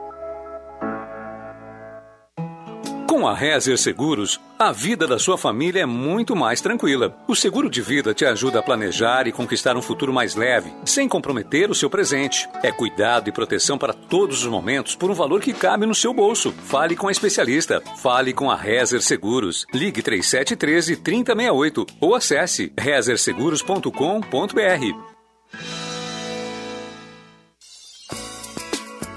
Com 3.16 3.30
a 3.30 3.34
Rezer 3.34 3.78
Seguros, 3.78 4.42
a 4.60 4.74
vida 4.74 5.08
da 5.08 5.18
sua 5.18 5.38
família 5.38 5.84
é 5.84 5.86
muito 5.86 6.36
mais 6.36 6.60
tranquila. 6.60 7.16
O 7.30 7.34
seguro 7.34 7.70
de 7.70 7.82
vida 7.82 8.14
te 8.14 8.26
ajuda 8.26 8.60
a 8.60 8.62
planejar 8.62 9.26
e 9.26 9.32
conquistar 9.32 9.78
um 9.78 9.82
futuro 9.82 10.12
mais 10.12 10.36
leve, 10.36 10.74
sem 10.84 11.08
comprometer 11.08 11.72
o 11.72 11.74
seu 11.74 11.90
presente. 11.90 12.46
É 12.62 12.74
cuidado 12.74 13.30
e 13.30 13.32
proteção 13.32 13.78
para 13.78 13.94
todos 13.94 14.44
os 14.44 14.48
momentos 14.48 14.98
por 14.98 15.10
um 15.10 15.14
valor 15.14 15.40
que 15.40 15.54
cabe 15.54 15.86
no 15.86 15.96
seu 15.96 16.14
bolso. 16.14 16.52
Fale 16.52 16.94
com 16.94 17.08
a 17.08 17.12
especialista. 17.12 17.82
Fale 17.96 18.34
com 18.34 18.52
a 18.52 18.56
Rezer 18.56 19.02
Seguros. 19.02 19.66
Ligue 19.74 20.02
3713 20.02 20.98
3068 20.98 21.86
ou 22.02 22.16
acesse 22.16 22.74
rezerseguros.com.br. 22.78 25.15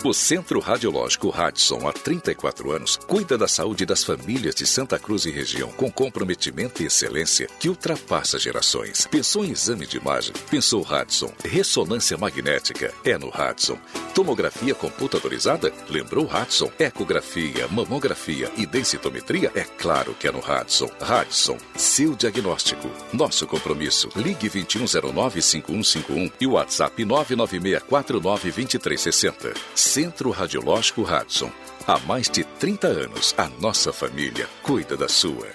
O 0.04 0.14
Centro 0.14 0.60
Radiológico 0.60 1.28
Radson, 1.28 1.88
há 1.88 1.92
34 1.92 2.70
anos, 2.70 2.96
cuida 3.08 3.36
da 3.36 3.48
saúde 3.48 3.84
das 3.84 4.04
famílias 4.04 4.54
de 4.54 4.64
Santa 4.64 4.96
Cruz 4.96 5.26
e 5.26 5.30
região 5.32 5.72
com 5.72 5.90
comprometimento 5.90 6.84
e 6.84 6.86
excelência 6.86 7.48
que 7.58 7.68
ultrapassa 7.68 8.38
gerações. 8.38 9.08
Pensou 9.10 9.44
em 9.44 9.50
exame 9.50 9.88
de 9.88 9.96
imagem? 9.96 10.32
Pensou 10.48 10.82
Radson. 10.82 11.32
Ressonância 11.44 12.16
magnética? 12.16 12.94
É 13.04 13.18
no 13.18 13.28
Radson. 13.28 13.76
Tomografia 14.14 14.72
computadorizada? 14.72 15.72
Lembrou 15.90 16.26
Radson. 16.26 16.70
Ecografia, 16.78 17.66
mamografia 17.66 18.52
e 18.56 18.64
densitometria? 18.66 19.50
É 19.52 19.64
claro 19.64 20.14
que 20.14 20.28
é 20.28 20.32
no 20.32 20.38
Radson. 20.38 20.88
Radson, 21.00 21.58
seu 21.74 22.14
diagnóstico. 22.14 22.88
Nosso 23.12 23.48
compromisso. 23.48 24.10
Ligue 24.14 24.48
2109-5151 24.48 26.30
e 26.40 26.46
WhatsApp 26.46 27.04
996492360. 27.04 29.87
Centro 29.88 30.30
Radiológico 30.30 31.00
Hudson. 31.00 31.50
Há 31.86 31.98
mais 32.00 32.28
de 32.28 32.44
30 32.44 32.88
anos, 32.88 33.34
a 33.38 33.48
nossa 33.58 33.90
família 33.90 34.46
cuida 34.62 34.98
da 34.98 35.08
sua. 35.08 35.48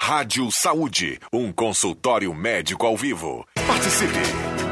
Rádio 0.00 0.50
Saúde, 0.50 1.20
um 1.30 1.52
consultório 1.52 2.32
médico 2.32 2.86
ao 2.86 2.96
vivo. 2.96 3.46
Participe! 3.66 4.64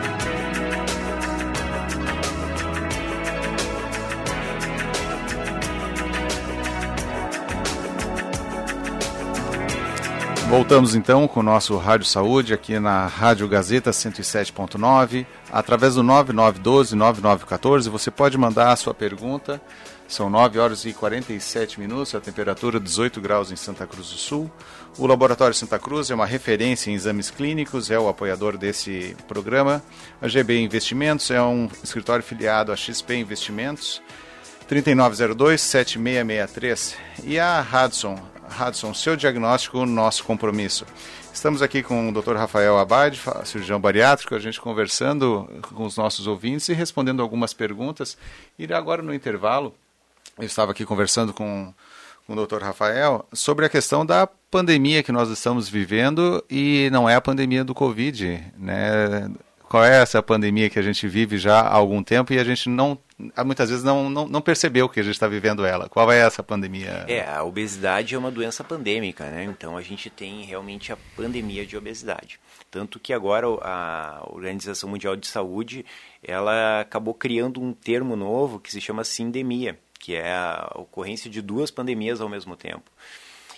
Voltamos 10.52 10.94
então 10.94 11.26
com 11.26 11.40
o 11.40 11.42
nosso 11.42 11.78
Rádio 11.78 12.06
Saúde 12.06 12.52
aqui 12.52 12.78
na 12.78 13.06
Rádio 13.06 13.48
Gazeta 13.48 13.90
107.9, 13.90 15.24
através 15.52 15.96
do 15.96 16.02
9912-9914. 16.02 17.90
Você 17.90 18.10
pode 18.10 18.38
mandar 18.38 18.72
a 18.72 18.76
sua 18.76 18.94
pergunta. 18.94 19.60
São 20.08 20.28
9 20.28 20.58
horas 20.58 20.84
e 20.84 20.92
47 20.92 21.78
minutos, 21.80 22.14
a 22.14 22.20
temperatura 22.20 22.78
18 22.78 23.18
graus 23.20 23.50
em 23.50 23.56
Santa 23.56 23.86
Cruz 23.86 24.10
do 24.10 24.18
Sul. 24.18 24.50
O 24.98 25.06
Laboratório 25.06 25.54
Santa 25.54 25.78
Cruz 25.78 26.10
é 26.10 26.14
uma 26.14 26.26
referência 26.26 26.90
em 26.90 26.94
exames 26.94 27.30
clínicos, 27.30 27.90
é 27.90 27.98
o 27.98 28.08
apoiador 28.08 28.58
desse 28.58 29.16
programa. 29.26 29.82
A 30.20 30.28
GB 30.28 30.60
Investimentos 30.60 31.30
é 31.30 31.40
um 31.40 31.66
escritório 31.82 32.22
filiado 32.22 32.70
a 32.72 32.76
XP 32.76 33.14
Investimentos. 33.14 34.02
3902-7663. 34.68 36.94
E 37.24 37.38
a 37.38 37.62
Hudson, 37.62 38.18
Hudson, 38.60 38.92
seu 38.92 39.16
diagnóstico, 39.16 39.86
nosso 39.86 40.24
compromisso. 40.24 40.84
Estamos 41.32 41.62
aqui 41.62 41.82
com 41.82 42.10
o 42.10 42.12
Dr. 42.12 42.36
Rafael 42.36 42.78
Abad, 42.78 43.18
cirurgião 43.44 43.80
bariátrico, 43.80 44.34
a 44.34 44.38
gente 44.38 44.60
conversando 44.60 45.48
com 45.74 45.84
os 45.84 45.96
nossos 45.96 46.26
ouvintes 46.26 46.68
e 46.68 46.74
respondendo 46.74 47.22
algumas 47.22 47.54
perguntas. 47.54 48.18
E 48.58 48.72
agora 48.72 49.02
no 49.02 49.14
intervalo, 49.14 49.74
eu 50.38 50.44
estava 50.44 50.72
aqui 50.72 50.84
conversando 50.84 51.32
com, 51.32 51.72
com 52.26 52.34
o 52.34 52.46
Dr. 52.46 52.62
Rafael 52.62 53.26
sobre 53.32 53.64
a 53.64 53.68
questão 53.68 54.04
da 54.04 54.28
pandemia 54.50 55.02
que 55.02 55.10
nós 55.10 55.30
estamos 55.30 55.68
vivendo 55.68 56.44
e 56.50 56.90
não 56.92 57.08
é 57.08 57.14
a 57.14 57.20
pandemia 57.20 57.64
do 57.64 57.74
Covid, 57.74 58.52
né? 58.56 59.30
Qual 59.72 59.82
é 59.82 60.02
essa 60.02 60.22
pandemia 60.22 60.68
que 60.68 60.78
a 60.78 60.82
gente 60.82 61.08
vive 61.08 61.38
já 61.38 61.60
há 61.60 61.74
algum 61.74 62.02
tempo 62.02 62.30
e 62.30 62.38
a 62.38 62.44
gente 62.44 62.68
não 62.68 62.98
muitas 63.42 63.70
vezes 63.70 63.82
não, 63.82 64.10
não, 64.10 64.28
não 64.28 64.42
percebeu 64.42 64.86
que 64.86 65.00
a 65.00 65.02
gente 65.02 65.14
está 65.14 65.26
vivendo 65.26 65.64
ela. 65.64 65.88
Qual 65.88 66.12
é 66.12 66.18
essa 66.18 66.42
pandemia? 66.42 67.06
É, 67.08 67.26
a 67.26 67.42
obesidade 67.42 68.14
é 68.14 68.18
uma 68.18 68.30
doença 68.30 68.62
pandêmica, 68.62 69.24
né? 69.30 69.44
Então 69.44 69.78
a 69.78 69.80
gente 69.80 70.10
tem 70.10 70.42
realmente 70.42 70.92
a 70.92 70.98
pandemia 71.16 71.64
de 71.64 71.74
obesidade. 71.74 72.38
Tanto 72.70 73.00
que 73.00 73.14
agora 73.14 73.46
a 73.62 74.22
Organização 74.26 74.90
Mundial 74.90 75.16
de 75.16 75.26
Saúde 75.26 75.86
ela 76.22 76.80
acabou 76.80 77.14
criando 77.14 77.58
um 77.58 77.72
termo 77.72 78.14
novo 78.14 78.60
que 78.60 78.70
se 78.70 78.80
chama 78.80 79.04
sindemia, 79.04 79.78
que 79.98 80.14
é 80.14 80.34
a 80.34 80.70
ocorrência 80.74 81.30
de 81.30 81.40
duas 81.40 81.70
pandemias 81.70 82.20
ao 82.20 82.28
mesmo 82.28 82.56
tempo. 82.56 82.90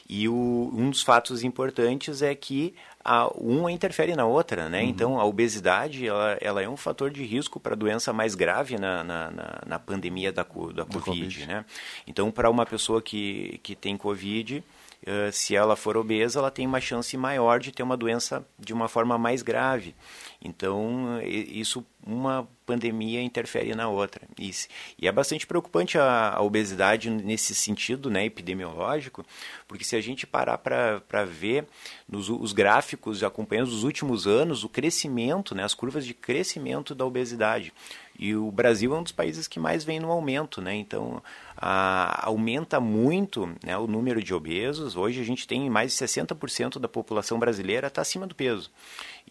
E 0.08 0.28
o, 0.28 0.70
um 0.74 0.90
dos 0.90 1.02
fatos 1.02 1.42
importantes 1.42 2.20
é 2.20 2.34
que 2.34 2.74
a, 3.02 3.26
uma 3.34 3.72
interfere 3.72 4.14
na 4.14 4.26
outra, 4.26 4.68
né? 4.68 4.82
Uhum. 4.82 4.88
Então, 4.88 5.20
a 5.20 5.24
obesidade, 5.24 6.06
ela, 6.06 6.38
ela, 6.40 6.62
é 6.62 6.68
um 6.68 6.76
fator 6.76 7.10
de 7.10 7.24
risco 7.24 7.58
para 7.58 7.74
doença 7.74 8.12
mais 8.12 8.34
grave 8.34 8.76
na, 8.78 9.02
na, 9.02 9.30
na, 9.30 9.62
na 9.66 9.78
pandemia 9.78 10.30
da, 10.30 10.42
da 10.42 10.84
COVID, 10.84 11.00
COVID, 11.00 11.46
né? 11.46 11.64
Então, 12.06 12.30
para 12.30 12.50
uma 12.50 12.66
pessoa 12.66 13.00
que, 13.00 13.58
que 13.62 13.74
tem 13.74 13.96
COVID, 13.96 14.62
uh, 15.06 15.32
se 15.32 15.54
ela 15.54 15.76
for 15.76 15.96
obesa, 15.96 16.38
ela 16.38 16.50
tem 16.50 16.66
uma 16.66 16.80
chance 16.80 17.16
maior 17.16 17.60
de 17.60 17.72
ter 17.72 17.82
uma 17.82 17.96
doença 17.96 18.46
de 18.58 18.72
uma 18.72 18.88
forma 18.88 19.16
mais 19.16 19.42
grave. 19.42 19.94
Então, 20.42 21.20
isso, 21.22 21.84
uma 22.06 22.46
pandemia 22.66 23.22
interfere 23.22 23.74
na 23.74 23.88
outra. 23.88 24.22
E, 24.38 24.50
e 24.98 25.08
é 25.08 25.12
bastante 25.12 25.46
preocupante 25.46 25.98
a, 25.98 26.34
a, 26.34 26.42
obesidade 26.42 27.08
nesse 27.08 27.54
sentido 27.54 28.10
né, 28.10 28.26
epidemiológico, 28.26 29.24
porque 29.66 29.84
se 29.84 29.96
a 29.96 30.00
gente 30.00 30.26
parar 30.26 30.58
para 30.58 31.24
ver 31.24 31.66
nos, 32.08 32.28
os 32.28 32.52
gráficos 32.52 33.22
acompanhando 33.22 33.68
os 33.68 33.84
últimos 33.84 34.26
anos, 34.26 34.64
o 34.64 34.68
crescimento, 34.68 35.54
né, 35.54 35.64
as 35.64 35.74
curvas 35.74 36.04
de 36.04 36.12
crescimento 36.12 36.94
da 36.94 37.04
obesidade. 37.06 37.72
E 38.18 38.34
o 38.34 38.50
Brasil 38.50 38.94
é 38.94 38.98
um 38.98 39.02
dos 39.02 39.12
países 39.12 39.48
que 39.48 39.58
mais 39.58 39.84
vem 39.84 39.98
no 39.98 40.10
aumento, 40.10 40.62
né? 40.62 40.74
Então, 40.74 41.22
a, 41.56 42.26
aumenta 42.26 42.78
muito 42.78 43.52
né, 43.64 43.76
o 43.76 43.86
número 43.86 44.22
de 44.22 44.32
obesos. 44.32 44.96
Hoje 44.96 45.20
a 45.20 45.24
gente 45.24 45.46
tem 45.46 45.68
mais 45.68 45.92
de 45.92 46.04
60% 46.04 46.78
da 46.78 46.88
população 46.88 47.38
brasileira 47.38 47.88
está 47.88 48.02
acima 48.02 48.26
do 48.26 48.34
peso 48.34 48.70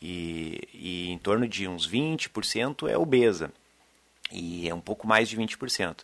e, 0.01 0.59
e 0.73 1.11
em 1.11 1.17
torno 1.17 1.47
de 1.47 1.67
uns 1.67 1.89
20% 1.89 2.89
é 2.89 2.97
obesa 2.97 3.51
e 4.31 4.67
é 4.67 4.73
um 4.73 4.81
pouco 4.81 5.07
mais 5.07 5.29
de 5.29 5.37
20%. 5.37 5.99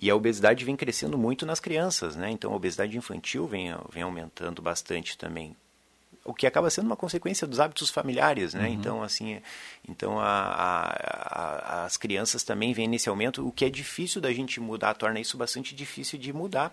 E 0.00 0.10
a 0.10 0.16
obesidade 0.16 0.64
vem 0.64 0.74
crescendo 0.74 1.18
muito 1.18 1.44
nas 1.44 1.60
crianças, 1.60 2.16
né? 2.16 2.30
Então 2.30 2.52
a 2.52 2.56
obesidade 2.56 2.96
infantil 2.96 3.46
vem, 3.46 3.74
vem 3.92 4.02
aumentando 4.02 4.62
bastante 4.62 5.18
também. 5.18 5.54
O 6.24 6.32
que 6.32 6.46
acaba 6.46 6.70
sendo 6.70 6.86
uma 6.86 6.96
consequência 6.96 7.46
dos 7.46 7.60
hábitos 7.60 7.90
familiares, 7.90 8.54
né? 8.54 8.68
Uhum. 8.68 8.74
Então, 8.74 9.02
assim, 9.02 9.40
então 9.86 10.18
a, 10.18 10.24
a, 10.24 11.82
a, 11.82 11.84
as 11.84 11.96
crianças 11.96 12.42
também 12.42 12.72
vêm 12.72 12.88
nesse 12.88 13.08
aumento, 13.08 13.46
o 13.46 13.52
que 13.52 13.64
é 13.64 13.70
difícil 13.70 14.20
da 14.20 14.32
gente 14.32 14.58
mudar, 14.58 14.94
torna 14.94 15.20
isso 15.20 15.36
bastante 15.36 15.74
difícil 15.74 16.18
de 16.18 16.32
mudar 16.32 16.72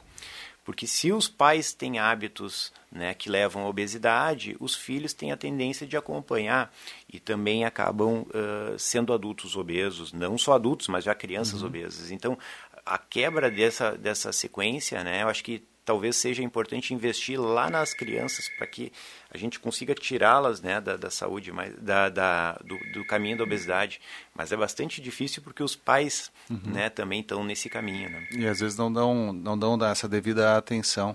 Porque 0.64 0.88
se 0.88 1.12
os 1.12 1.28
pais 1.28 1.74
têm 1.74 2.00
hábitos 2.00 2.72
né, 2.92 3.14
que 3.14 3.30
levam 3.30 3.64
à 3.64 3.68
obesidade, 3.68 4.56
os 4.60 4.76
filhos 4.76 5.14
têm 5.14 5.32
a 5.32 5.38
tendência 5.38 5.86
de 5.86 5.98
acompanhar 5.98 6.74
e 7.12 7.20
também 7.20 7.66
acabam 7.66 8.22
uh, 8.22 8.80
sendo 8.80 9.12
adultos 9.12 9.56
obesos, 9.56 10.14
não 10.14 10.38
só 10.38 10.54
adultos, 10.54 10.88
mas 10.88 11.04
já 11.04 11.16
crianças 11.16 11.62
uhum. 11.62 11.68
obesas. 11.68 12.12
Então, 12.12 12.38
a 12.86 12.98
quebra 12.98 13.50
dessa, 13.50 13.98
dessa 13.98 14.32
sequência, 14.32 15.04
né, 15.04 15.24
eu 15.24 15.28
acho 15.28 15.44
que 15.44 15.64
talvez 15.92 16.16
seja 16.16 16.42
importante 16.42 16.94
investir 16.94 17.38
lá 17.38 17.70
nas 17.70 17.94
crianças 17.94 18.48
para 18.58 18.66
que 18.66 18.94
a 19.30 19.38
gente 19.38 19.60
consiga 19.60 19.94
tirá-las 19.94 20.62
né, 20.62 20.80
da, 20.80 20.96
da, 20.96 21.10
saúde, 21.10 21.52
mais, 21.52 21.76
da, 21.82 22.08
da 22.08 22.54
do, 22.64 22.78
do, 22.94 23.04
caminho 23.04 23.38
da 23.38 23.44
obesidade. 23.44 24.00
Mas 24.34 24.54
é 24.54 24.56
bastante 24.56 25.02
difícil 25.02 25.42
porque 25.44 25.62
os 25.62 25.76
pais 25.76 26.32
uhum. 26.50 26.62
né, 26.64 26.90
também 26.90 27.20
estão 27.20 27.44
nesse 27.44 27.70
caminho. 27.70 28.10
Né? 28.10 28.26
E 28.32 28.48
às 28.48 28.62
vezes 28.62 28.78
não 28.78 28.92
dão, 28.92 29.34
não 29.34 29.60
dão 29.60 29.78
essa 29.86 30.08
devida 30.08 30.56
atenção. 30.56 31.14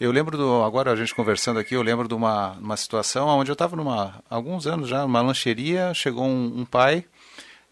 Eu 0.00 0.10
lembro, 0.10 0.38
do, 0.38 0.62
agora 0.62 0.92
a 0.92 0.96
gente 0.96 1.14
conversando 1.14 1.60
aqui, 1.60 1.74
eu 1.74 1.82
lembro 1.82 2.08
de 2.08 2.14
uma, 2.14 2.52
uma 2.52 2.76
situação 2.78 3.28
onde 3.28 3.50
eu 3.50 3.54
estava 3.54 3.76
numa 3.76 4.24
alguns 4.30 4.66
anos 4.66 4.88
já, 4.88 5.02
numa 5.02 5.20
lancheria, 5.20 5.92
chegou 5.92 6.24
um, 6.24 6.60
um 6.60 6.64
pai 6.64 7.04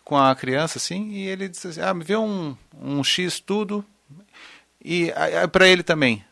com 0.05 0.19
a 0.19 0.35
criança 0.35 0.77
assim, 0.77 1.09
e 1.13 1.27
ele 1.27 1.49
disse 1.49 1.69
assim, 1.69 1.81
ah, 1.81 1.95
me 1.95 2.05
vê 2.05 2.17
um, 2.17 2.55
um 2.79 3.03
X 3.03 3.41
tudo, 3.41 3.83
e 4.85 5.11
para 5.51 5.67
ele 5.67 5.83
também. 5.83 6.23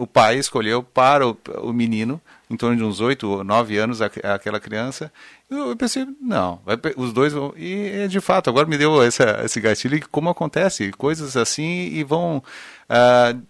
O 0.00 0.06
pai 0.06 0.38
escolheu 0.38 0.82
para 0.82 1.28
o, 1.28 1.36
o 1.58 1.72
menino, 1.74 2.18
em 2.48 2.56
torno 2.56 2.74
de 2.74 2.82
uns 2.82 3.00
8 3.00 3.28
ou 3.28 3.44
9 3.44 3.76
anos, 3.76 4.00
a, 4.00 4.06
aquela 4.06 4.58
criança. 4.58 5.12
Eu 5.50 5.76
pensei, 5.76 6.06
não, 6.18 6.58
vai, 6.64 6.78
os 6.96 7.12
dois 7.12 7.34
vão. 7.34 7.52
E 7.54 8.08
de 8.08 8.18
fato, 8.18 8.48
agora 8.48 8.66
me 8.66 8.78
deu 8.78 9.02
essa, 9.02 9.42
esse 9.44 9.60
gatilho, 9.60 10.00
como 10.10 10.30
acontece, 10.30 10.90
coisas 10.92 11.36
assim, 11.36 11.90
e 11.92 12.02
vão. 12.02 12.42
Uh, 12.88 13.42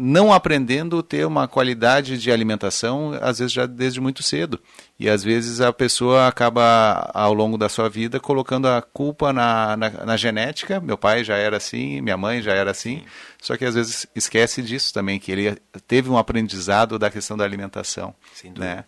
não 0.00 0.32
aprendendo 0.32 0.98
a 0.98 1.02
ter 1.02 1.26
uma 1.26 1.46
qualidade 1.46 2.16
de 2.16 2.32
alimentação, 2.32 3.12
às 3.20 3.38
vezes 3.38 3.52
já 3.52 3.66
desde 3.66 4.00
muito 4.00 4.22
cedo. 4.22 4.58
E 4.98 5.10
às 5.10 5.22
vezes 5.22 5.60
a 5.60 5.72
pessoa 5.74 6.26
acaba, 6.26 7.10
ao 7.12 7.34
longo 7.34 7.58
da 7.58 7.68
sua 7.68 7.88
vida, 7.88 8.18
colocando 8.18 8.66
a 8.66 8.80
culpa 8.80 9.30
na, 9.30 9.76
na, 9.76 9.90
na 9.90 10.16
genética. 10.16 10.80
Meu 10.80 10.96
pai 10.96 11.22
já 11.22 11.36
era 11.36 11.58
assim, 11.58 12.00
minha 12.00 12.16
mãe 12.16 12.40
já 12.40 12.54
era 12.54 12.70
assim. 12.70 12.98
Sim. 13.00 13.04
Só 13.42 13.56
que 13.58 13.64
às 13.64 13.74
vezes 13.74 14.06
esquece 14.14 14.62
disso 14.62 14.92
também, 14.94 15.20
que 15.20 15.30
ele 15.30 15.58
teve 15.86 16.08
um 16.08 16.16
aprendizado 16.16 16.98
da 16.98 17.10
questão 17.10 17.36
da 17.36 17.44
alimentação. 17.44 18.14
Né? 18.56 18.84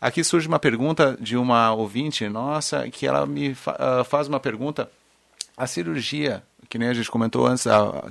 Aqui 0.00 0.24
surge 0.24 0.48
uma 0.48 0.58
pergunta 0.58 1.16
de 1.20 1.36
uma 1.36 1.72
ouvinte 1.72 2.28
nossa, 2.28 2.88
que 2.90 3.06
ela 3.06 3.24
me 3.26 3.54
fa 3.54 4.00
uh, 4.00 4.04
faz 4.04 4.26
uma 4.26 4.40
pergunta. 4.40 4.90
A 5.56 5.66
cirurgia 5.68 6.42
que 6.68 6.78
nem 6.78 6.88
a 6.88 6.94
gente 6.94 7.10
comentou 7.10 7.46
antes, 7.46 7.64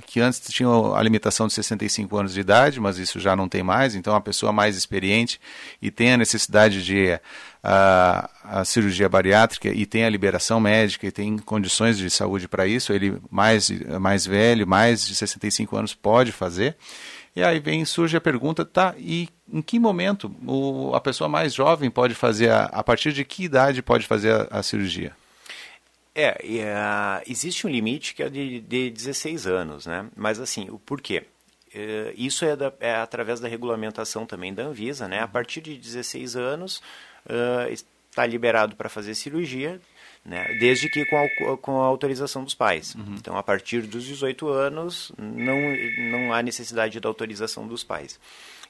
que 0.06 0.20
antes 0.20 0.40
tinha 0.48 0.68
a 0.68 1.02
limitação 1.02 1.46
de 1.46 1.52
65 1.52 2.16
anos 2.16 2.34
de 2.34 2.40
idade, 2.40 2.80
mas 2.80 2.98
isso 2.98 3.20
já 3.20 3.36
não 3.36 3.48
tem 3.48 3.62
mais, 3.62 3.94
então 3.94 4.14
a 4.14 4.20
pessoa 4.20 4.52
mais 4.52 4.76
experiente 4.76 5.40
e 5.80 5.90
tem 5.90 6.12
a 6.12 6.16
necessidade 6.16 6.84
de 6.84 7.18
a, 7.62 8.30
a 8.42 8.64
cirurgia 8.64 9.08
bariátrica 9.08 9.68
e 9.68 9.86
tem 9.86 10.04
a 10.04 10.10
liberação 10.10 10.60
médica 10.60 11.06
e 11.06 11.12
tem 11.12 11.38
condições 11.38 11.98
de 11.98 12.10
saúde 12.10 12.48
para 12.48 12.66
isso, 12.66 12.92
ele 12.92 13.18
mais, 13.30 13.70
mais 14.00 14.26
velho, 14.26 14.66
mais 14.66 15.06
de 15.06 15.14
65 15.14 15.76
anos 15.76 15.94
pode 15.94 16.32
fazer. 16.32 16.76
E 17.36 17.42
aí 17.42 17.60
vem 17.60 17.84
surge 17.84 18.16
a 18.16 18.20
pergunta, 18.20 18.64
tá, 18.64 18.94
e 18.98 19.28
em 19.52 19.62
que 19.62 19.78
momento 19.78 20.34
o, 20.44 20.92
a 20.94 21.00
pessoa 21.00 21.28
mais 21.28 21.54
jovem 21.54 21.88
pode 21.90 22.14
fazer, 22.14 22.50
a, 22.50 22.64
a 22.64 22.82
partir 22.82 23.12
de 23.12 23.24
que 23.24 23.44
idade 23.44 23.82
pode 23.82 24.06
fazer 24.06 24.32
a, 24.32 24.58
a 24.58 24.62
cirurgia? 24.62 25.12
É, 26.20 26.32
uh, 26.32 27.30
existe 27.30 27.64
um 27.64 27.70
limite 27.70 28.12
que 28.12 28.24
é 28.24 28.28
de, 28.28 28.60
de 28.60 28.90
16 28.90 29.46
anos, 29.46 29.86
né? 29.86 30.08
Mas 30.16 30.40
assim, 30.40 30.68
o 30.68 30.76
porquê? 30.76 31.22
Uh, 31.68 32.12
isso 32.16 32.44
é, 32.44 32.56
da, 32.56 32.72
é, 32.80 32.96
através 32.96 33.38
da 33.38 33.46
regulamentação 33.46 34.26
também 34.26 34.52
da 34.52 34.64
Anvisa, 34.64 35.06
né? 35.06 35.20
A 35.20 35.28
partir 35.28 35.60
de 35.60 35.78
16 35.78 36.34
anos 36.34 36.78
uh, 37.24 37.70
está 37.70 38.26
liberado 38.26 38.74
para 38.74 38.88
fazer 38.88 39.14
cirurgia, 39.14 39.80
né? 40.24 40.44
Desde 40.58 40.88
que 40.88 41.04
com 41.04 41.16
a, 41.16 41.56
com 41.56 41.80
a 41.80 41.86
autorização 41.86 42.42
dos 42.42 42.54
pais. 42.54 42.96
Uhum. 42.96 43.14
Então, 43.16 43.36
a 43.36 43.42
partir 43.44 43.82
dos 43.82 44.04
18 44.04 44.48
anos, 44.48 45.12
não, 45.16 45.56
não 46.10 46.32
há 46.32 46.42
necessidade 46.42 46.98
da 46.98 47.08
autorização 47.08 47.68
dos 47.68 47.84
pais. 47.84 48.18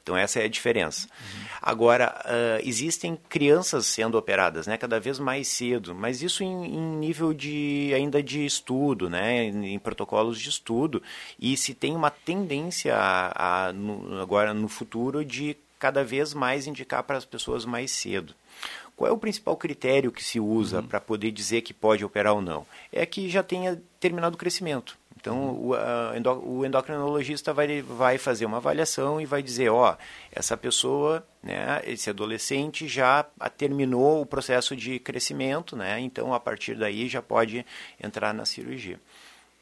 Então 0.09 0.17
essa 0.17 0.41
é 0.41 0.45
a 0.47 0.49
diferença. 0.49 1.07
Uhum. 1.07 1.49
Agora, 1.61 2.19
uh, 2.25 2.67
existem 2.67 3.19
crianças 3.29 3.85
sendo 3.85 4.17
operadas, 4.17 4.67
né, 4.67 4.79
cada 4.79 4.99
vez 4.99 5.19
mais 5.19 5.49
cedo, 5.49 5.95
mas 5.95 6.23
isso 6.23 6.43
em, 6.43 6.65
em 6.65 6.97
nível 6.97 7.35
de 7.35 7.93
ainda 7.95 8.23
de 8.23 8.47
estudo, 8.47 9.11
né, 9.11 9.45
em, 9.45 9.75
em, 9.75 9.79
protocolos 9.79 10.41
de 10.41 10.49
estudo, 10.49 11.03
e 11.39 11.59
se 11.59 11.75
tem 11.75 11.95
uma 11.95 12.11
tendência 12.11 12.97
a, 12.97 13.67
a 13.69 13.73
no, 13.75 14.19
agora 14.19 14.55
no 14.55 14.67
futuro 14.67 15.23
de 15.23 15.55
cada 15.79 16.03
vez 16.03 16.33
mais 16.33 16.67
indicar 16.67 17.03
para 17.03 17.19
as 17.19 17.27
pessoas 17.27 17.67
mais 17.67 17.91
cedo. 17.91 18.35
Qual 18.97 19.09
é 19.09 19.13
o 19.13 19.19
principal 19.19 19.57
critério 19.57 20.11
que 20.11 20.25
se 20.25 20.41
usa 20.41 20.81
uhum. 20.81 20.87
para 20.87 21.01
poder 21.01 21.31
dizer 21.33 21.61
que 21.61 21.75
pode 21.75 22.03
operar 22.03 22.33
ou 22.33 22.41
não? 22.41 22.67
É 22.91 23.05
que 23.05 23.29
já 23.29 23.43
tenha 23.43 23.81
terminado 24.01 24.37
o 24.37 24.39
crescimento. 24.39 24.98
Então, 25.21 25.51
o, 25.51 25.75
a, 25.75 26.13
o 26.43 26.65
endocrinologista 26.65 27.53
vai, 27.53 27.83
vai 27.83 28.19
fazer 28.19 28.47
uma 28.47 28.59
avaliação 28.59 29.21
e 29.21 29.27
vai 29.27 29.43
dizer, 29.43 29.69
ó, 29.69 29.97
essa 30.31 30.57
pessoa, 30.57 31.27
né, 31.43 31.83
esse 31.85 32.09
adolescente 32.09 32.87
já 32.87 33.27
terminou 33.57 34.23
o 34.23 34.27
processo 34.27 34.77
de 34.77 35.01
crescimento, 35.01 35.75
né, 35.75 35.99
então 35.99 36.33
a 36.33 36.39
partir 36.39 36.77
daí 36.77 37.09
já 37.09 37.21
pode 37.21 37.67
entrar 38.01 38.33
na 38.33 38.45
cirurgia. 38.45 39.01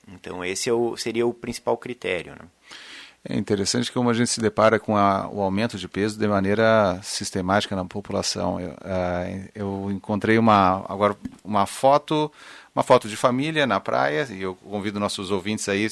Então, 0.07 0.45
esse 0.45 0.69
é 0.69 0.73
o, 0.73 0.95
seria 0.97 1.27
o 1.27 1.33
principal 1.33 1.77
critério. 1.79 2.33
Né? 2.33 2.47
É 3.25 3.35
interessante 3.35 3.91
como 3.91 4.11
a 4.11 4.15
gente 4.15 4.31
se 4.31 4.41
depara 4.41 4.79
com 4.79 4.97
a, 4.97 5.29
o 5.29 5.41
aumento 5.41 5.79
de 5.79 5.89
peso 5.89 6.19
de 6.19 6.29
maneira 6.29 7.01
sistemática 7.03 7.75
na 7.75 7.85
população. 7.85 8.61
Eu, 8.61 8.71
uh, 8.71 9.49
eu 9.55 9.91
encontrei 9.91 10.39
uma 10.39 10.85
agora 10.89 11.17
uma 11.43 11.67
foto 11.67 12.31
uma 12.77 12.83
foto 12.83 13.09
de 13.09 13.17
família 13.17 13.67
na 13.67 13.81
praia, 13.81 14.29
e 14.31 14.43
eu 14.43 14.55
convido 14.55 15.01
nossos 15.01 15.31
ouvintes 15.31 15.67
aí, 15.67 15.89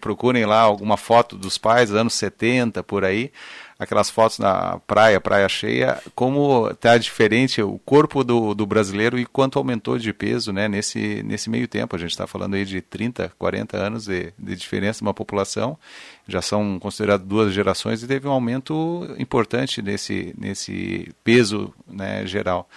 procurem 0.00 0.44
lá 0.44 0.58
alguma 0.58 0.96
foto 0.96 1.36
dos 1.36 1.56
pais, 1.56 1.94
anos 1.94 2.14
70, 2.14 2.82
por 2.82 3.04
aí, 3.04 3.30
aquelas 3.78 4.10
fotos 4.10 4.40
na 4.40 4.80
praia, 4.84 5.20
praia 5.20 5.48
cheia, 5.48 6.02
como 6.12 6.68
está 6.70 6.98
diferente 6.98 7.62
o 7.62 7.78
corpo 7.84 8.24
do, 8.24 8.52
do 8.52 8.66
brasileiro 8.66 9.16
e 9.16 9.24
quanto 9.24 9.60
aumentou 9.60 9.96
de 9.96 10.12
peso 10.12 10.52
né, 10.52 10.66
nesse, 10.66 11.22
nesse 11.22 11.48
meio 11.48 11.68
tempo. 11.68 11.94
A 11.94 11.98
gente 12.00 12.10
está 12.10 12.26
falando 12.26 12.54
aí 12.54 12.64
de 12.64 12.80
30, 12.80 13.32
40 13.38 13.76
anos 13.76 14.06
de, 14.06 14.32
de 14.36 14.56
diferença 14.56 15.04
numa 15.04 15.14
população, 15.14 15.78
já 16.26 16.42
são 16.42 16.80
consideradas 16.80 17.24
duas 17.24 17.54
gerações 17.54 18.02
e 18.02 18.08
teve 18.08 18.26
um 18.26 18.32
aumento 18.32 19.06
importante 19.20 19.80
nesse, 19.80 20.34
nesse 20.36 21.14
peso 21.22 21.72
né, 21.86 22.26
geral. 22.26 22.68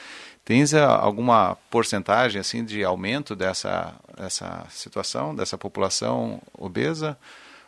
Tens 0.48 0.74
eh, 0.74 0.82
alguma 0.82 1.58
porcentagem 1.70 2.40
assim 2.40 2.64
de 2.64 2.82
aumento 2.82 3.36
dessa, 3.36 3.94
dessa 4.18 4.66
situação, 4.70 5.36
dessa 5.36 5.58
população 5.58 6.42
obesa? 6.58 7.18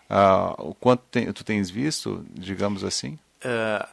Uh, 0.10 0.70
o 0.70 0.74
quanto 0.74 1.04
tem, 1.12 1.30
tu 1.34 1.44
tens 1.44 1.70
visto, 1.70 2.26
digamos 2.34 2.86
assim? 2.86 3.20
Uh, 3.44 3.86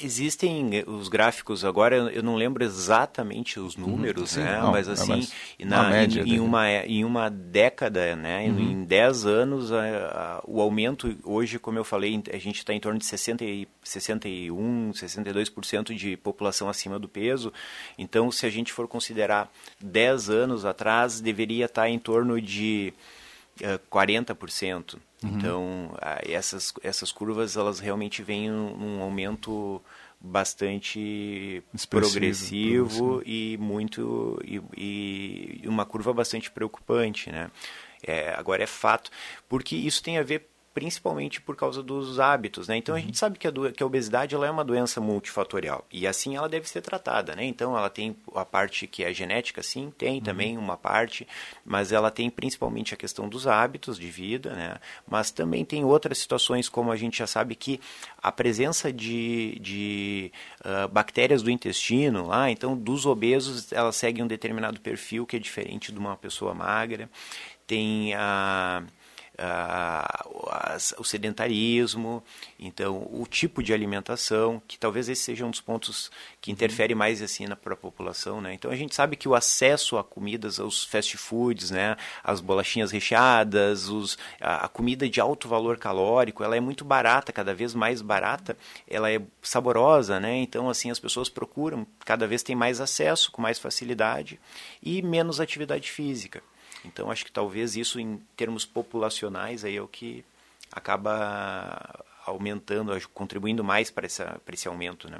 Existem 0.00 0.78
eh, 0.78 0.84
os 0.86 1.08
gráficos 1.08 1.64
agora, 1.64 1.96
eu 1.96 2.22
não 2.22 2.34
lembro 2.34 2.64
exatamente 2.64 3.60
os 3.60 3.76
uhum, 3.76 3.88
números, 3.88 4.36
uhum, 4.36 4.42
né? 4.42 4.58
Não, 4.60 4.72
mas 4.72 4.88
assim, 4.88 5.28
é 5.58 5.64
na, 5.64 5.90
média 5.90 6.22
em, 6.22 6.34
em, 6.34 6.40
uma, 6.40 6.70
em 6.70 7.04
uma 7.04 7.28
década, 7.28 8.16
né? 8.16 8.46
Uhum. 8.48 8.58
Em 8.58 8.84
10 8.84 9.26
anos, 9.26 9.70
a, 9.70 9.80
a, 9.80 10.42
o 10.46 10.60
aumento 10.60 11.14
hoje, 11.22 11.58
como 11.58 11.78
eu 11.78 11.84
falei, 11.84 12.22
a 12.32 12.38
gente 12.38 12.58
está 12.58 12.72
em 12.72 12.80
torno 12.80 12.98
de 12.98 13.04
60, 13.04 13.44
61, 13.82 14.92
62% 14.92 15.94
de 15.94 16.16
população 16.16 16.68
acima 16.68 16.98
do 16.98 17.08
peso. 17.08 17.52
Então, 17.98 18.30
se 18.30 18.46
a 18.46 18.50
gente 18.50 18.72
for 18.72 18.88
considerar 18.88 19.52
10 19.80 20.30
anos 20.30 20.64
atrás, 20.64 21.20
deveria 21.20 21.66
estar 21.66 21.82
tá 21.82 21.88
em 21.88 21.98
torno 21.98 22.40
de 22.40 22.94
uh, 23.60 23.78
40%. 23.90 24.96
Uhum. 25.22 25.30
Então, 25.30 25.96
essas, 26.22 26.72
essas 26.82 27.12
curvas, 27.12 27.56
elas 27.56 27.78
realmente 27.78 28.22
vêm 28.22 28.50
num, 28.50 29.02
aumento 29.02 29.82
bastante 30.20 31.62
progressivo, 31.90 32.88
progressivo, 32.88 33.22
e 33.26 33.56
muito 33.58 34.38
e, 34.44 34.62
e, 34.76 35.68
uma 35.68 35.84
curva 35.84 36.12
bastante 36.12 36.50
preocupante, 36.50 37.30
né? 37.30 37.50
É, 38.04 38.34
agora 38.34 38.62
é 38.62 38.66
fato, 38.66 39.10
porque 39.48 39.76
isso 39.76 40.02
tem 40.02 40.18
a 40.18 40.22
ver 40.22 40.51
principalmente 40.74 41.40
por 41.40 41.54
causa 41.54 41.82
dos 41.82 42.18
hábitos, 42.18 42.66
né? 42.66 42.76
Então 42.76 42.94
uhum. 42.94 43.00
a 43.00 43.04
gente 43.04 43.18
sabe 43.18 43.38
que 43.38 43.46
a, 43.46 43.52
que 43.72 43.82
a 43.82 43.86
obesidade 43.86 44.34
ela 44.34 44.46
é 44.46 44.50
uma 44.50 44.64
doença 44.64 45.00
multifatorial 45.00 45.86
e 45.92 46.06
assim 46.06 46.36
ela 46.36 46.48
deve 46.48 46.68
ser 46.68 46.80
tratada, 46.80 47.36
né? 47.36 47.44
Então 47.44 47.76
ela 47.76 47.90
tem 47.90 48.16
a 48.34 48.44
parte 48.44 48.86
que 48.86 49.04
é 49.04 49.12
genética, 49.12 49.62
sim, 49.62 49.92
tem 49.96 50.14
uhum. 50.16 50.20
também 50.22 50.56
uma 50.56 50.76
parte, 50.76 51.26
mas 51.64 51.92
ela 51.92 52.10
tem 52.10 52.30
principalmente 52.30 52.94
a 52.94 52.96
questão 52.96 53.28
dos 53.28 53.46
hábitos 53.46 53.98
de 53.98 54.08
vida, 54.08 54.54
né? 54.54 54.76
Mas 55.06 55.30
também 55.30 55.64
tem 55.64 55.84
outras 55.84 56.18
situações 56.18 56.68
como 56.68 56.90
a 56.90 56.96
gente 56.96 57.18
já 57.18 57.26
sabe 57.26 57.54
que 57.54 57.78
a 58.22 58.32
presença 58.32 58.92
de, 58.92 59.58
de 59.60 60.32
uh, 60.60 60.88
bactérias 60.88 61.42
do 61.42 61.50
intestino 61.50 62.26
lá, 62.26 62.50
então 62.50 62.76
dos 62.76 63.04
obesos 63.04 63.72
ela 63.72 63.92
segue 63.92 64.22
um 64.22 64.26
determinado 64.26 64.80
perfil 64.80 65.26
que 65.26 65.36
é 65.36 65.38
diferente 65.38 65.92
de 65.92 65.98
uma 65.98 66.16
pessoa 66.16 66.54
magra, 66.54 67.10
tem 67.66 68.14
a 68.14 68.82
uh, 68.84 69.01
o 70.98 71.04
sedentarismo, 71.04 72.22
então 72.58 73.08
o 73.10 73.26
tipo 73.28 73.62
de 73.62 73.72
alimentação, 73.72 74.62
que 74.66 74.78
talvez 74.78 75.08
esse 75.08 75.22
seja 75.22 75.44
um 75.44 75.50
dos 75.50 75.60
pontos 75.60 76.10
que 76.40 76.50
uhum. 76.50 76.54
interfere 76.54 76.94
mais 76.94 77.20
assim 77.20 77.46
para 77.62 77.74
a 77.74 77.76
população, 77.76 78.40
né? 78.40 78.54
Então 78.54 78.70
a 78.70 78.76
gente 78.76 78.94
sabe 78.94 79.16
que 79.16 79.28
o 79.28 79.34
acesso 79.34 79.98
a 79.98 80.04
comidas, 80.04 80.60
aos 80.60 80.84
fast 80.84 81.16
foods, 81.16 81.70
né, 81.70 81.96
as 82.22 82.40
bolachinhas 82.40 82.90
recheadas, 82.90 83.88
os, 83.88 84.16
a, 84.40 84.66
a 84.66 84.68
comida 84.68 85.08
de 85.08 85.20
alto 85.20 85.48
valor 85.48 85.78
calórico, 85.78 86.44
ela 86.44 86.56
é 86.56 86.60
muito 86.60 86.84
barata, 86.84 87.32
cada 87.32 87.54
vez 87.54 87.74
mais 87.74 88.00
barata, 88.00 88.56
ela 88.88 89.10
é 89.10 89.20
saborosa, 89.42 90.20
né? 90.20 90.36
Então 90.36 90.68
assim 90.68 90.90
as 90.90 91.00
pessoas 91.00 91.28
procuram, 91.28 91.86
cada 92.04 92.26
vez 92.26 92.42
tem 92.42 92.54
mais 92.54 92.80
acesso 92.80 93.30
com 93.30 93.42
mais 93.42 93.58
facilidade 93.58 94.38
e 94.82 95.02
menos 95.02 95.40
atividade 95.40 95.90
física. 95.90 96.42
Então 96.84 97.10
acho 97.10 97.24
que 97.24 97.32
talvez 97.32 97.76
isso 97.76 98.00
em 98.00 98.20
termos 98.36 98.64
populacionais 98.64 99.64
aí 99.64 99.76
é 99.76 99.82
o 99.82 99.88
que 99.88 100.24
acaba 100.70 102.04
aumentando, 102.26 102.92
contribuindo 103.12 103.62
mais 103.62 103.90
para, 103.90 104.08
para 104.08 104.54
esse 104.54 104.68
aumento, 104.68 105.10
né? 105.10 105.18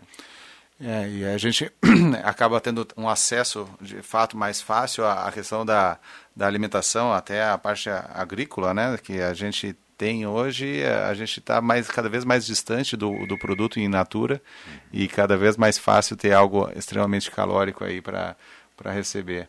É, 0.81 1.09
e 1.09 1.25
a 1.25 1.39
gente 1.39 1.71
acaba 2.25 2.61
tendo 2.61 2.87
um 2.97 3.09
acesso 3.09 3.69
de 3.81 4.03
fato 4.03 4.37
mais 4.37 4.61
fácil 4.61 5.07
à 5.07 5.31
questão 5.31 5.65
da, 5.65 5.99
da 6.35 6.47
alimentação, 6.47 7.13
até 7.13 7.45
a 7.45 7.57
parte 7.57 7.89
agrícola, 7.89 8.75
né, 8.75 8.99
que 9.01 9.21
a 9.21 9.33
gente 9.33 9.77
tem 9.97 10.27
hoje, 10.27 10.85
a 10.85 11.15
gente 11.15 11.39
está 11.39 11.61
mais, 11.61 11.87
cada 11.87 12.09
vez 12.09 12.25
mais 12.25 12.45
distante 12.45 12.97
do, 12.97 13.25
do 13.27 13.39
produto 13.39 13.79
in 13.79 13.87
natura 13.87 14.43
e 14.93 15.07
cada 15.07 15.37
vez 15.37 15.57
mais 15.57 15.79
fácil 15.79 16.17
ter 16.17 16.33
algo 16.33 16.69
extremamente 16.75 17.31
calórico 17.31 17.85
aí 17.85 18.01
para 18.01 18.37
receber. 18.87 19.49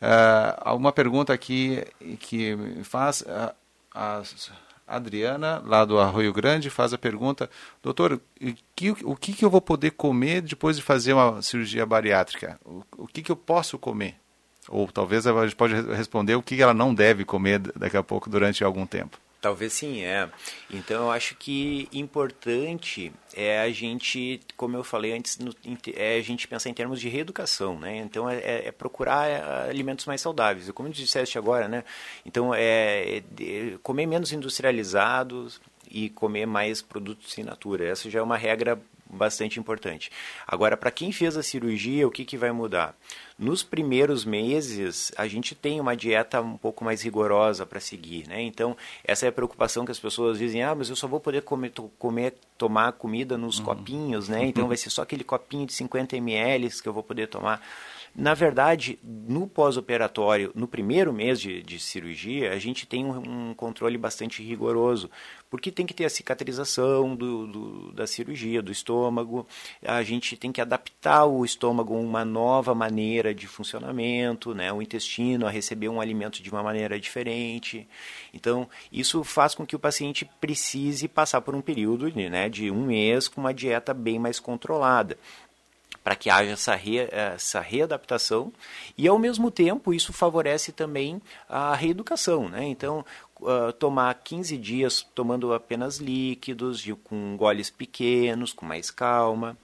Uh, 0.00 0.74
uma 0.74 0.92
pergunta 0.92 1.32
aqui 1.32 1.82
que 2.20 2.56
faz 2.82 3.22
uh, 3.22 3.54
a 3.94 4.22
Adriana, 4.86 5.62
lá 5.64 5.84
do 5.84 5.98
Arroio 5.98 6.32
Grande, 6.32 6.70
faz 6.70 6.92
a 6.92 6.98
pergunta: 6.98 7.50
Doutor, 7.82 8.20
que, 8.74 8.90
o 8.90 9.16
que, 9.16 9.32
que 9.32 9.44
eu 9.44 9.50
vou 9.50 9.60
poder 9.60 9.92
comer 9.92 10.42
depois 10.42 10.76
de 10.76 10.82
fazer 10.82 11.12
uma 11.12 11.40
cirurgia 11.42 11.84
bariátrica? 11.86 12.60
O, 12.64 12.82
o 12.98 13.06
que, 13.06 13.22
que 13.22 13.32
eu 13.32 13.36
posso 13.36 13.78
comer? 13.78 14.16
Ou 14.68 14.86
talvez 14.88 15.26
a 15.26 15.44
gente 15.44 15.56
pode 15.56 15.74
responder 15.92 16.34
o 16.34 16.42
que 16.42 16.60
ela 16.60 16.74
não 16.74 16.94
deve 16.94 17.24
comer 17.24 17.58
daqui 17.58 17.96
a 17.96 18.02
pouco 18.02 18.28
durante 18.28 18.62
algum 18.62 18.86
tempo. 18.86 19.18
Talvez 19.40 19.74
sim, 19.74 20.02
é. 20.02 20.28
Então 20.70 21.04
eu 21.04 21.10
acho 21.10 21.36
que 21.36 21.88
importante 21.92 23.12
é 23.34 23.60
a 23.60 23.70
gente, 23.70 24.40
como 24.56 24.76
eu 24.76 24.82
falei 24.82 25.12
antes, 25.12 25.38
no, 25.38 25.54
é 25.94 26.16
a 26.16 26.22
gente 26.22 26.48
pensar 26.48 26.70
em 26.70 26.74
termos 26.74 27.00
de 27.00 27.08
reeducação, 27.08 27.78
né? 27.78 27.98
Então 27.98 28.28
é, 28.28 28.38
é, 28.38 28.68
é 28.68 28.72
procurar 28.72 29.28
é, 29.28 29.68
alimentos 29.70 30.06
mais 30.06 30.20
saudáveis. 30.20 30.70
Como 30.70 30.88
disseste 30.88 31.38
agora, 31.38 31.68
né? 31.68 31.84
Então 32.24 32.52
é, 32.54 33.18
é 33.18 33.22
comer 33.82 34.06
menos 34.06 34.32
industrializados 34.32 35.60
e 35.90 36.10
comer 36.10 36.46
mais 36.46 36.82
produtos 36.82 37.36
in 37.38 37.44
natura. 37.44 37.86
Essa 37.86 38.10
já 38.10 38.20
é 38.20 38.22
uma 38.22 38.36
regra 38.36 38.80
bastante 39.08 39.60
importante. 39.60 40.10
Agora, 40.46 40.76
para 40.76 40.90
quem 40.90 41.12
fez 41.12 41.36
a 41.36 41.42
cirurgia, 41.42 42.06
o 42.06 42.10
que, 42.10 42.24
que 42.24 42.36
vai 42.36 42.50
mudar? 42.52 42.96
Nos 43.38 43.62
primeiros 43.62 44.24
meses, 44.24 45.12
a 45.14 45.28
gente 45.28 45.54
tem 45.54 45.78
uma 45.78 45.94
dieta 45.94 46.40
um 46.40 46.56
pouco 46.56 46.82
mais 46.82 47.02
rigorosa 47.02 47.66
para 47.66 47.78
seguir, 47.78 48.26
né? 48.26 48.40
Então, 48.40 48.74
essa 49.04 49.26
é 49.26 49.28
a 49.28 49.32
preocupação 49.32 49.84
que 49.84 49.90
as 49.90 49.98
pessoas 49.98 50.38
dizem, 50.38 50.62
ah, 50.62 50.74
mas 50.74 50.88
eu 50.88 50.96
só 50.96 51.06
vou 51.06 51.20
poder 51.20 51.42
comer, 51.42 51.70
comer 51.98 52.34
tomar 52.56 52.92
comida 52.92 53.36
nos 53.36 53.58
uhum. 53.58 53.66
copinhos, 53.66 54.28
né? 54.30 54.42
Então, 54.46 54.66
vai 54.66 54.76
ser 54.78 54.88
só 54.88 55.02
aquele 55.02 55.22
copinho 55.22 55.66
de 55.66 55.74
50 55.74 56.16
ml 56.16 56.70
que 56.80 56.88
eu 56.88 56.94
vou 56.94 57.02
poder 57.02 57.26
tomar. 57.26 57.60
Na 58.18 58.32
verdade, 58.32 58.98
no 59.04 59.46
pós-operatório, 59.46 60.50
no 60.54 60.66
primeiro 60.66 61.12
mês 61.12 61.38
de, 61.38 61.62
de, 61.62 61.78
cirurgia, 61.78 62.50
a 62.50 62.58
gente 62.58 62.86
tem 62.86 63.04
um, 63.04 63.50
um, 63.50 63.54
controle 63.54 63.98
bastante 63.98 64.42
rigoroso, 64.42 65.10
porque 65.50 65.70
tem 65.70 65.84
que 65.84 65.92
ter 65.92 66.06
a 66.06 66.08
cicatrização 66.08 67.14
do, 67.14 67.46
do, 67.46 67.92
da 67.92 68.06
cirurgia, 68.06 68.62
do 68.62 68.72
estômago, 68.72 69.46
a 69.82 70.02
gente 70.02 70.34
tem 70.34 70.50
que 70.50 70.62
adaptar 70.62 71.26
o 71.26 71.44
estômago 71.44 71.94
a 71.94 71.98
uma 71.98 72.24
nova 72.24 72.74
maneira 72.74 73.34
de 73.34 73.46
funcionamento, 73.46 74.54
né, 74.54 74.72
o 74.72 74.80
intestino 74.80 75.46
a 75.46 75.50
receber 75.50 75.90
um 75.90 76.00
alimento 76.00 76.42
de 76.42 76.48
uma 76.48 76.62
maneira 76.62 76.98
diferente. 76.98 77.86
Então, 78.32 78.66
isso 78.90 79.22
faz 79.24 79.54
com 79.54 79.66
que 79.66 79.76
o 79.76 79.78
paciente 79.78 80.24
precise 80.40 81.06
passar 81.06 81.42
por 81.42 81.54
um 81.54 81.60
período 81.60 82.10
né, 82.14 82.48
de 82.48 82.70
um 82.70 82.86
mês 82.86 83.28
com 83.28 83.42
uma 83.42 83.52
dieta 83.52 83.92
bem 83.92 84.18
mais 84.18 84.40
controlada 84.40 85.18
para 86.06 86.14
que 86.14 86.30
haja 86.30 86.52
essa, 86.52 86.76
re, 86.76 86.98
essa 87.10 87.58
readaptação 87.58 88.52
e, 88.96 89.08
ao 89.08 89.18
mesmo 89.18 89.50
tempo, 89.50 89.92
isso 89.92 90.12
favorece 90.12 90.70
também 90.70 91.20
a 91.48 91.74
reeducação. 91.74 92.48
Né? 92.48 92.62
Então, 92.66 93.04
uh, 93.40 93.72
tomar 93.72 94.14
15 94.14 94.56
dias 94.56 95.04
tomando 95.16 95.52
apenas 95.52 95.96
líquidos, 95.96 96.78
de, 96.78 96.94
com 96.94 97.36
goles 97.36 97.70
pequenos, 97.70 98.52
com 98.52 98.64
mais 98.64 98.88
calma. 98.88 99.58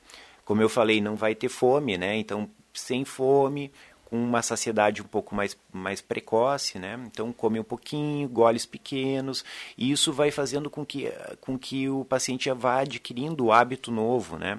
Como 0.44 0.60
eu 0.60 0.68
falei, 0.68 1.00
não 1.00 1.14
vai 1.14 1.32
ter 1.32 1.48
fome, 1.48 1.96
né? 1.96 2.16
então, 2.16 2.50
sem 2.74 3.04
fome, 3.04 3.70
com 4.12 4.16
uma 4.16 4.42
saciedade 4.42 5.00
um 5.00 5.06
pouco 5.06 5.34
mais, 5.36 5.56
mais 5.72 6.02
precoce, 6.02 6.78
né? 6.78 7.00
Então 7.06 7.32
come 7.32 7.58
um 7.58 7.64
pouquinho, 7.64 8.28
goles 8.28 8.66
pequenos, 8.66 9.42
e 9.78 9.90
isso 9.90 10.12
vai 10.12 10.30
fazendo 10.30 10.68
com 10.68 10.84
que, 10.84 11.10
com 11.40 11.58
que 11.58 11.88
o 11.88 12.04
paciente 12.04 12.50
vá 12.52 12.80
adquirindo 12.80 13.46
o 13.46 13.52
hábito 13.52 13.90
novo, 13.90 14.36
né? 14.36 14.58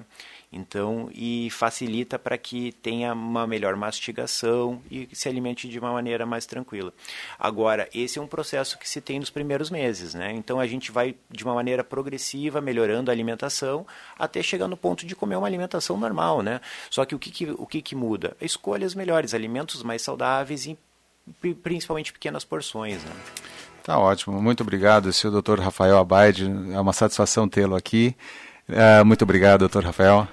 Então, 0.56 1.10
e 1.12 1.50
facilita 1.50 2.16
para 2.16 2.38
que 2.38 2.70
tenha 2.80 3.12
uma 3.12 3.44
melhor 3.44 3.74
mastigação 3.74 4.80
e 4.88 5.08
se 5.12 5.28
alimente 5.28 5.68
de 5.68 5.80
uma 5.80 5.92
maneira 5.92 6.24
mais 6.24 6.46
tranquila. 6.46 6.92
Agora, 7.36 7.88
esse 7.92 8.20
é 8.20 8.22
um 8.22 8.26
processo 8.28 8.78
que 8.78 8.88
se 8.88 9.00
tem 9.00 9.18
nos 9.18 9.30
primeiros 9.30 9.68
meses, 9.68 10.14
né? 10.14 10.32
Então 10.32 10.60
a 10.60 10.66
gente 10.68 10.92
vai 10.92 11.16
de 11.28 11.42
uma 11.42 11.54
maneira 11.54 11.82
progressiva 11.82 12.60
melhorando 12.60 13.10
a 13.10 13.14
alimentação 13.14 13.84
até 14.16 14.44
chegar 14.44 14.68
no 14.68 14.76
ponto 14.76 15.04
de 15.04 15.16
comer 15.16 15.34
uma 15.34 15.46
alimentação 15.48 15.98
normal, 15.98 16.40
né? 16.40 16.60
Só 16.88 17.04
que 17.04 17.16
o 17.16 17.18
que, 17.18 17.32
que 17.32 17.50
o 17.50 17.66
que, 17.66 17.82
que 17.82 17.96
muda? 17.96 18.36
Escolhas 18.40 18.94
melhores, 18.94 19.34
alimentos 19.34 19.82
mais 19.82 20.02
saudáveis 20.02 20.66
e 20.66 20.78
principalmente 21.64 22.12
pequenas 22.12 22.44
porções, 22.44 23.02
né? 23.02 23.12
Tá 23.82 23.98
ótimo, 23.98 24.40
muito 24.40 24.62
obrigado, 24.62 25.12
seu 25.12 25.30
doutor 25.30 25.58
Rafael 25.58 25.98
Abaide, 25.98 26.44
é 26.72 26.80
uma 26.80 26.92
satisfação 26.92 27.48
tê-lo 27.48 27.74
aqui. 27.74 28.16
Uh, 28.68 29.04
muito 29.04 29.22
obrigado, 29.22 29.60
doutor 29.60 29.84
Rafael. 29.84 30.26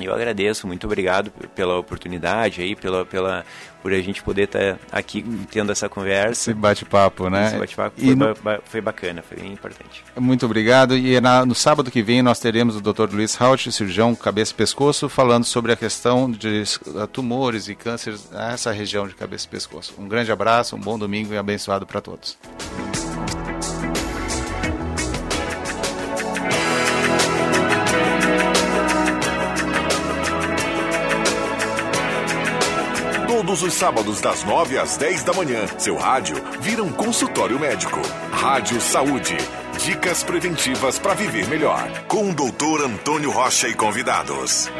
Eu 0.00 0.14
agradeço, 0.14 0.66
muito 0.66 0.86
obrigado 0.86 1.30
pela 1.54 1.78
oportunidade 1.78 2.62
aí, 2.62 2.74
pela, 2.74 3.04
pela, 3.04 3.44
por 3.82 3.92
a 3.92 4.00
gente 4.00 4.22
poder 4.22 4.44
estar 4.44 4.76
tá 4.76 4.78
aqui 4.90 5.22
tendo 5.50 5.70
essa 5.70 5.88
conversa. 5.88 6.50
Esse 6.50 6.54
bate-papo, 6.54 7.28
né? 7.28 7.48
Esse 7.48 7.58
bate-papo 7.58 8.00
foi, 8.00 8.14
no... 8.14 8.34
ba 8.36 8.60
foi, 8.64 8.80
bacana, 8.80 9.22
foi 9.22 9.46
importante. 9.46 10.02
Muito 10.16 10.46
obrigado. 10.46 10.96
E 10.96 11.20
na, 11.20 11.44
no 11.44 11.54
sábado 11.54 11.90
que 11.90 12.02
vem 12.02 12.22
nós 12.22 12.40
teremos 12.40 12.76
o 12.76 12.80
Dr. 12.80 13.12
Luiz 13.12 13.38
Haut, 13.40 13.70
cirurgião 13.70 14.14
cabeça 14.14 14.52
e 14.52 14.56
pescoço, 14.56 15.08
falando 15.08 15.44
sobre 15.44 15.72
a 15.72 15.76
questão 15.76 16.30
de 16.30 16.64
tumores 17.12 17.68
e 17.68 17.74
cânceres 17.74 18.30
nessa 18.30 18.72
região 18.72 19.06
de 19.06 19.14
cabeça 19.14 19.46
e 19.46 19.50
pescoço. 19.50 19.94
Um 19.98 20.08
grande 20.08 20.32
abraço, 20.32 20.74
um 20.74 20.80
bom 20.80 20.98
domingo 20.98 21.34
e 21.34 21.38
abençoado 21.38 21.86
para 21.86 22.00
todos. 22.00 22.38
Todos 33.52 33.64
os 33.64 33.74
sábados, 33.74 34.20
das 34.22 34.44
9 34.44 34.78
às 34.78 34.96
10 34.96 35.24
da 35.24 35.34
manhã, 35.34 35.66
seu 35.76 35.94
rádio 35.94 36.36
vira 36.62 36.82
um 36.82 36.90
consultório 36.90 37.60
médico. 37.60 38.00
Rádio 38.32 38.80
Saúde. 38.80 39.36
Dicas 39.84 40.22
preventivas 40.22 40.98
para 40.98 41.12
viver 41.12 41.46
melhor. 41.48 41.86
Com 42.08 42.30
o 42.30 42.34
doutor 42.34 42.80
Antônio 42.80 43.30
Rocha 43.30 43.68
e 43.68 43.74
convidados. 43.74 44.70